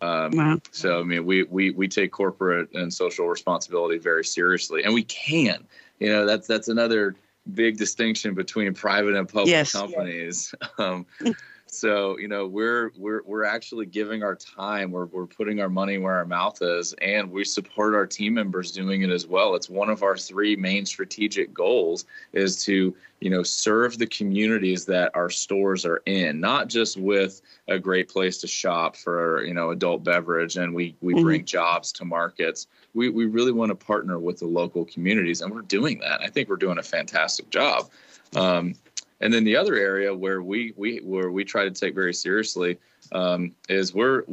Um, 0.00 0.36
wow. 0.36 0.60
So 0.72 1.00
I 1.00 1.02
mean, 1.04 1.24
we 1.24 1.44
we 1.44 1.70
we 1.70 1.88
take 1.88 2.12
corporate 2.12 2.72
and 2.74 2.92
social 2.92 3.28
responsibility 3.28 3.98
very 3.98 4.24
seriously, 4.24 4.82
and 4.84 4.92
we 4.92 5.04
can. 5.04 5.66
You 6.00 6.12
know, 6.12 6.26
that's 6.26 6.46
that's 6.46 6.68
another 6.68 7.16
big 7.54 7.76
distinction 7.76 8.34
between 8.34 8.74
private 8.74 9.14
and 9.14 9.28
public 9.28 9.48
yes. 9.48 9.72
companies. 9.72 10.54
Um, 10.78 11.06
so 11.66 12.16
you 12.18 12.28
know 12.28 12.46
we're 12.46 12.92
we're 12.96 13.22
we're 13.24 13.44
actually 13.44 13.86
giving 13.86 14.22
our 14.22 14.36
time. 14.36 14.92
We're, 14.92 15.06
we're 15.06 15.26
putting 15.26 15.60
our 15.60 15.68
money 15.68 15.98
where 15.98 16.14
our 16.14 16.24
mouth 16.24 16.58
is 16.62 16.94
and 17.02 17.30
we 17.30 17.44
support 17.44 17.94
our 17.94 18.06
team 18.06 18.34
members 18.34 18.70
doing 18.70 19.02
it 19.02 19.10
as 19.10 19.26
well. 19.26 19.54
It's 19.54 19.68
one 19.68 19.90
of 19.90 20.02
our 20.02 20.16
three 20.16 20.54
main 20.56 20.86
strategic 20.86 21.52
goals 21.52 22.04
is 22.32 22.64
to 22.64 22.94
you 23.20 23.30
know 23.30 23.42
serve 23.42 23.98
the 23.98 24.06
communities 24.06 24.84
that 24.86 25.10
our 25.14 25.28
stores 25.28 25.84
are 25.84 26.02
in 26.06 26.38
not 26.38 26.68
just 26.68 26.96
with 26.96 27.42
a 27.68 27.78
great 27.78 28.08
place 28.08 28.38
to 28.38 28.46
shop 28.46 28.96
for 28.96 29.42
you 29.42 29.54
know 29.54 29.70
adult 29.70 30.04
beverage 30.04 30.56
and 30.56 30.72
we 30.72 30.94
we 31.00 31.14
mm-hmm. 31.14 31.24
bring 31.24 31.44
jobs 31.44 31.92
to 31.92 32.04
markets. 32.04 32.68
We, 32.94 33.10
we 33.10 33.26
really 33.26 33.52
want 33.52 33.68
to 33.70 33.74
partner 33.74 34.18
with 34.18 34.38
the 34.38 34.46
local 34.46 34.84
communities 34.86 35.42
and 35.42 35.52
we're 35.52 35.62
doing 35.62 35.98
that. 35.98 36.22
I 36.22 36.28
think 36.28 36.48
we're 36.48 36.56
doing 36.56 36.78
a 36.78 36.82
fantastic 36.82 37.50
job. 37.50 37.90
Um, 38.34 38.74
and 39.20 39.32
then 39.32 39.44
the 39.44 39.56
other 39.56 39.74
area 39.74 40.14
where 40.14 40.42
we 40.42 40.72
we 40.76 40.98
where 40.98 41.30
we 41.30 41.44
try 41.44 41.64
to 41.64 41.70
take 41.70 41.94
very 41.94 42.14
seriously 42.14 42.78
um, 43.12 43.54
is 43.68 43.94
we're 43.94 44.24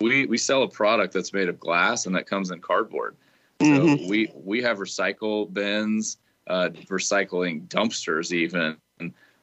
we 0.00 0.26
we 0.26 0.38
sell 0.38 0.62
a 0.62 0.68
product 0.68 1.12
that's 1.12 1.32
made 1.32 1.48
of 1.48 1.60
glass 1.60 2.06
and 2.06 2.14
that 2.14 2.26
comes 2.26 2.50
in 2.50 2.60
cardboard. 2.60 3.16
Mm-hmm. 3.60 4.04
So 4.04 4.08
we 4.08 4.32
we 4.34 4.62
have 4.62 4.78
recycle 4.78 5.52
bins, 5.52 6.18
uh, 6.48 6.70
recycling 6.88 7.68
dumpsters 7.68 8.32
even 8.32 8.76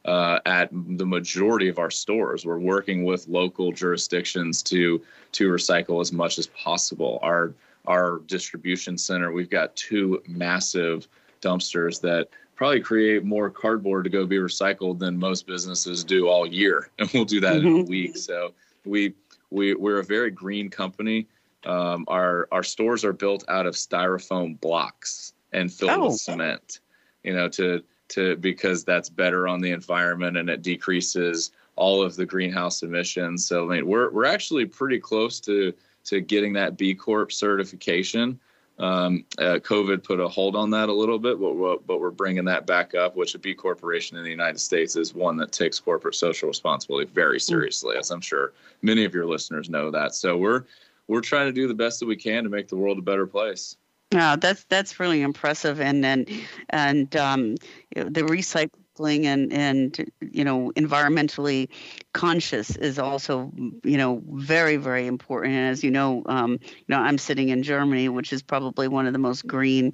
uh, 0.06 0.40
at 0.46 0.70
the 0.72 1.06
majority 1.06 1.68
of 1.68 1.80
our 1.80 1.92
stores. 1.92 2.46
We're 2.46 2.60
working 2.60 3.04
with 3.04 3.28
local 3.28 3.72
jurisdictions 3.72 4.64
to 4.64 5.02
to 5.34 5.50
recycle 5.50 6.02
as 6.02 6.12
much 6.12 6.38
as 6.38 6.48
possible. 6.48 7.20
Our 7.22 7.54
our 7.86 8.20
distribution 8.28 8.98
center, 8.98 9.32
we've 9.32 9.50
got 9.50 9.76
two 9.76 10.22
massive 10.28 11.08
dumpsters 11.42 12.02
that 12.02 12.30
probably 12.60 12.82
create 12.82 13.24
more 13.24 13.50
cardboard 13.50 14.04
to 14.04 14.10
go 14.10 14.26
be 14.26 14.36
recycled 14.36 15.00
than 15.00 15.18
most 15.18 15.48
businesses 15.48 16.04
do 16.04 16.28
all 16.28 16.46
year, 16.46 16.90
and 17.00 17.10
we'll 17.14 17.24
do 17.24 17.40
that 17.40 17.56
mm-hmm. 17.56 17.68
in 17.68 17.74
a 17.74 17.78
mm-hmm. 17.78 17.90
week. 17.90 18.18
So 18.18 18.54
we 18.84 19.14
we 19.50 19.76
we're 19.76 20.00
a 20.00 20.04
very 20.04 20.30
green 20.30 20.70
company. 20.70 21.26
Um, 21.66 22.04
our 22.10 22.50
our 22.52 22.62
stores 22.62 23.06
are 23.06 23.14
built 23.14 23.46
out 23.48 23.66
of 23.66 23.76
styrofoam 23.76 24.60
blocks 24.60 25.34
and 25.54 25.72
filled 25.72 25.92
oh. 25.92 26.08
with 26.08 26.18
cement. 26.18 26.82
You 27.24 27.34
know, 27.34 27.48
to 27.48 27.82
to 28.10 28.36
because 28.36 28.84
that's 28.84 29.08
better 29.08 29.48
on 29.48 29.62
the 29.62 29.72
environment 29.72 30.36
and 30.36 30.50
it 30.50 30.62
decreases 30.62 31.52
all 31.78 32.02
of 32.02 32.18
the 32.18 32.26
greenhouse 32.26 32.84
emissions. 32.84 33.48
So 33.48 33.72
I 33.72 33.76
mean, 33.76 33.88
we're 33.88 34.12
we're 34.12 34.26
actually 34.26 34.66
pretty 34.66 35.00
close 35.00 35.40
to 35.42 35.74
to 36.04 36.20
getting 36.20 36.52
that 36.54 36.76
B 36.76 36.94
Corp 36.94 37.32
certification. 37.32 38.38
Um, 38.80 39.26
uh, 39.38 39.60
COVID 39.60 40.04
put 40.04 40.20
a 40.20 40.28
hold 40.28 40.56
on 40.56 40.70
that 40.70 40.88
a 40.88 40.94
little 40.94 41.20
bit, 41.20 41.40
but 41.40 41.56
we're, 41.56 41.78
but 41.78 42.00
we're 42.00 42.12
bringing 42.12 42.46
that 42.46 42.66
back 42.66 42.96
up. 42.96 43.16
Which 43.16 43.36
a 43.36 43.40
B 43.40 43.54
corporation 43.54 44.18
in 44.18 44.24
the 44.24 44.30
United 44.30 44.60
States 44.60 44.96
is 44.96 45.14
one 45.14 45.36
that 45.38 45.52
takes 45.52 45.80
corporate 45.80 46.16
social 46.16 46.48
responsibility 46.48 47.10
very 47.14 47.38
mm. 47.38 47.42
seriously, 47.42 47.98
as 47.98 48.10
I'm 48.10 48.22
sure 48.22 48.54
many 48.82 49.04
of 49.04 49.14
your 49.14 49.26
listeners 49.26 49.70
know 49.70 49.92
that. 49.92 50.16
So 50.16 50.38
we're 50.38 50.64
we're 51.08 51.22
trying 51.22 51.48
to 51.48 51.52
do 51.52 51.68
the 51.68 51.74
best 51.74 52.00
that 52.00 52.06
we 52.06 52.16
can 52.16 52.44
to 52.44 52.50
make 52.50 52.70
the 52.70 52.78
world 52.78 52.98
a 52.98 53.02
better 53.02 53.28
place. 53.28 53.76
Yeah, 54.12 54.38
that's 54.38 54.64
that's 54.66 55.00
really 55.00 55.22
impressive, 55.22 55.82
and 55.82 56.04
then 56.04 56.26
and 56.70 57.14
um, 57.16 57.56
the 57.96 58.22
recycle 58.22 58.72
and 59.08 59.52
and 59.54 60.12
you 60.20 60.44
know 60.44 60.72
environmentally 60.76 61.70
conscious 62.14 62.76
is 62.76 63.00
also 63.00 63.52
you 63.84 63.98
know 63.98 64.22
very 64.32 64.76
very 64.78 65.08
important. 65.08 65.54
And 65.54 65.70
as 65.70 65.84
you 65.84 65.92
know 65.92 66.24
um, 66.26 66.52
you 66.62 66.86
know 66.90 67.00
i'm 67.00 67.18
sitting 67.18 67.50
in 67.50 67.64
germany 67.64 68.10
which 68.10 68.34
is 68.34 68.42
probably 68.42 68.88
one 68.88 69.08
of 69.08 69.14
the 69.14 69.20
most 69.20 69.48
green 69.48 69.94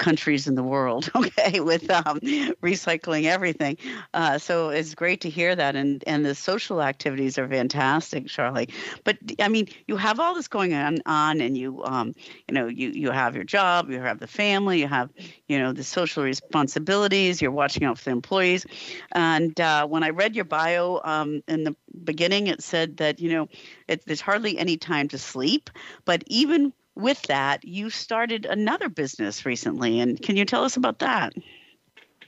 countries 0.00 0.46
in 0.46 0.54
the 0.54 0.62
world. 0.62 1.10
Okay, 1.26 1.60
with 1.60 1.90
um, 1.90 2.20
recycling 2.62 3.24
everything. 3.24 3.76
Uh, 4.14 4.38
so 4.38 4.68
it's 4.70 4.94
great 4.94 5.22
to 5.22 5.30
hear 5.30 5.54
that, 5.56 5.74
and 5.76 6.02
and 6.06 6.24
the 6.24 6.34
social 6.34 6.80
activities 6.82 7.38
are 7.38 7.48
fantastic, 7.48 8.26
Charlie. 8.28 8.68
But 9.04 9.18
I 9.40 9.48
mean, 9.48 9.68
you 9.86 9.96
have 9.96 10.20
all 10.20 10.34
this 10.34 10.48
going 10.48 10.72
on, 10.74 10.98
on, 11.06 11.40
and 11.40 11.56
you 11.56 11.82
um, 11.84 12.14
you 12.48 12.54
know, 12.54 12.66
you 12.68 12.90
you 12.90 13.10
have 13.10 13.34
your 13.34 13.44
job, 13.44 13.90
you 13.90 14.00
have 14.00 14.18
the 14.20 14.26
family, 14.26 14.80
you 14.80 14.88
have 14.88 15.10
you 15.48 15.58
know 15.58 15.72
the 15.72 15.84
social 15.84 16.22
responsibilities. 16.22 17.40
You're 17.42 17.50
watching 17.50 17.84
out 17.84 17.98
for 17.98 18.04
the 18.04 18.10
employees, 18.10 18.66
and 19.12 19.58
uh, 19.60 19.86
when 19.86 20.02
I 20.02 20.10
read 20.10 20.34
your 20.36 20.44
bio 20.44 21.00
um, 21.04 21.42
in 21.48 21.64
the 21.64 21.76
beginning, 22.04 22.46
it 22.48 22.62
said 22.62 22.98
that 22.98 23.20
you 23.20 23.30
know 23.32 23.48
it, 23.88 24.04
there's 24.06 24.20
hardly 24.20 24.58
any 24.58 24.76
time 24.76 25.08
to 25.08 25.18
sleep, 25.18 25.70
but 26.04 26.22
even 26.26 26.72
with 26.96 27.22
that, 27.22 27.64
you 27.64 27.90
started 27.90 28.46
another 28.46 28.88
business 28.88 29.46
recently, 29.46 30.00
and 30.00 30.20
can 30.20 30.36
you 30.36 30.44
tell 30.44 30.64
us 30.64 30.76
about 30.76 30.98
that? 31.00 31.34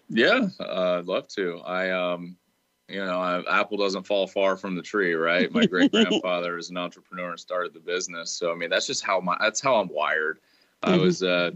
Yeah, 0.08 0.48
uh, 0.60 0.98
I'd 0.98 1.06
love 1.06 1.28
to. 1.28 1.60
I, 1.60 1.90
um, 1.90 2.36
you 2.88 3.04
know, 3.04 3.18
I, 3.20 3.60
apple 3.60 3.76
doesn't 3.76 4.06
fall 4.06 4.26
far 4.26 4.56
from 4.56 4.74
the 4.74 4.82
tree, 4.82 5.14
right? 5.14 5.52
My 5.52 5.66
great 5.66 5.90
grandfather 5.90 6.56
is 6.58 6.70
an 6.70 6.76
entrepreneur 6.76 7.30
and 7.30 7.40
started 7.40 7.74
the 7.74 7.80
business, 7.80 8.30
so 8.30 8.52
I 8.52 8.54
mean, 8.54 8.70
that's 8.70 8.86
just 8.86 9.04
how 9.04 9.20
my 9.20 9.36
that's 9.40 9.60
how 9.60 9.76
I'm 9.76 9.88
wired. 9.88 10.38
Mm-hmm. 10.82 10.94
I 10.94 10.96
was 10.98 11.22
uh, 11.22 11.50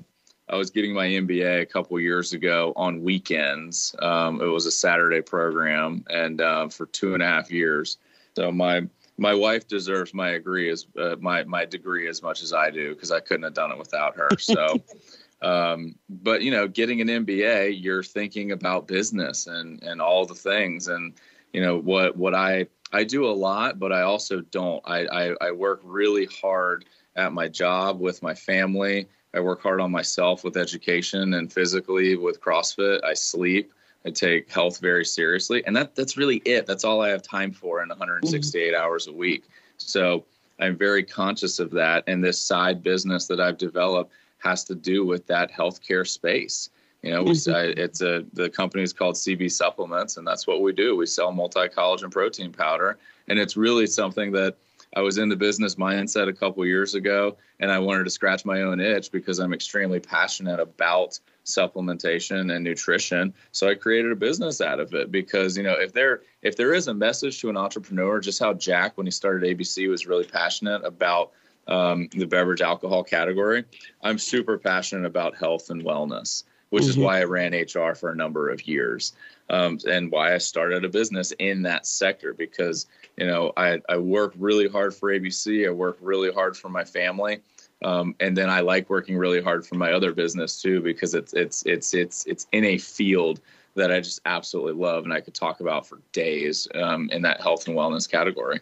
I 0.49 0.57
was 0.57 0.71
getting 0.71 0.93
my 0.93 1.07
MBA 1.07 1.63
a 1.63 1.67
couple 1.67 1.99
years 2.01 2.33
ago 2.33 2.73
on 2.77 3.03
weekends. 3.03 3.95
Um, 4.01 4.41
it 4.41 4.47
was 4.47 4.67
a 4.67 4.71
Saturday 4.71 5.23
program, 5.23 6.05
and 6.11 6.41
uh, 6.41 6.69
for 6.69 6.87
two 6.87 7.15
and 7.15 7.23
a 7.23 7.27
half 7.27 7.51
years. 7.51 7.99
So 8.35 8.51
my 8.51 8.87
my 9.19 9.35
wife 9.35 9.69
deserves 9.69 10.15
my 10.15 10.33
degree 10.33 10.71
as 10.71 10.87
uh, 10.99 11.17
my 11.21 11.45
my 11.45 11.65
degree 11.65 12.09
as 12.09 12.23
much 12.23 12.43
as 12.43 12.53
I 12.53 12.71
do 12.71 12.95
because 12.95 13.11
I 13.11 13.21
couldn't 13.21 13.45
have 13.45 13.55
done 13.55 13.71
it 13.71 13.79
without 13.79 14.17
her. 14.17 14.29
So, 14.39 14.83
um, 15.43 15.95
but 16.09 16.43
you 16.43 16.51
know, 16.51 16.67
getting 16.69 17.01
an 17.01 17.09
MBA, 17.09 17.83
you're 17.83 18.03
thinking 18.03 18.53
about 18.53 18.89
business 18.89 19.47
and 19.47 19.83
and 19.83 20.01
all 20.01 20.25
the 20.27 20.35
things, 20.35 20.89
and 20.89 21.15
you 21.53 21.61
know 21.61 21.79
what 21.79 22.17
what 22.17 22.35
I 22.35 22.67
I 22.93 23.05
do 23.05 23.27
a 23.27 23.33
lot, 23.33 23.79
but 23.79 23.93
I 23.93 24.03
also 24.03 24.41
don't. 24.41 24.83
I 24.87 25.07
I, 25.07 25.35
I 25.41 25.51
work 25.53 25.81
really 25.85 26.27
hard 26.27 26.85
at 27.17 27.33
my 27.33 27.49
job 27.49 28.01
with 28.01 28.23
my 28.23 28.35
family. 28.35 29.09
I 29.35 29.41
work 29.41 29.63
hard 29.63 29.81
on 29.81 29.91
myself 29.91 30.45
with 30.45 30.57
education 30.57 31.35
and 31.35 31.53
physically 31.53 32.17
with 32.17 32.41
CrossFit. 32.41 33.03
I 33.05 33.15
sleep. 33.15 33.73
I 34.05 34.11
take 34.11 34.51
health 34.51 34.79
very 34.81 35.05
seriously, 35.05 35.63
and 35.67 35.77
that 35.77 35.95
that's 35.95 36.17
really 36.17 36.37
it. 36.45 36.67
That's 36.67 36.85
all 36.85 37.01
I 37.01 37.09
have 37.11 37.23
time 37.23 37.53
for 37.53 37.83
in 37.83 37.89
168 37.89 38.73
mm-hmm. 38.73 38.83
hours 38.83 39.07
a 39.07 39.13
week. 39.13 39.45
So 39.77 40.25
I'm 40.61 40.77
very 40.77 41.03
conscious 41.03 41.59
of 41.59 41.71
that, 41.73 42.05
and 42.07 42.23
this 42.23 42.41
side 42.41 42.83
business 42.83 43.27
that 43.27 43.41
I've 43.41 43.59
developed 43.59 44.13
has 44.39 44.65
to 44.65 44.75
do 44.75 45.05
with 45.05 45.27
that 45.29 45.53
healthcare 45.53 46.07
space. 46.07 46.71
You 47.03 47.11
know, 47.13 47.23
we 47.23 47.33
mm-hmm. 47.33 47.79
it's 47.79 48.01
a 48.01 48.25
the 48.33 48.49
company 48.49 48.83
is 48.83 48.93
called 48.93 49.17
CB 49.17 49.51
Supplements, 49.51 50.17
and 50.17 50.27
that's 50.27 50.47
what 50.47 50.63
we 50.63 50.73
do. 50.73 50.97
We 50.97 51.07
sell 51.07 51.33
multi 51.33 51.69
collagen 51.69 52.11
protein 52.11 52.53
powder, 52.53 52.99
and 53.29 53.39
it's 53.39 53.57
really 53.57 53.87
something 53.87 54.33
that 54.33 54.57
I 54.95 55.01
was 55.01 55.19
in 55.19 55.29
the 55.29 55.37
business 55.37 55.77
mindset 55.77 56.29
a 56.29 56.33
couple 56.33 56.65
years 56.67 56.95
ago, 56.95 57.37
and 57.61 57.71
I 57.71 57.79
wanted 57.79 58.05
to 58.05 58.11
scratch 58.11 58.45
my 58.45 58.63
own 58.63 58.79
itch 58.79 59.11
because 59.11 59.39
I'm 59.39 59.55
extremely 59.55 60.01
passionate 60.01 60.61
about 60.61 61.19
supplementation 61.45 62.55
and 62.55 62.65
nutrition. 62.65 63.35
So 63.51 63.69
I 63.69 63.75
created 63.75 64.13
a 64.13 64.17
business 64.17 64.61
out 64.61 64.81
of 64.81 64.95
it 64.95 65.11
because 65.11 65.57
you 65.57 65.63
know 65.63 65.75
if 65.75 65.93
there 65.93 66.23
if 66.43 66.57
there 66.57 66.75
is 66.75 66.89
a 66.89 66.95
message 66.95 67.41
to 67.41 67.51
an 67.51 67.57
entrepreneur, 67.57 68.21
just 68.21 68.39
how 68.39 68.55
Jack 68.55 68.97
when 68.97 69.07
he 69.07 69.11
started 69.11 69.59
ABC 69.59 69.89
was 69.89 70.07
really 70.07 70.25
passionate 70.25 70.85
about 70.85 71.33
um, 71.69 72.09
the 72.13 72.27
beverage 72.27 72.61
alcohol 72.61 73.05
category. 73.05 73.65
I'm 74.03 74.19
super 74.19 74.59
passionate 74.59 75.07
about 75.07 75.37
health 75.37 75.71
and 75.71 75.83
wellness, 75.83 76.45
which 76.71 76.85
mm-hmm. 76.85 76.91
is 76.91 76.99
why 76.99 77.21
I 77.21 77.25
ran 77.25 77.55
HR 77.55 77.95
for 77.95 78.11
a 78.11 78.17
number 78.17 78.49
of 78.51 78.67
years, 78.67 79.13
um, 79.51 79.79
and 79.89 80.11
why 80.11 80.35
I 80.35 80.39
started 80.39 80.85
a 80.85 80.89
business 80.89 81.33
in 81.39 81.63
that 81.63 81.87
sector 81.87 82.35
because 82.35 82.87
you 83.17 83.27
know 83.27 83.53
I, 83.57 83.81
I 83.89 83.99
work 83.99 84.35
really 84.37 84.69
hard 84.69 84.95
for 84.95 85.11
ABC. 85.11 85.67
I 85.67 85.71
work 85.71 85.99
really 86.01 86.33
hard 86.33 86.57
for 86.57 86.69
my 86.69 86.85
family. 86.85 87.41
Um, 87.85 88.15
and 88.21 88.37
then 88.37 88.49
I 88.49 88.61
like 88.61 88.89
working 88.89 89.17
really 89.17 89.41
hard 89.41 89.67
for 89.67 89.75
my 89.77 89.93
other 89.93 90.13
business 90.13 90.61
too 90.61 90.81
because 90.81 91.15
it's 91.15 91.33
it's 91.33 91.65
it's 91.67 91.95
it's 91.95 92.25
it's 92.27 92.47
in 92.53 92.65
a 92.65 92.79
field 92.79 93.41
that 93.75 93.91
I 93.91 94.01
just 94.01 94.21
absolutely 94.27 94.75
love 94.75 95.05
and 95.05 95.13
I 95.13 95.21
could 95.21 95.35
talk 95.35 95.61
about 95.61 95.87
for 95.87 95.99
days 96.13 96.69
um, 96.75 97.09
in 97.11 97.23
that 97.23 97.41
health 97.41 97.67
and 97.67 97.77
wellness 97.77 98.11
category. 98.11 98.61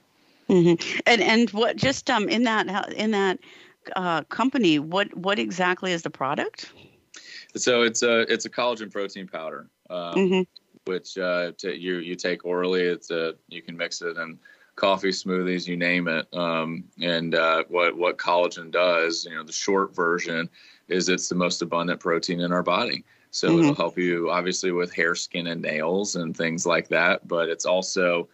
Mm-hmm. 0.49 1.01
And 1.07 1.23
and 1.23 1.51
what 1.51 1.77
just 1.77 2.11
um 2.11 2.29
in 2.29 2.45
that 2.45 2.93
in 2.93 3.12
that 3.12 3.39
uh, 3.97 4.23
company 4.25 4.79
what 4.79 5.14
what 5.16 5.39
exactly 5.39 5.93
is 5.93 6.03
the 6.03 6.11
product? 6.11 6.73
So 7.57 7.83
it's 7.83 8.03
a 8.03 8.21
it's 8.33 8.45
a 8.45 8.51
collagen 8.51 8.91
protein 8.91 9.27
powder, 9.29 9.68
um, 9.89 10.14
mm-hmm. 10.14 10.43
which 10.91 11.18
uh, 11.18 11.53
to, 11.59 11.77
you 11.77 11.99
you 11.99 12.14
take 12.14 12.45
orally. 12.45 12.83
It's 12.83 13.11
a 13.11 13.35
you 13.49 13.62
can 13.62 13.77
mix 13.77 14.03
it 14.03 14.16
and 14.16 14.39
coffee 14.81 15.11
smoothies, 15.11 15.68
you 15.68 15.76
name 15.76 16.09
it. 16.09 16.26
Um, 16.33 16.85
and 17.01 17.35
uh, 17.35 17.64
what 17.68 17.97
what 17.97 18.16
collagen 18.16 18.70
does, 18.70 19.26
you 19.28 19.37
know, 19.37 19.45
the 19.45 19.53
short 19.53 19.95
version 19.95 20.49
is 20.89 21.09
it's 21.09 21.28
the 21.28 21.35
most 21.35 21.61
abundant 21.61 22.01
protein 22.01 22.41
in 22.41 22.53
our 22.53 22.62
body. 22.62 23.05
So 23.31 23.49
mm-hmm. 23.49 23.61
it'll 23.61 23.74
help 23.74 23.99
you 23.99 24.31
obviously 24.31 24.72
with 24.72 24.93
hair, 24.93 25.14
skin, 25.14 25.49
and 25.49 25.61
nails 25.61 26.16
and 26.16 26.37
things 26.37 26.66
like 26.66 26.89
that. 26.89 27.28
But 27.28 27.49
it's 27.51 27.66
also 27.66 28.28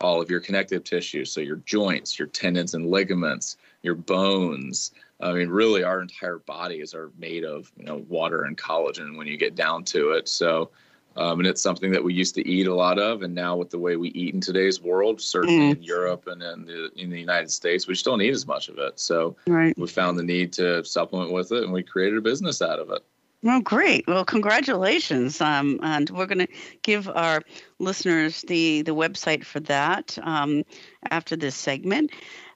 all 0.00 0.22
of 0.22 0.30
your 0.30 0.38
connective 0.38 0.84
tissue, 0.84 1.24
so 1.24 1.40
your 1.40 1.56
joints, 1.66 2.18
your 2.18 2.28
tendons 2.28 2.74
and 2.74 2.86
ligaments, 2.86 3.56
your 3.82 3.96
bones. 3.96 4.92
I 5.20 5.32
mean, 5.32 5.48
really, 5.48 5.82
our 5.82 6.00
entire 6.00 6.38
bodies 6.38 6.94
are 6.94 7.10
made 7.18 7.44
of 7.44 7.72
you 7.76 7.84
know 7.84 8.04
water 8.08 8.44
and 8.44 8.56
collagen 8.56 9.16
when 9.16 9.26
you 9.26 9.36
get 9.36 9.56
down 9.56 9.82
to 9.86 10.12
it. 10.12 10.28
So 10.28 10.70
um, 11.16 11.40
and 11.40 11.46
it's 11.46 11.62
something 11.62 11.90
that 11.92 12.02
we 12.02 12.14
used 12.14 12.34
to 12.36 12.48
eat 12.48 12.66
a 12.66 12.74
lot 12.74 12.98
of, 12.98 13.22
and 13.22 13.34
now 13.34 13.56
with 13.56 13.70
the 13.70 13.78
way 13.78 13.96
we 13.96 14.08
eat 14.10 14.34
in 14.34 14.40
today's 14.40 14.80
world, 14.80 15.20
certainly 15.20 15.74
mm. 15.74 15.76
in 15.76 15.82
Europe 15.82 16.26
and 16.26 16.42
in 16.42 16.64
the 16.64 16.90
in 16.96 17.10
the 17.10 17.18
United 17.18 17.50
States, 17.50 17.86
we 17.86 17.94
just 17.94 18.04
don't 18.04 18.22
eat 18.22 18.34
as 18.34 18.46
much 18.46 18.68
of 18.68 18.78
it. 18.78 19.00
So 19.00 19.36
right. 19.46 19.76
we 19.76 19.88
found 19.88 20.18
the 20.18 20.22
need 20.22 20.52
to 20.54 20.84
supplement 20.84 21.32
with 21.32 21.52
it, 21.52 21.64
and 21.64 21.72
we 21.72 21.82
created 21.82 22.18
a 22.18 22.22
business 22.22 22.62
out 22.62 22.78
of 22.78 22.90
it. 22.90 23.02
Well, 23.42 23.60
great. 23.60 24.04
Well, 24.08 24.24
congratulations. 24.24 25.40
Um, 25.40 25.78
and 25.82 26.10
we're 26.10 26.26
going 26.26 26.46
to 26.46 26.52
give 26.82 27.08
our 27.08 27.42
listeners 27.78 28.42
the, 28.42 28.82
the 28.82 28.96
website 28.96 29.44
for 29.44 29.60
that 29.60 30.18
um, 30.22 30.64
after 31.10 31.36
this 31.36 31.54
segment. 31.54 32.10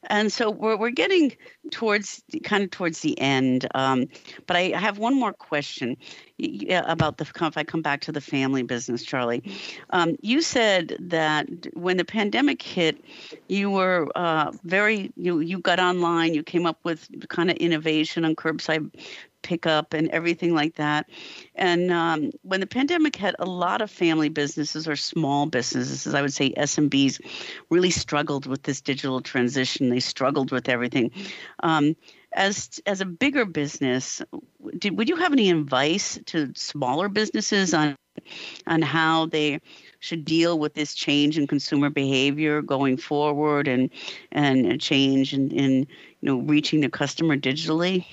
And 0.09 0.33
so 0.33 0.51
we're, 0.51 0.77
we're 0.77 0.91
getting 0.91 1.37
towards 1.71 2.23
kind 2.43 2.65
of 2.65 2.71
towards 2.71 3.01
the 3.01 3.19
end. 3.21 3.67
Um, 3.75 4.07
but 4.47 4.57
I 4.57 4.71
have 4.79 4.99
one 4.99 5.15
more 5.19 5.33
question 5.33 5.97
about 6.71 7.19
the, 7.19 7.25
if 7.25 7.57
I 7.57 7.65
come 7.65 7.83
back 7.83 8.01
to 8.03 8.13
the 8.13 8.21
family 8.21 8.63
business, 8.63 9.03
Charlie. 9.03 9.43
Um, 9.91 10.17
you 10.21 10.43
said 10.43 10.97
that 11.01 11.47
when 11.75 11.97
the 11.97 12.05
pandemic 12.05 12.63
hit, 12.63 13.05
you 13.49 13.71
were 13.71 14.09
uh, 14.17 14.53
very, 14.65 15.13
you, 15.17 15.41
you 15.41 15.61
got 15.61 15.79
online, 15.79 16.35
you 16.35 16.43
came 16.43 16.67
up 16.67 16.79
with 16.85 17.09
kind 17.29 17.51
of 17.51 17.57
innovation 17.59 18.25
on 18.25 18.35
curbside 18.35 18.91
pickup 19.43 19.93
and 19.93 20.09
everything 20.09 20.55
like 20.55 20.77
that. 20.77 21.09
And 21.55 21.91
um, 21.91 22.31
when 22.43 22.61
the 22.61 22.67
pandemic 22.67 23.17
hit, 23.17 23.35
a 23.39 23.47
lot 23.47 23.83
of 23.83 23.91
family 23.91 24.29
businesses 24.29 24.89
or 24.89 24.97
small 24.97 25.47
businesses, 25.47 26.15
I 26.15 26.23
would 26.23 26.33
say 26.33 26.53
SMBs, 26.53 27.21
really 27.71 27.91
struggled 27.91 28.47
with 28.47 28.63
this 28.63 28.81
digital 28.81 29.21
transition. 29.21 29.91
They 29.91 30.01
struggled 30.01 30.51
with 30.51 30.69
everything. 30.69 31.11
Um, 31.63 31.97
as 32.35 32.81
as 32.87 33.01
a 33.01 33.07
bigger 33.07 33.45
business, 33.45 34.23
did, 34.79 34.97
would 34.97 35.09
you 35.09 35.17
have 35.17 35.33
any 35.33 35.51
advice 35.51 36.19
to 36.27 36.53
smaller 36.55 37.09
businesses 37.09 37.75
on 37.75 37.97
on 38.67 38.83
how 38.83 39.27
they 39.27 39.61
should 40.01 40.25
deal 40.25 40.59
with 40.59 40.75
this 40.75 40.95
change 40.95 41.39
in 41.39 41.47
consumer 41.47 41.91
behavior 41.91 42.63
going 42.63 42.97
forward 42.97 43.69
and 43.69 43.91
and 44.31 44.67
a 44.67 44.79
change 44.79 45.33
in, 45.33 45.51
in 45.51 45.73
you 45.81 45.87
know 46.23 46.39
reaching 46.39 46.81
the 46.81 46.89
customer 46.89 47.37
digitally? 47.37 48.05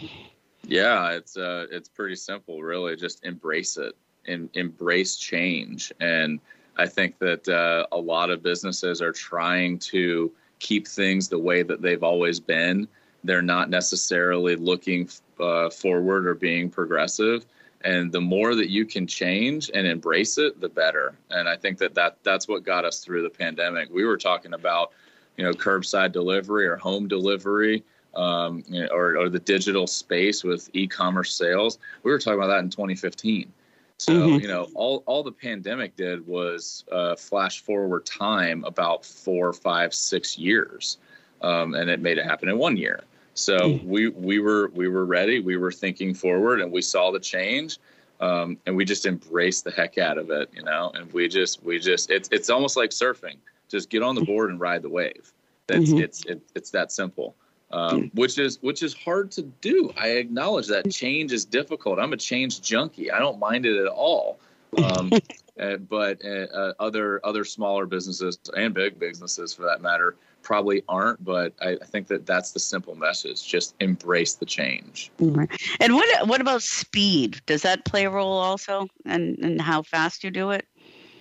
Yeah, 0.67 1.11
it's 1.11 1.37
uh, 1.37 1.67
it's 1.71 1.89
pretty 1.89 2.15
simple, 2.15 2.61
really. 2.61 2.95
Just 2.95 3.25
embrace 3.25 3.77
it 3.77 3.95
and 4.27 4.49
embrace 4.53 5.17
change. 5.17 5.91
And 5.99 6.39
I 6.77 6.85
think 6.85 7.17
that 7.19 7.47
uh, 7.47 7.87
a 7.91 7.97
lot 7.97 8.29
of 8.29 8.43
businesses 8.43 9.01
are 9.01 9.11
trying 9.11 9.79
to 9.79 10.31
keep 10.59 10.87
things 10.87 11.27
the 11.27 11.39
way 11.39 11.63
that 11.63 11.81
they've 11.81 12.03
always 12.03 12.39
been. 12.39 12.87
They're 13.23 13.41
not 13.41 13.69
necessarily 13.69 14.55
looking 14.55 15.09
uh, 15.39 15.69
forward 15.69 16.27
or 16.27 16.35
being 16.35 16.69
progressive. 16.69 17.45
And 17.83 18.11
the 18.11 18.21
more 18.21 18.55
that 18.55 18.69
you 18.69 18.85
can 18.85 19.07
change 19.07 19.71
and 19.73 19.87
embrace 19.87 20.37
it, 20.37 20.59
the 20.59 20.69
better. 20.69 21.15
And 21.31 21.47
I 21.47 21.55
think 21.55 21.77
that, 21.77 21.95
that 21.95 22.17
that's 22.23 22.47
what 22.47 22.63
got 22.63 22.83
us 22.85 22.99
through 22.99 23.23
the 23.23 23.29
pandemic. 23.29 23.89
We 23.89 24.03
were 24.03 24.17
talking 24.17 24.53
about, 24.53 24.91
you 25.37 25.43
know, 25.45 25.51
curbside 25.51 26.11
delivery 26.11 26.67
or 26.67 26.75
home 26.75 27.07
delivery 27.07 27.83
um, 28.15 28.63
or, 28.91 29.17
or 29.17 29.29
the 29.29 29.39
digital 29.39 29.87
space 29.87 30.43
with 30.43 30.69
e-commerce 30.73 31.33
sales. 31.33 31.79
We 32.03 32.11
were 32.11 32.19
talking 32.19 32.39
about 32.39 32.47
that 32.47 32.59
in 32.59 32.69
2015. 32.69 33.51
So 33.99 34.13
mm-hmm. 34.13 34.41
you 34.41 34.47
know, 34.47 34.69
all 34.75 35.03
all 35.07 35.23
the 35.23 35.31
pandemic 35.31 35.95
did 35.97 36.25
was 36.25 36.85
uh, 36.89 37.15
flash 37.15 37.61
forward 37.61 38.05
time 38.05 38.63
about 38.63 39.03
four, 39.03 39.51
five, 39.51 39.93
six 39.93 40.37
years, 40.37 40.97
um, 41.41 41.73
and 41.73 41.89
it 41.89 41.99
made 41.99 42.17
it 42.17 42.23
happen 42.23 42.47
in 42.47 42.57
one 42.57 42.77
year. 42.77 43.03
So 43.33 43.57
mm. 43.57 43.85
we 43.85 44.07
we 44.07 44.39
were 44.39 44.69
we 44.73 44.87
were 44.87 45.05
ready. 45.05 45.41
We 45.41 45.57
were 45.57 45.71
thinking 45.71 46.13
forward, 46.13 46.61
and 46.61 46.71
we 46.71 46.81
saw 46.81 47.11
the 47.11 47.19
change, 47.19 47.77
um, 48.21 48.57
and 48.65 48.75
we 48.75 48.85
just 48.85 49.05
embraced 49.05 49.65
the 49.65 49.71
heck 49.71 49.97
out 49.97 50.17
of 50.17 50.29
it, 50.29 50.49
you 50.53 50.63
know. 50.63 50.91
And 50.95 51.11
we 51.11 51.27
just 51.27 51.61
we 51.61 51.77
just 51.77 52.09
it's 52.09 52.29
it's 52.31 52.49
almost 52.49 52.77
like 52.77 52.91
surfing. 52.91 53.35
Just 53.67 53.89
get 53.89 54.01
on 54.01 54.15
the 54.15 54.23
board 54.23 54.49
and 54.49 54.61
ride 54.61 54.81
the 54.81 54.89
wave. 54.89 55.33
That's 55.67 55.89
mm-hmm. 55.89 56.03
it's 56.03 56.25
it, 56.25 56.41
it's 56.55 56.71
that 56.71 56.93
simple. 56.93 57.35
Um, 57.71 58.03
mm. 58.03 58.15
which 58.15 58.39
is 58.39 58.57
which 58.61 58.81
is 58.81 58.95
hard 58.95 59.29
to 59.31 59.43
do. 59.43 59.93
I 59.95 60.09
acknowledge 60.09 60.67
that 60.67 60.89
change 60.91 61.31
is 61.31 61.45
difficult. 61.45 61.99
I'm 61.99 62.13
a 62.13 62.17
change 62.17 62.61
junkie. 62.61 63.11
I 63.11 63.19
don't 63.19 63.37
mind 63.37 63.65
it 63.67 63.77
at 63.77 63.87
all. 63.87 64.39
Um, 64.83 65.11
uh, 65.59 65.77
but 65.77 66.23
uh, 66.25 66.47
uh, 66.51 66.73
other 66.79 67.21
other 67.23 67.43
smaller 67.43 67.85
businesses 67.85 68.39
and 68.55 68.73
big 68.73 68.97
businesses, 68.97 69.53
for 69.53 69.63
that 69.63 69.81
matter, 69.81 70.15
probably 70.41 70.83
aren't. 70.89 71.23
But 71.23 71.53
I, 71.61 71.77
I 71.79 71.85
think 71.85 72.07
that 72.07 72.25
that's 72.25 72.51
the 72.51 72.59
simple 72.59 72.95
message: 72.95 73.47
just 73.47 73.75
embrace 73.79 74.33
the 74.33 74.45
change. 74.45 75.11
Mm-hmm. 75.19 75.43
And 75.79 75.93
what 75.93 76.27
what 76.27 76.41
about 76.41 76.63
speed? 76.63 77.39
Does 77.45 77.61
that 77.61 77.85
play 77.85 78.05
a 78.05 78.09
role 78.09 78.33
also, 78.33 78.87
and 79.05 79.37
and 79.39 79.61
how 79.61 79.83
fast 79.83 80.23
you 80.23 80.31
do 80.31 80.49
it? 80.51 80.65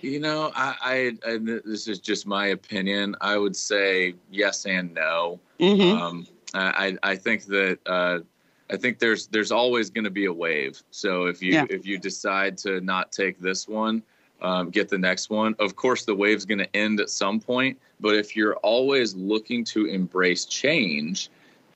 You 0.01 0.19
know, 0.19 0.51
I, 0.55 1.13
I, 1.25 1.29
I, 1.29 1.37
this 1.65 1.87
is 1.87 1.99
just 1.99 2.25
my 2.25 2.47
opinion. 2.47 3.15
I 3.19 3.37
would 3.37 3.55
say 3.55 4.15
yes 4.31 4.65
and 4.65 4.93
no. 4.93 5.41
Mm-hmm. 5.59 6.01
Um, 6.01 6.27
I, 6.53 6.97
I 7.03 7.15
think 7.15 7.45
that 7.45 7.79
uh, 7.85 8.19
I 8.69 8.77
think 8.77 8.99
there's 8.99 9.27
there's 9.27 9.51
always 9.51 9.89
going 9.89 10.03
to 10.03 10.09
be 10.09 10.25
a 10.25 10.33
wave. 10.33 10.81
So 10.91 11.25
if 11.25 11.41
you 11.41 11.53
yeah. 11.53 11.65
if 11.69 11.85
you 11.85 11.97
decide 11.97 12.57
to 12.59 12.81
not 12.81 13.11
take 13.11 13.39
this 13.39 13.67
one, 13.67 14.03
um, 14.41 14.69
get 14.69 14.89
the 14.89 14.97
next 14.97 15.29
one. 15.29 15.55
Of 15.59 15.75
course, 15.75 16.05
the 16.05 16.15
wave's 16.15 16.45
going 16.45 16.59
to 16.59 16.75
end 16.75 16.99
at 16.99 17.09
some 17.09 17.39
point. 17.39 17.79
But 17.99 18.15
if 18.15 18.35
you're 18.35 18.55
always 18.57 19.15
looking 19.15 19.63
to 19.65 19.85
embrace 19.85 20.45
change, 20.45 21.29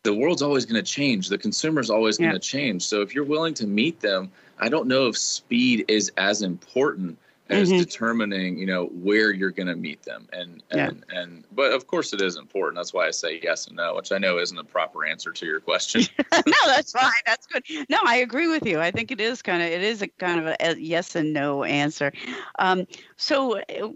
the 0.03 0.13
world's 0.13 0.41
always 0.41 0.65
going 0.65 0.83
to 0.83 0.91
change. 0.91 1.29
The 1.29 1.37
consumer's 1.37 1.89
always 1.89 2.19
yeah. 2.19 2.29
going 2.29 2.39
to 2.39 2.47
change. 2.47 2.83
So 2.83 3.01
if 3.01 3.13
you're 3.13 3.25
willing 3.25 3.53
to 3.55 3.67
meet 3.67 3.99
them, 3.99 4.31
I 4.59 4.69
don't 4.69 4.87
know 4.87 5.07
if 5.07 5.17
speed 5.17 5.85
is 5.87 6.11
as 6.17 6.41
important 6.41 7.17
as 7.49 7.69
mm-hmm. 7.69 7.77
determining 7.79 8.57
you 8.57 8.65
know 8.65 8.85
where 8.87 9.31
you're 9.31 9.51
going 9.51 9.67
to 9.67 9.75
meet 9.75 10.03
them. 10.03 10.27
And 10.31 10.63
and 10.71 11.03
yeah. 11.09 11.21
and 11.21 11.43
but 11.51 11.73
of 11.73 11.87
course 11.87 12.13
it 12.13 12.21
is 12.21 12.37
important. 12.37 12.77
That's 12.77 12.93
why 12.93 13.07
i 13.07 13.11
say 13.11 13.39
yes 13.43 13.67
and 13.67 13.75
no 13.75 13.95
which 13.95 14.11
i 14.11 14.17
know 14.17 14.37
isn't 14.39 14.57
a 14.57 14.63
proper 14.63 15.05
answer 15.05 15.31
to 15.31 15.45
your 15.45 15.59
question. 15.59 16.03
No 16.45 16.53
that's 16.65 16.91
fine. 16.91 17.11
That's 17.25 17.47
good. 17.47 17.63
No 17.89 17.99
i 18.05 18.17
agree 18.17 18.47
with 18.47 18.65
you. 18.65 18.79
I 18.79 18.91
think 18.91 19.11
it 19.11 19.21
is 19.21 19.41
kind 19.41 19.61
of 19.61 19.69
it 19.69 19.83
is 19.83 20.01
a 20.01 20.07
kind 20.07 20.39
of 20.39 20.55
a, 20.59 20.79
yes 20.79 21.15
and 21.15 21.33
no 21.33 21.63
answer. 21.63 22.11
Um, 22.59 22.87
so 23.17 23.59
uh, 23.59 23.89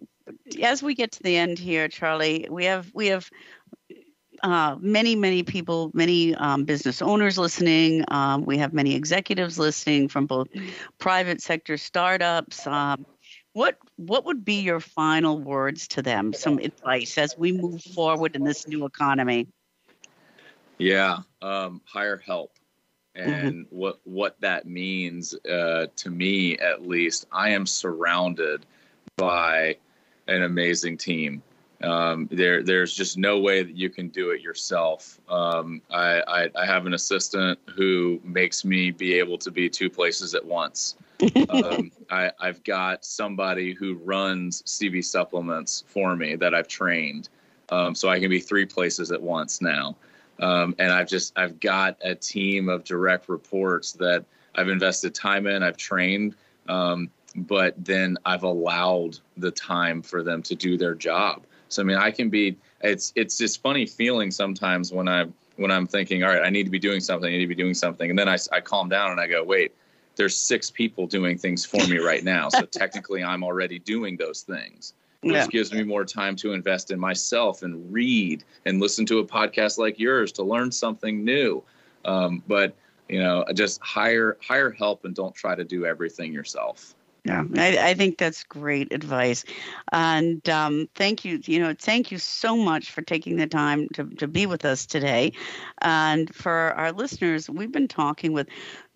as 0.62 0.84
we 0.84 0.94
get 0.94 1.14
to 1.14 1.24
the 1.24 1.38
end 1.38 1.58
here 1.58 1.88
charlie 1.88 2.48
we 2.50 2.66
have 2.66 2.92
we 2.94 3.08
have 3.08 3.30
uh, 4.44 4.76
many, 4.80 5.16
many 5.16 5.44
people, 5.44 5.92
many 5.94 6.36
um, 6.36 6.64
business 6.64 7.02
owners 7.02 7.38
listening. 7.38 8.04
Um, 8.10 8.46
we 8.46 8.58
have 8.58 8.74
many 8.74 8.96
executives 8.96 9.58
listening 9.58 10.08
from 10.08 10.26
both 10.26 10.48
private 11.00 11.42
sector 11.42 11.78
startups, 11.78 12.68
um, 12.68 13.06
what 13.58 13.76
what 13.96 14.24
would 14.26 14.46
be 14.46 14.62
your 14.62 14.80
final 14.80 15.40
words 15.40 15.88
to 15.88 16.04
them? 16.04 16.32
Some 16.32 16.60
advice 16.60 17.18
as 17.18 17.36
we 17.36 17.52
move 17.52 17.82
forward 17.82 18.36
in 18.36 18.44
this 18.44 18.68
new 18.68 18.86
economy. 18.86 19.48
Yeah, 20.78 21.22
um, 21.42 21.82
hire 21.84 22.18
help, 22.18 22.52
mm-hmm. 23.18 23.32
and 23.32 23.66
mm-hmm. 23.66 23.76
what 23.76 24.00
what 24.04 24.40
that 24.42 24.68
means 24.68 25.34
uh, 25.50 25.88
to 25.96 26.10
me, 26.12 26.60
at 26.60 26.88
least, 26.88 27.26
I 27.32 27.50
am 27.50 27.66
surrounded 27.66 28.68
by 29.16 29.78
an 30.28 30.44
amazing 30.44 30.98
team. 31.00 31.42
Um, 31.82 32.28
there, 32.32 32.62
there's 32.62 32.94
just 32.94 33.18
no 33.18 33.40
way 33.40 33.64
that 33.64 33.76
you 33.76 33.90
can 33.90 34.10
do 34.10 34.32
it 34.32 34.42
yourself. 34.42 35.20
Um, 35.30 35.82
I, 35.92 36.22
I, 36.28 36.50
I, 36.56 36.66
have 36.66 36.88
an 36.88 36.96
assistant 36.96 37.60
who 37.76 38.20
makes 38.24 38.66
me 38.66 38.90
be 38.90 39.14
able 39.14 39.38
to 39.38 39.52
be 39.52 39.70
two 39.70 39.88
places 39.88 40.34
at 40.34 40.44
once 40.44 40.96
um, 41.50 41.92
I, 42.10 42.32
I've 42.40 42.64
got 42.64 43.06
somebody 43.06 43.74
who 43.74 43.96
runs 43.96 44.62
CB 44.64 45.04
supplements 45.04 45.84
for 45.88 46.16
me 46.16 46.36
that 46.36 46.54
I've 46.54 46.68
trained, 46.68 47.30
um, 47.70 47.96
so 47.96 48.10
I 48.10 48.20
can 48.20 48.30
be 48.30 48.40
three 48.40 48.66
places 48.66 49.12
at 49.12 49.22
once 49.22 49.62
now. 49.62 49.96
Um, 50.40 50.76
and 50.78 50.92
I've 50.92 51.08
just 51.08 51.34
I've 51.38 51.60
got 51.60 51.98
a 52.02 52.14
team 52.14 52.70
of 52.70 52.84
direct 52.84 53.30
reports 53.30 53.94
that 53.94 54.26
I've 54.56 54.70
invested 54.70 55.16
time 55.16 55.48
in. 55.48 55.64
I've 55.64 55.78
trained, 55.78 56.36
um, 56.70 57.10
but 57.36 57.74
then 57.84 58.18
I've 58.26 58.44
allowed 58.44 59.20
the 59.38 59.52
time 59.52 60.02
for 60.02 60.22
them 60.22 60.44
to 60.44 60.56
do 60.56 60.78
their 60.78 60.94
job. 60.94 61.44
So 61.70 61.82
I 61.82 61.86
mean, 61.86 61.98
I 61.98 62.12
can 62.12 62.30
be. 62.30 62.58
It's 62.82 63.12
it's 63.16 63.38
this 63.38 63.58
funny 63.58 63.88
feeling 63.88 64.30
sometimes 64.30 64.92
when 64.92 65.08
I 65.08 65.26
when 65.56 65.72
I'm 65.72 65.88
thinking, 65.88 66.24
all 66.24 66.30
right, 66.30 66.44
I 66.44 66.52
need 66.52 66.66
to 66.66 66.70
be 66.70 66.80
doing 66.80 67.00
something. 67.00 67.28
I 67.28 67.38
need 67.38 67.44
to 67.44 67.48
be 67.48 67.56
doing 67.56 67.74
something, 67.74 68.12
and 68.12 68.20
then 68.20 68.30
I 68.30 68.38
I 68.52 68.62
calm 68.62 68.90
down 68.90 69.10
and 69.10 69.20
I 69.20 69.26
go, 69.26 69.44
wait 69.44 69.74
there's 70.18 70.36
six 70.36 70.70
people 70.70 71.08
doing 71.08 71.38
things 71.38 71.66
for 71.66 71.86
me 71.88 71.98
right 71.98 72.24
now. 72.24 72.50
So 72.50 72.62
technically, 72.72 73.24
I'm 73.24 73.44
already 73.44 73.80
doing 73.80 74.18
those 74.18 74.42
things, 74.42 74.94
which 75.22 75.34
yeah. 75.34 75.48
gives 75.48 75.74
me 75.74 75.84
more 75.84 76.06
time 76.06 76.36
to 76.38 76.54
invest 76.54 76.92
in 76.92 77.00
myself 77.00 77.64
and 77.64 77.92
read 77.92 78.44
and 78.66 78.80
listen 78.80 79.06
to 79.08 79.20
a 79.20 79.26
podcast 79.26 79.78
like 79.78 80.00
yours 80.00 80.32
to 80.34 80.44
learn 80.44 80.72
something 80.72 81.24
new. 81.24 81.64
Um, 82.06 82.44
but 82.48 82.76
you 83.10 83.20
know, 83.20 83.46
just 83.54 83.82
hire 83.82 84.38
hire 84.42 84.72
help 84.72 85.06
and 85.06 85.16
don't 85.16 85.34
try 85.34 85.56
to 85.56 85.64
do 85.64 85.86
everything 85.86 86.34
yourself. 86.34 86.94
Yeah, 87.28 87.44
I, 87.58 87.90
I, 87.90 87.94
think 87.94 88.18
that's 88.18 88.44
great 88.46 88.94
advice. 88.94 89.44
And 89.92 90.48
um, 90.48 90.88
thank 90.96 91.26
you, 91.26 91.42
you 91.44 91.60
know, 91.60 91.76
thank 91.78 92.10
you 92.10 92.20
so 92.20 92.56
much 92.56 92.90
for 92.92 93.02
taking 93.02 93.36
the 93.36 93.48
time 93.48 93.90
to, 93.96 94.06
to 94.06 94.30
be 94.30 94.46
with 94.46 94.64
us 94.64 94.86
today. 94.86 95.34
And 95.82 96.34
for 96.34 96.74
our 96.78 96.94
listeners, 96.94 97.50
we've 97.50 97.72
been 97.72 97.90
talking 97.90 98.32
with 98.32 98.48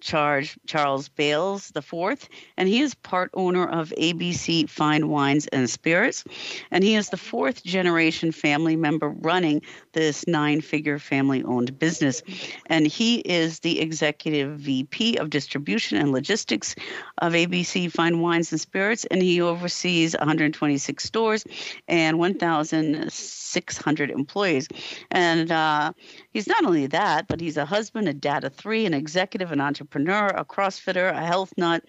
Charge 0.01 0.57
Charles 0.65 1.07
Bailes 1.07 1.69
the 1.69 1.81
fourth, 1.81 2.27
and 2.57 2.67
he 2.67 2.81
is 2.81 2.95
part 2.95 3.29
owner 3.35 3.67
of 3.67 3.93
ABC 3.97 4.67
Fine 4.67 5.07
Wines 5.07 5.47
and 5.47 5.69
Spirits, 5.69 6.23
and 6.71 6.83
he 6.83 6.95
is 6.95 7.09
the 7.09 7.17
fourth 7.17 7.63
generation 7.63 8.31
family 8.31 8.75
member 8.75 9.09
running 9.09 9.61
this 9.93 10.27
nine-figure 10.27 10.97
family-owned 10.99 11.77
business, 11.77 12.23
and 12.65 12.87
he 12.87 13.19
is 13.19 13.59
the 13.59 13.79
executive 13.79 14.59
VP 14.59 15.17
of 15.17 15.29
distribution 15.29 15.97
and 15.97 16.11
logistics 16.11 16.75
of 17.19 17.33
ABC 17.33 17.91
Fine 17.91 18.19
Wines 18.19 18.51
and 18.51 18.59
Spirits, 18.59 19.05
and 19.05 19.21
he 19.21 19.39
oversees 19.39 20.15
126 20.17 21.03
stores 21.03 21.45
and 21.87 22.17
1,600 22.17 24.09
employees, 24.09 24.67
and 25.11 25.51
uh, 25.51 25.93
he's 26.31 26.47
not 26.47 26.65
only 26.65 26.87
that, 26.87 27.27
but 27.27 27.39
he's 27.39 27.57
a 27.57 27.65
husband, 27.65 28.07
a 28.07 28.13
dad 28.13 28.43
of 28.43 28.55
three, 28.55 28.87
an 28.87 28.95
executive, 28.95 29.51
an 29.51 29.61
entrepreneur 29.61 29.90
entrepreneur, 29.91 30.27
a 30.27 30.45
CrossFitter, 30.45 31.11
a 31.11 31.25
health 31.25 31.53
nut, 31.57 31.83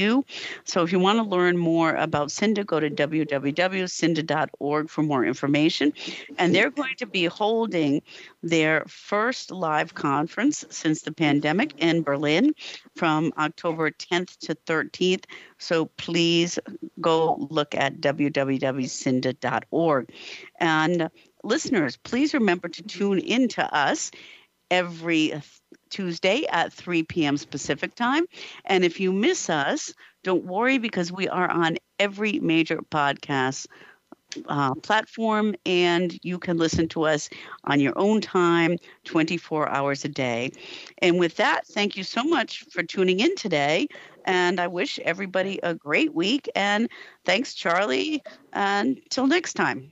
So 0.63 0.83
if 0.83 0.91
you 0.91 0.99
want 0.99 1.17
to 1.19 1.23
learn 1.23 1.57
more 1.57 1.95
about 1.95 2.31
Cinda, 2.31 2.63
go 2.63 2.79
to 2.79 2.89
www.cinda.org 2.89 4.89
for 4.89 5.03
more 5.03 5.25
information. 5.25 5.93
And 6.37 6.53
they're 6.53 6.69
going 6.69 6.95
to 6.97 7.05
be 7.05 7.25
holding 7.25 8.01
their 8.43 8.83
first 8.87 9.51
live 9.51 9.93
conference 9.93 10.65
since 10.69 11.01
the 11.01 11.11
pandemic 11.11 11.73
in 11.77 12.03
Berlin 12.03 12.53
from 12.95 13.33
October 13.37 13.91
10th 13.91 14.37
to 14.39 14.55
13th. 14.67 15.25
So 15.57 15.85
please 15.97 16.59
go 17.01 17.47
look 17.49 17.75
at 17.75 17.99
www.cinda.org. 17.99 20.11
And 20.59 21.09
listeners, 21.43 21.97
please 21.97 22.33
remember 22.33 22.67
to 22.67 22.83
tune 22.83 23.19
in 23.19 23.47
to 23.49 23.73
us 23.73 24.11
every 24.71 25.33
Tuesday 25.89 26.45
at 26.49 26.73
3 26.73 27.25
p.m. 27.25 27.37
Pacific 27.49 27.95
time. 27.95 28.25
And 28.65 28.83
if 28.83 28.99
you 28.99 29.11
miss 29.11 29.49
us, 29.49 29.93
don't 30.23 30.45
worry 30.45 30.77
because 30.77 31.11
we 31.11 31.27
are 31.27 31.49
on 31.49 31.77
every 31.99 32.39
major 32.39 32.77
podcast 32.77 33.67
uh, 34.47 34.75
platform 34.75 35.55
and 35.65 36.17
you 36.23 36.37
can 36.39 36.57
listen 36.57 36.87
to 36.89 37.03
us 37.03 37.29
on 37.65 37.79
your 37.79 37.93
own 37.97 38.21
time 38.21 38.77
24 39.05 39.69
hours 39.69 40.05
a 40.05 40.09
day. 40.09 40.51
And 40.99 41.19
with 41.19 41.35
that, 41.37 41.65
thank 41.67 41.97
you 41.97 42.03
so 42.03 42.23
much 42.23 42.65
for 42.71 42.83
tuning 42.83 43.19
in 43.19 43.35
today. 43.35 43.87
And 44.25 44.59
I 44.59 44.67
wish 44.67 44.99
everybody 44.99 45.59
a 45.63 45.73
great 45.75 46.13
week. 46.13 46.49
And 46.55 46.89
thanks, 47.25 47.53
Charlie. 47.53 48.23
Until 48.53 49.27
next 49.27 49.53
time. 49.53 49.91